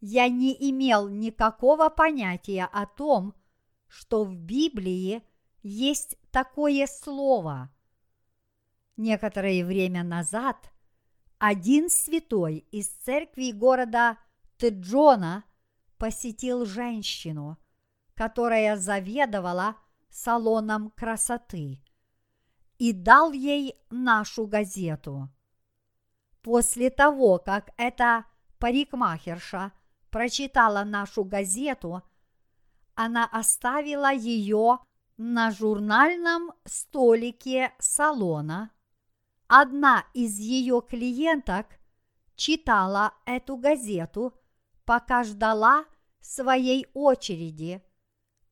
Я 0.00 0.28
не 0.28 0.54
имел 0.70 1.08
никакого 1.08 1.88
понятия 1.88 2.64
о 2.72 2.86
том, 2.86 3.34
что 3.88 4.24
в 4.24 4.36
Библии 4.36 5.22
есть 5.62 6.16
такое 6.30 6.86
слово. 6.86 7.70
Некоторое 8.96 9.64
время 9.64 10.04
назад 10.04 10.70
один 11.38 11.88
святой 11.88 12.66
из 12.70 12.88
церкви 12.88 13.52
города 13.52 14.18
Теджона 14.56 15.44
посетил 15.98 16.64
женщину, 16.64 17.58
которая 18.14 18.76
заведовала 18.76 19.76
салоном 20.10 20.90
красоты, 20.90 21.80
и 22.78 22.92
дал 22.92 23.32
ей 23.32 23.76
нашу 23.90 24.46
газету. 24.46 25.28
После 26.42 26.90
того, 26.90 27.38
как 27.38 27.70
эта 27.76 28.24
парикмахерша 28.58 29.72
прочитала 30.10 30.84
нашу 30.84 31.24
газету, 31.24 32.02
она 32.98 33.26
оставила 33.26 34.12
ее 34.12 34.80
на 35.18 35.52
журнальном 35.52 36.50
столике 36.64 37.72
салона. 37.78 38.72
Одна 39.46 40.04
из 40.14 40.36
ее 40.36 40.82
клиенток 40.82 41.78
читала 42.34 43.14
эту 43.24 43.56
газету 43.56 44.34
пока 44.84 45.22
ждала 45.22 45.84
своей 46.20 46.88
очереди, 46.92 47.84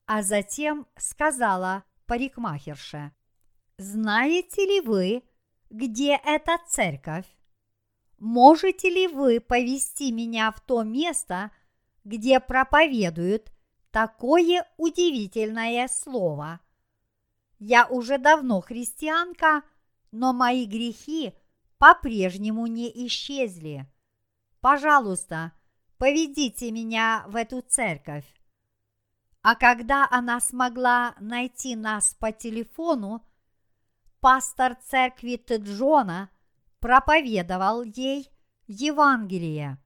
а 0.06 0.22
затем 0.22 0.86
сказала 0.96 1.82
парикмахерше, 2.06 3.10
«Знаете 3.78 4.64
ли 4.64 4.80
вы, 4.80 5.24
где 5.70 6.20
эта 6.24 6.58
церковь? 6.68 7.26
Можете 8.18 8.90
ли 8.90 9.08
вы 9.08 9.40
повести 9.40 10.12
меня 10.12 10.52
в 10.52 10.60
то 10.60 10.84
место, 10.84 11.50
где 12.04 12.38
проповедуют 12.38 13.50
такое 13.96 14.68
удивительное 14.76 15.88
слово? 15.88 16.60
Я 17.58 17.86
уже 17.86 18.18
давно 18.18 18.60
христианка, 18.60 19.62
но 20.12 20.34
мои 20.34 20.66
грехи 20.66 21.32
по-прежнему 21.78 22.66
не 22.66 22.90
исчезли. 23.06 23.90
Пожалуйста, 24.60 25.52
поведите 25.96 26.70
меня 26.72 27.24
в 27.28 27.36
эту 27.36 27.62
церковь. 27.62 28.26
А 29.40 29.54
когда 29.54 30.06
она 30.10 30.40
смогла 30.40 31.14
найти 31.18 31.74
нас 31.74 32.12
по 32.20 32.32
телефону, 32.32 33.24
пастор 34.20 34.74
церкви 34.74 35.36
Теджона 35.36 36.28
проповедовал 36.80 37.82
ей 37.82 38.28
Евангелие. 38.66 39.82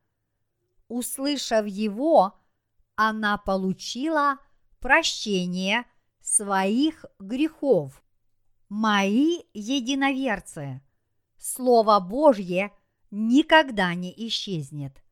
Услышав 0.89 1.65
его, 1.65 2.40
она 3.03 3.39
получила 3.39 4.37
прощение 4.79 5.87
своих 6.21 7.07
грехов. 7.19 8.03
Мои 8.69 9.39
единоверцы, 9.55 10.83
Слово 11.39 11.99
Божье 12.01 12.75
никогда 13.11 13.95
не 13.95 14.13
исчезнет. 14.29 15.03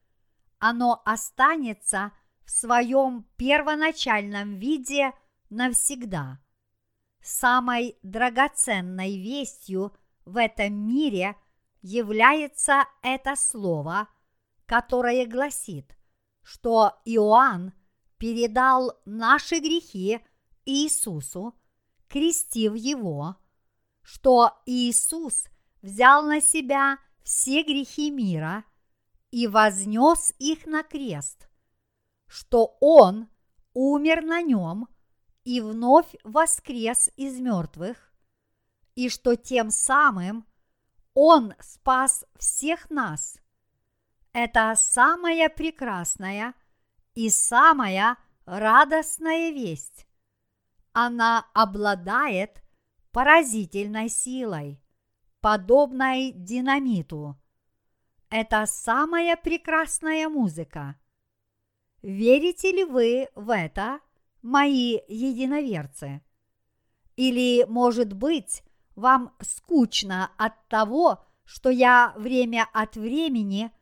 Оно 0.59 1.01
останется 1.07 2.13
в 2.45 2.51
своем 2.51 3.25
первоначальном 3.39 4.59
виде 4.59 5.13
навсегда. 5.49 6.41
Самой 7.23 7.97
драгоценной 8.03 9.17
вестью 9.17 9.97
в 10.27 10.37
этом 10.37 10.75
мире 10.75 11.37
является 11.81 12.85
это 13.01 13.35
слово, 13.35 14.09
которое 14.67 15.25
гласит, 15.25 15.98
что 16.49 16.99
Иоанн 17.05 17.75
передал 18.17 18.99
наши 19.05 19.59
грехи 19.59 20.25
Иисусу, 20.65 21.55
крестив 22.09 22.75
его, 22.75 23.37
что 24.01 24.59
Иисус 24.65 25.45
взял 25.83 26.23
на 26.23 26.41
себя 26.41 26.97
все 27.23 27.63
грехи 27.63 28.11
мира 28.11 28.65
и 29.31 29.47
вознес 29.47 30.33
их 30.39 30.65
на 30.65 30.83
крест, 30.83 31.51
что 32.27 32.79
Он 32.81 33.29
умер 33.75 34.23
на 34.23 34.41
нем 34.41 34.89
и 35.45 35.61
вновь 35.61 36.15
воскрес 36.25 37.11
из 37.17 37.39
мертвых, 37.41 38.11
и 38.95 39.11
что 39.11 39.37
тем 39.37 39.71
самым 39.71 40.47
Он 41.13 41.53
спас 41.61 42.25
всех 42.39 42.89
нас. 42.89 43.38
Это 44.41 44.73
самая 44.77 45.49
прекрасная 45.49 46.55
и 47.17 47.29
самая 47.29 48.17
радостная 48.47 49.51
весть. 49.51 50.07
Она 50.93 51.49
обладает 51.55 52.63
поразительной 53.11 54.09
силой, 54.09 54.81
подобной 55.41 56.31
динамиту. 56.31 57.37
Это 58.31 58.65
самая 58.67 59.37
прекрасная 59.37 60.29
музыка. 60.29 60.95
Верите 62.03 62.71
ли 62.71 62.85
вы 62.85 63.27
в 63.35 63.53
это, 63.53 63.99
мои 64.43 65.01
единоверцы? 65.09 66.23
Или, 67.17 67.65
может 67.69 68.13
быть, 68.13 68.63
вам 68.95 69.35
скучно 69.41 70.31
от 70.37 70.69
того, 70.69 71.27
что 71.45 71.71
я 71.71 72.15
время 72.17 72.69
от 72.73 72.95
времени 72.95 73.73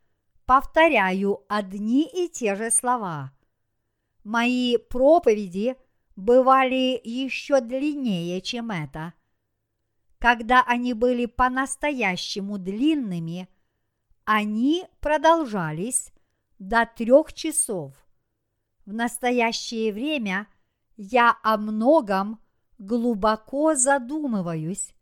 повторяю 0.46 1.44
одни 1.48 2.04
и 2.04 2.28
те 2.28 2.54
же 2.54 2.70
слова. 2.70 3.32
Мои 4.24 4.76
проповеди 4.76 5.76
бывали 6.14 7.00
еще 7.04 7.60
длиннее, 7.60 8.40
чем 8.40 8.70
это. 8.70 9.12
Когда 10.18 10.62
они 10.62 10.94
были 10.94 11.26
по-настоящему 11.26 12.58
длинными, 12.58 13.48
они 14.24 14.86
продолжались 15.00 16.12
до 16.58 16.86
трех 16.86 17.32
часов. 17.34 17.92
В 18.86 18.92
настоящее 18.92 19.92
время 19.92 20.46
я 20.96 21.36
о 21.42 21.58
многом 21.58 22.40
глубоко 22.78 23.74
задумываюсь. 23.74 24.94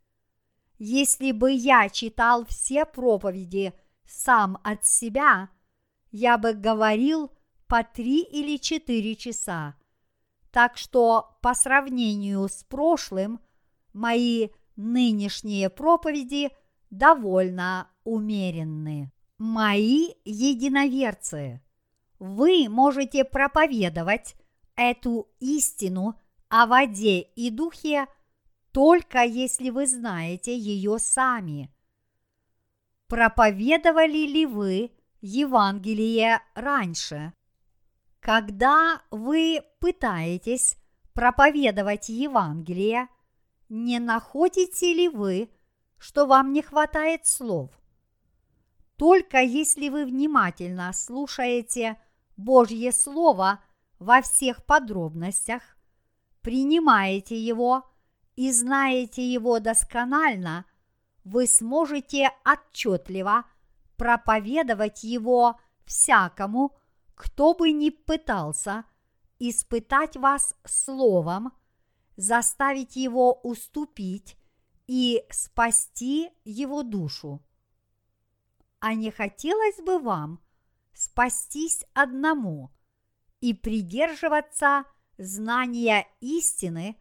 Если 0.78 1.32
бы 1.32 1.52
я 1.52 1.88
читал 1.88 2.44
все 2.46 2.84
проповеди– 2.84 3.74
сам 4.06 4.58
от 4.62 4.84
себя, 4.84 5.48
я 6.10 6.38
бы 6.38 6.52
говорил 6.52 7.32
по 7.66 7.82
три 7.82 8.22
или 8.22 8.56
четыре 8.56 9.16
часа. 9.16 9.74
Так 10.50 10.76
что 10.76 11.38
по 11.42 11.54
сравнению 11.54 12.48
с 12.48 12.62
прошлым 12.64 13.40
мои 13.92 14.50
нынешние 14.76 15.70
проповеди 15.70 16.50
довольно 16.90 17.90
умеренны. 18.04 19.10
Мои 19.38 20.10
единоверцы, 20.24 21.60
вы 22.18 22.68
можете 22.68 23.24
проповедовать 23.24 24.36
эту 24.76 25.28
истину 25.40 26.20
о 26.48 26.66
воде 26.66 27.20
и 27.20 27.50
духе 27.50 28.06
только 28.70 29.22
если 29.22 29.70
вы 29.70 29.86
знаете 29.86 30.56
ее 30.56 30.98
сами– 30.98 31.72
проповедовали 33.08 34.26
ли 34.26 34.46
вы 34.46 34.92
Евангелие 35.20 36.40
раньше? 36.54 37.32
Когда 38.20 39.02
вы 39.10 39.62
пытаетесь 39.80 40.76
проповедовать 41.12 42.08
Евангелие, 42.08 43.08
не 43.68 43.98
находите 43.98 44.94
ли 44.94 45.08
вы, 45.08 45.50
что 45.98 46.26
вам 46.26 46.52
не 46.52 46.62
хватает 46.62 47.26
слов? 47.26 47.70
Только 48.96 49.38
если 49.40 49.88
вы 49.88 50.06
внимательно 50.06 50.92
слушаете 50.92 52.00
Божье 52.36 52.92
Слово 52.92 53.62
во 53.98 54.22
всех 54.22 54.64
подробностях, 54.64 55.62
принимаете 56.40 57.38
его 57.38 57.84
и 58.36 58.50
знаете 58.52 59.26
его 59.26 59.58
досконально– 59.60 60.64
вы 61.24 61.46
сможете 61.46 62.30
отчетливо 62.44 63.44
проповедовать 63.96 65.02
его 65.04 65.58
всякому, 65.84 66.76
кто 67.14 67.54
бы 67.54 67.72
ни 67.72 67.90
пытался 67.90 68.84
испытать 69.38 70.16
вас 70.16 70.54
словом, 70.64 71.52
заставить 72.16 72.96
его 72.96 73.32
уступить 73.42 74.36
и 74.86 75.24
спасти 75.30 76.30
его 76.44 76.82
душу. 76.82 77.42
А 78.80 78.94
не 78.94 79.10
хотелось 79.10 79.80
бы 79.82 79.98
вам 79.98 80.40
спастись 80.92 81.84
одному 81.94 82.70
и 83.40 83.54
придерживаться 83.54 84.84
знания 85.18 86.06
истины 86.20 86.96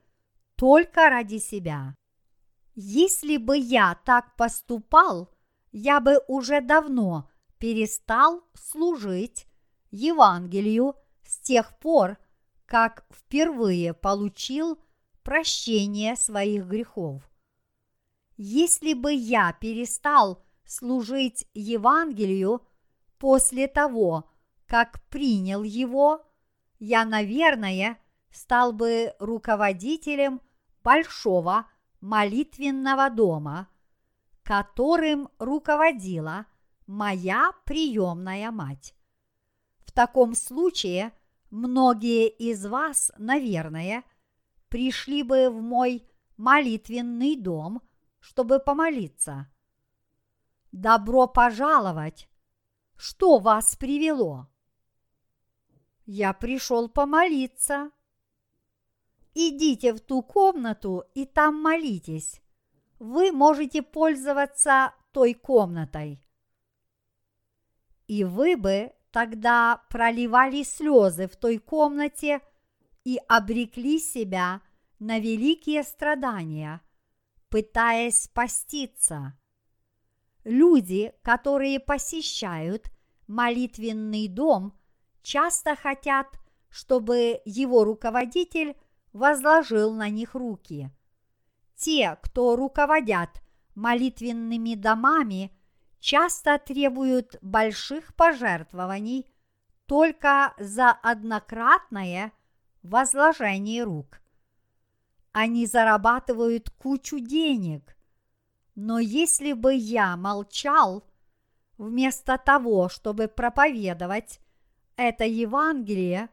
только 0.55 1.09
ради 1.09 1.37
себя. 1.37 1.95
Если 2.75 3.37
бы 3.37 3.57
я 3.57 3.95
так 4.05 4.35
поступал, 4.35 5.29
я 5.71 5.99
бы 5.99 6.19
уже 6.27 6.61
давно 6.61 7.29
перестал 7.59 8.43
служить 8.55 9.45
Евангелию 9.91 10.95
с 11.23 11.37
тех 11.39 11.77
пор, 11.79 12.17
как 12.65 13.05
впервые 13.11 13.93
получил 13.93 14.79
прощение 15.21 16.15
своих 16.15 16.65
грехов. 16.65 17.21
Если 18.37 18.93
бы 18.93 19.13
я 19.13 19.53
перестал 19.53 20.43
служить 20.65 21.47
Евангелию 21.53 22.65
после 23.19 23.67
того, 23.67 24.29
как 24.65 25.03
принял 25.09 25.61
его, 25.61 26.25
я, 26.79 27.05
наверное, 27.05 27.99
стал 28.31 28.73
бы 28.73 29.13
руководителем 29.19 30.41
большого 30.83 31.67
молитвенного 32.03 33.09
дома, 33.09 33.69
которым 34.43 35.29
руководила 35.39 36.45
моя 36.85 37.53
приемная 37.63 38.51
мать. 38.51 38.93
В 39.85 39.93
таком 39.93 40.35
случае 40.35 41.13
многие 41.49 42.27
из 42.27 42.65
вас, 42.65 43.09
наверное, 43.17 44.03
пришли 44.67 45.23
бы 45.23 45.49
в 45.49 45.61
мой 45.61 46.05
молитвенный 46.35 47.37
дом, 47.37 47.81
чтобы 48.19 48.59
помолиться. 48.59 49.49
Добро 50.73 51.25
пожаловать! 51.25 52.27
Что 52.97 53.39
вас 53.39 53.77
привело? 53.77 54.49
Я 56.05 56.33
пришел 56.33 56.89
помолиться– 56.89 57.91
идите 59.33 59.93
в 59.93 59.99
ту 59.99 60.21
комнату 60.21 61.03
и 61.13 61.25
там 61.25 61.61
молитесь. 61.61 62.41
Вы 62.99 63.31
можете 63.31 63.81
пользоваться 63.81 64.93
той 65.11 65.33
комнатой. 65.33 66.21
И 68.07 68.23
вы 68.23 68.57
бы 68.57 68.93
тогда 69.11 69.83
проливали 69.89 70.63
слезы 70.63 71.27
в 71.27 71.35
той 71.35 71.57
комнате 71.57 72.41
и 73.03 73.19
обрекли 73.27 73.99
себя 73.99 74.61
на 74.99 75.19
великие 75.19 75.83
страдания, 75.83 76.81
пытаясь 77.49 78.23
спаститься. 78.23 79.37
Люди, 80.43 81.13
которые 81.21 81.79
посещают 81.79 82.89
молитвенный 83.27 84.27
дом, 84.27 84.77
часто 85.21 85.75
хотят, 85.75 86.27
чтобы 86.69 87.41
его 87.45 87.83
руководитель 87.83 88.75
возложил 89.13 89.93
на 89.93 90.09
них 90.09 90.35
руки. 90.35 90.91
те, 91.75 92.17
кто 92.21 92.55
руководят 92.55 93.29
молитвенными 93.75 94.75
домами, 94.75 95.51
часто 95.99 96.57
требуют 96.57 97.37
больших 97.41 98.15
пожертвований 98.15 99.27
только 99.85 100.53
за 100.57 100.91
однократное 100.91 102.31
возложение 102.83 103.83
рук. 103.83 104.21
Они 105.31 105.65
зарабатывают 105.65 106.69
кучу 106.69 107.19
денег, 107.19 107.97
но 108.75 108.99
если 108.99 109.53
бы 109.53 109.73
я 109.73 110.15
молчал, 110.15 111.03
вместо 111.77 112.37
того, 112.37 112.89
чтобы 112.89 113.27
проповедовать 113.27 114.39
это 114.95 115.25
Евангелие, 115.25 116.29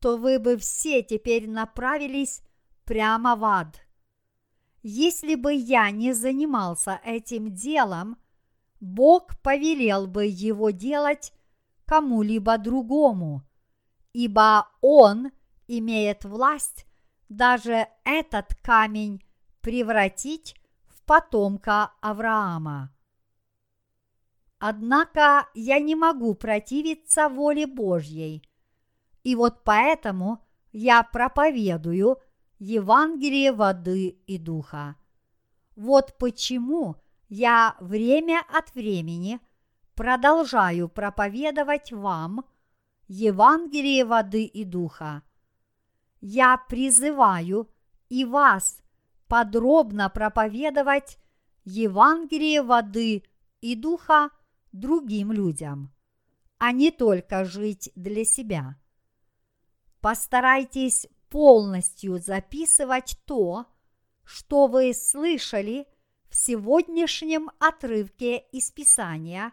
то 0.00 0.16
вы 0.16 0.38
бы 0.38 0.56
все 0.56 1.02
теперь 1.02 1.48
направились 1.48 2.42
прямо 2.84 3.36
в 3.36 3.44
ад. 3.44 3.80
Если 4.82 5.34
бы 5.34 5.52
я 5.52 5.90
не 5.90 6.12
занимался 6.12 7.00
этим 7.04 7.52
делом, 7.52 8.16
Бог 8.80 9.40
повелел 9.42 10.06
бы 10.06 10.26
его 10.26 10.70
делать 10.70 11.32
кому-либо 11.86 12.58
другому, 12.58 13.42
ибо 14.12 14.68
Он 14.80 15.32
имеет 15.66 16.24
власть 16.24 16.86
даже 17.28 17.88
этот 18.04 18.54
камень 18.62 19.24
превратить 19.60 20.54
в 20.86 21.02
потомка 21.04 21.92
Авраама. 22.00 22.92
Однако 24.58 25.48
я 25.54 25.80
не 25.80 25.94
могу 25.94 26.34
противиться 26.34 27.28
воле 27.28 27.66
Божьей, 27.66 28.42
и 29.26 29.34
вот 29.34 29.64
поэтому 29.64 30.38
я 30.70 31.02
проповедую 31.02 32.18
Евангелие 32.60 33.50
воды 33.50 34.10
и 34.24 34.38
духа. 34.38 34.94
Вот 35.74 36.16
почему 36.16 36.94
я 37.28 37.74
время 37.80 38.44
от 38.56 38.72
времени 38.76 39.40
продолжаю 39.96 40.88
проповедовать 40.88 41.90
вам 41.90 42.44
Евангелие 43.08 44.04
воды 44.04 44.44
и 44.44 44.62
духа. 44.62 45.24
Я 46.20 46.56
призываю 46.56 47.68
и 48.08 48.24
вас 48.24 48.80
подробно 49.26 50.08
проповедовать 50.08 51.18
Евангелие 51.64 52.62
воды 52.62 53.24
и 53.60 53.74
духа 53.74 54.30
другим 54.70 55.32
людям, 55.32 55.92
а 56.58 56.70
не 56.70 56.92
только 56.92 57.44
жить 57.44 57.90
для 57.96 58.24
себя. 58.24 58.76
Постарайтесь 60.00 61.06
полностью 61.28 62.18
записывать 62.18 63.18
то, 63.24 63.66
что 64.24 64.66
вы 64.66 64.92
слышали 64.94 65.86
в 66.28 66.36
сегодняшнем 66.36 67.50
отрывке 67.58 68.38
из 68.52 68.70
Писания, 68.70 69.52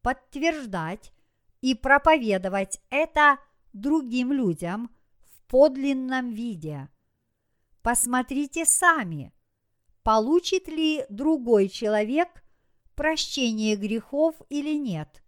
подтверждать 0.00 1.12
и 1.60 1.74
проповедовать 1.74 2.80
это 2.90 3.38
другим 3.72 4.32
людям 4.32 4.90
в 5.20 5.42
подлинном 5.46 6.30
виде. 6.30 6.88
Посмотрите 7.82 8.64
сами, 8.64 9.32
получит 10.02 10.68
ли 10.68 11.04
другой 11.08 11.68
человек 11.68 12.42
прощение 12.94 13.76
грехов 13.76 14.36
или 14.48 14.76
нет. 14.76 15.22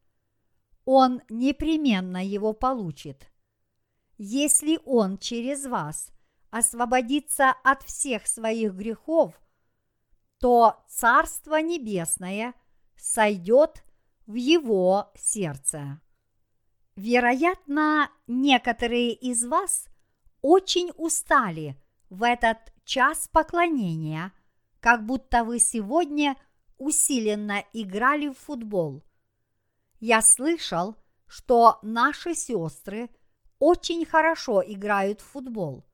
Он 0.85 1.23
непременно 1.29 2.25
его 2.25 2.53
получит 2.53 3.31
если 4.19 4.79
Он 4.85 5.19
через 5.19 5.67
вас 5.67 6.13
освободится 6.51 7.51
от 7.65 7.83
всех 7.83 8.27
своих 8.27 8.75
грехов, 8.75 9.41
то 10.39 10.85
Царство 10.89 11.61
Небесное 11.61 12.55
сойдет 12.97 13.83
в 14.27 14.35
его 14.35 15.11
сердце. 15.17 16.01
Вероятно, 16.97 18.09
некоторые 18.27 19.15
из 19.15 19.45
вас 19.45 19.87
очень 20.43 20.93
устали 20.97 21.77
в 22.09 22.23
этот 22.23 22.59
час 22.85 23.29
поклонения, 23.33 24.33
как 24.79 25.05
будто 25.05 25.43
вы 25.43 25.59
сегодня 25.59 26.37
усиленно 26.79 27.65
играли 27.73 28.29
в 28.29 28.35
футбол. 28.35 29.03
Я 29.99 30.23
слышал, 30.23 30.95
что 31.27 31.79
наши 31.83 32.35
сестры– 32.35 33.11
очень 33.59 34.05
хорошо 34.05 34.63
играют 34.65 35.21
в 35.21 35.25
футбол. 35.25 35.85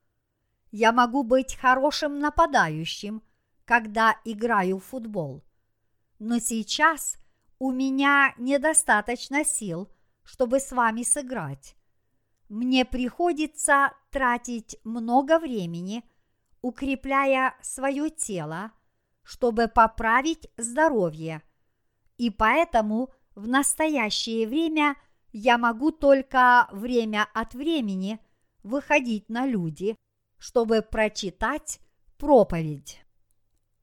Я 0.71 0.93
могу 0.93 1.23
быть 1.23 1.57
хорошим 1.57 2.19
нападающим, 2.19 3.23
когда 3.65 4.17
играю 4.25 4.79
в 4.79 4.85
футбол. 4.85 5.43
Но 6.19 6.39
сейчас 6.39 7.17
у 7.59 7.73
меня 7.73 8.35
недостаточно 8.39 9.45
сил, 9.45 9.89
чтобы 10.23 10.61
с 10.61 10.73
вами 10.73 11.03
сыграть. 11.03 11.77
Мне 12.49 12.85
приходится 12.85 13.93
тратить 14.11 14.77
много 14.85 15.39
времени, 15.39 16.05
укрепляя 16.63 17.55
свое 17.63 18.11
тело, 18.11 18.73
чтобы 19.23 19.69
поправить 19.69 20.51
здоровье. 20.57 21.43
И 22.19 22.31
поэтому 22.31 23.11
в 23.35 23.47
настоящее 23.47 24.47
время– 24.47 24.97
я 25.33 25.59
могу 25.59 25.93
только 25.93 26.69
время 26.73 27.29
от 27.35 27.55
времени 27.55 28.21
выходить 28.63 29.29
на 29.29 29.47
люди, 29.47 29.97
чтобы 30.39 30.83
прочитать 30.83 31.81
проповедь. 32.19 33.03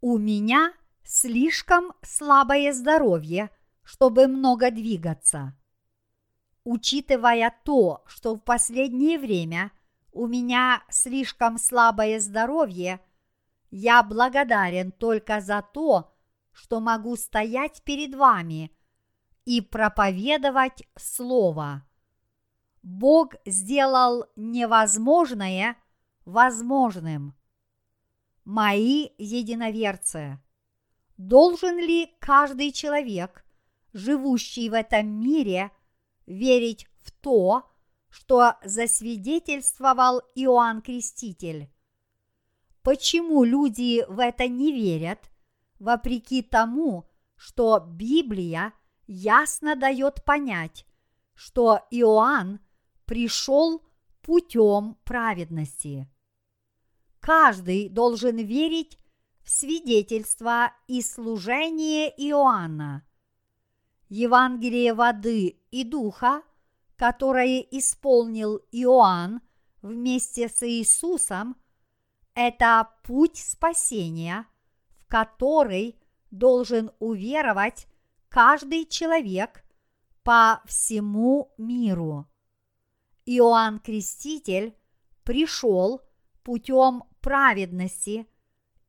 У 0.01 0.17
меня 0.17 0.73
слишком 1.03 1.93
слабое 2.01 2.73
здоровье, 2.73 3.49
чтобы 3.83 4.27
много 4.27 4.71
двигаться. 4.71 5.55
Учитывая 6.63 7.55
то, 7.63 8.03
что 8.07 8.35
в 8.35 8.39
последнее 8.39 9.17
время 9.17 9.71
у 10.11 10.27
меня 10.27 10.83
слишком 10.89 11.57
слабое 11.57 12.19
здоровье, 12.19 12.99
я 13.71 14.03
благодарен 14.03 14.91
только 14.91 15.39
за 15.39 15.61
то, 15.61 16.13
что 16.51 16.79
могу 16.81 17.15
стоять 17.15 17.81
перед 17.83 18.15
вами– 18.15 18.71
и 19.47 19.61
проповедовать 19.61 20.83
Слово. 20.97 21.87
Бог 22.83 23.35
сделал 23.45 24.25
невозможное 24.35 25.77
возможным. 26.25 27.33
Мои 28.43 29.07
единоверцы, 29.17 30.37
должен 31.15 31.79
ли 31.79 32.13
каждый 32.19 32.73
человек, 32.73 33.45
живущий 33.93 34.69
в 34.69 34.73
этом 34.73 35.07
мире, 35.07 35.71
верить 36.25 36.85
в 36.99 37.11
то, 37.11 37.71
что 38.09 38.55
засвидетельствовал 38.65 40.23
Иоанн 40.35 40.81
Креститель? 40.81 41.71
Почему 42.81 43.45
люди 43.45 44.03
в 44.09 44.19
это 44.19 44.49
не 44.49 44.73
верят, 44.73 45.31
вопреки 45.79 46.41
тому, 46.41 47.07
что 47.37 47.79
Библия– 47.79 48.73
ясно 49.07 49.75
дает 49.75 50.23
понять, 50.23 50.85
что 51.34 51.81
Иоанн 51.91 52.59
пришел 53.05 53.81
путем 54.21 54.97
праведности. 55.03 56.09
Каждый 57.19 57.89
должен 57.89 58.38
верить 58.38 58.97
в 59.43 59.49
свидетельство 59.49 60.73
и 60.88 61.01
служение 61.01 62.09
Иоанна. 62.29 63.05
Евангелие 64.09 64.93
воды 64.93 65.59
и 65.71 65.84
духа, 65.84 66.41
которое 66.95 67.61
исполнил 67.61 68.57
Иоанн 68.71 69.41
вместе 69.81 70.49
с 70.49 70.63
Иисусом, 70.63 71.55
это 72.34 72.89
путь 73.03 73.38
спасения, 73.38 74.45
в 74.99 75.07
который 75.07 75.99
должен 76.31 76.91
уверовать 76.99 77.88
каждый 78.29 78.85
человек 78.85 79.63
по 80.23 80.61
всему 80.65 81.53
миру. 81.57 82.27
Иоанн 83.25 83.79
Креститель 83.79 84.75
пришел 85.23 86.01
путем 86.43 87.03
праведности 87.21 88.27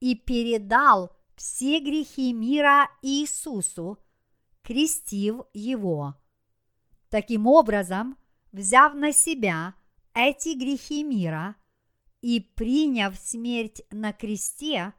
и 0.00 0.14
передал 0.14 1.16
все 1.34 1.80
грехи 1.80 2.32
мира 2.32 2.88
Иисусу, 3.02 3.98
крестив 4.62 5.42
его. 5.52 6.14
Таким 7.08 7.46
образом, 7.46 8.16
взяв 8.52 8.94
на 8.94 9.12
себя 9.12 9.74
эти 10.14 10.56
грехи 10.56 11.02
мира 11.02 11.56
и 12.20 12.40
приняв 12.40 13.16
смерть 13.16 13.82
на 13.90 14.12
кресте, 14.12 14.92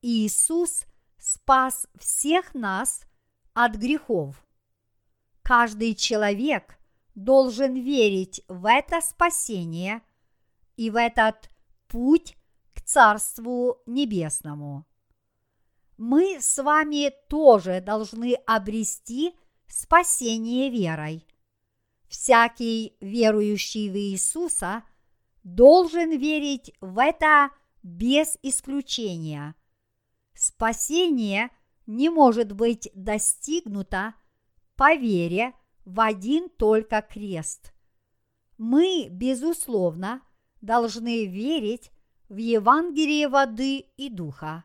Иисус 0.00 0.84
спас 1.18 1.86
всех 1.98 2.54
нас– 2.54 3.02
от 3.54 3.76
грехов. 3.76 4.44
Каждый 5.42 5.94
человек 5.94 6.78
должен 7.14 7.74
верить 7.74 8.42
в 8.48 8.68
это 8.68 9.00
спасение 9.00 10.02
и 10.76 10.90
в 10.90 10.96
этот 10.96 11.50
путь 11.88 12.36
к 12.74 12.82
Царству 12.82 13.82
Небесному. 13.86 14.84
Мы 15.96 16.38
с 16.40 16.60
вами 16.60 17.12
тоже 17.28 17.80
должны 17.80 18.34
обрести 18.46 19.34
спасение 19.68 20.70
верой. 20.70 21.24
Всякий 22.08 22.96
верующий 23.00 23.88
в 23.90 23.96
Иисуса 23.96 24.82
должен 25.44 26.18
верить 26.18 26.72
в 26.80 26.98
это 26.98 27.50
без 27.82 28.36
исключения. 28.42 29.54
Спасение 30.34 31.50
не 31.86 32.08
может 32.08 32.52
быть 32.52 32.90
достигнуто 32.94 34.14
по 34.76 34.94
вере 34.94 35.54
в 35.84 36.00
один 36.00 36.48
только 36.48 37.02
крест. 37.02 37.72
Мы, 38.56 39.08
безусловно, 39.10 40.22
должны 40.60 41.26
верить 41.26 41.90
в 42.28 42.36
Евангелие 42.36 43.28
воды 43.28 43.78
и 43.78 44.08
духа. 44.08 44.64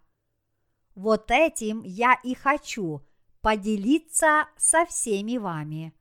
Вот 0.96 1.32
этим 1.32 1.84
я 1.84 2.14
и 2.24 2.34
хочу 2.34 3.02
поделиться 3.42 4.48
со 4.58 4.86
всеми 4.86 5.38
вами. 5.38 5.94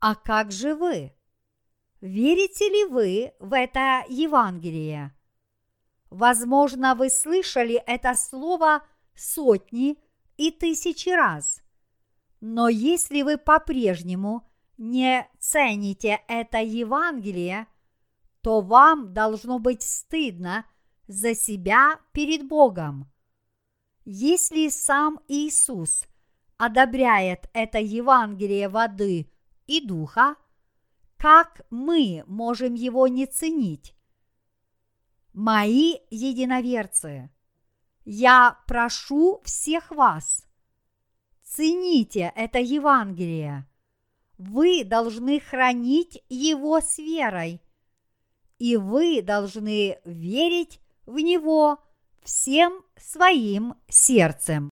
А 0.00 0.14
как 0.14 0.52
же 0.52 0.74
вы? 0.74 1.12
Верите 2.00 2.68
ли 2.68 2.84
вы 2.84 3.32
в 3.40 3.52
это 3.52 4.04
Евангелие? 4.08 5.14
Возможно, 6.10 6.94
вы 6.94 7.10
слышали 7.10 7.74
это 7.86 8.14
слово 8.14 8.86
сотни 9.14 9.98
и 10.38 10.50
тысячи 10.50 11.10
раз. 11.10 11.60
Но 12.40 12.68
если 12.68 13.20
вы 13.22 13.36
по-прежнему 13.36 14.48
не 14.78 15.28
цените 15.38 16.20
это 16.28 16.58
Евангелие, 16.58 17.66
то 18.40 18.60
вам 18.60 19.12
должно 19.12 19.58
быть 19.58 19.82
стыдно 19.82 20.64
за 21.08 21.34
себя 21.34 22.00
перед 22.12 22.46
Богом. 22.46 23.12
Если 24.04 24.68
сам 24.68 25.20
Иисус 25.28 26.06
одобряет 26.56 27.50
это 27.52 27.78
Евангелие 27.78 28.68
воды 28.68 29.30
и 29.66 29.84
духа, 29.84 30.36
как 31.16 31.62
мы 31.70 32.22
можем 32.26 32.74
его 32.74 33.08
не 33.08 33.26
ценить? 33.26 33.94
Мои 35.32 35.96
единоверцы, 36.10 37.30
я 38.10 38.58
прошу 38.66 39.42
всех 39.44 39.90
вас, 39.90 40.46
цените 41.42 42.32
это 42.36 42.58
Евангелие. 42.58 43.68
Вы 44.38 44.82
должны 44.82 45.40
хранить 45.40 46.24
его 46.30 46.80
с 46.80 46.96
верой, 46.96 47.60
и 48.58 48.78
вы 48.78 49.20
должны 49.20 49.98
верить 50.06 50.80
в 51.04 51.18
него 51.18 51.84
всем 52.22 52.82
своим 52.96 53.74
сердцем. 53.88 54.70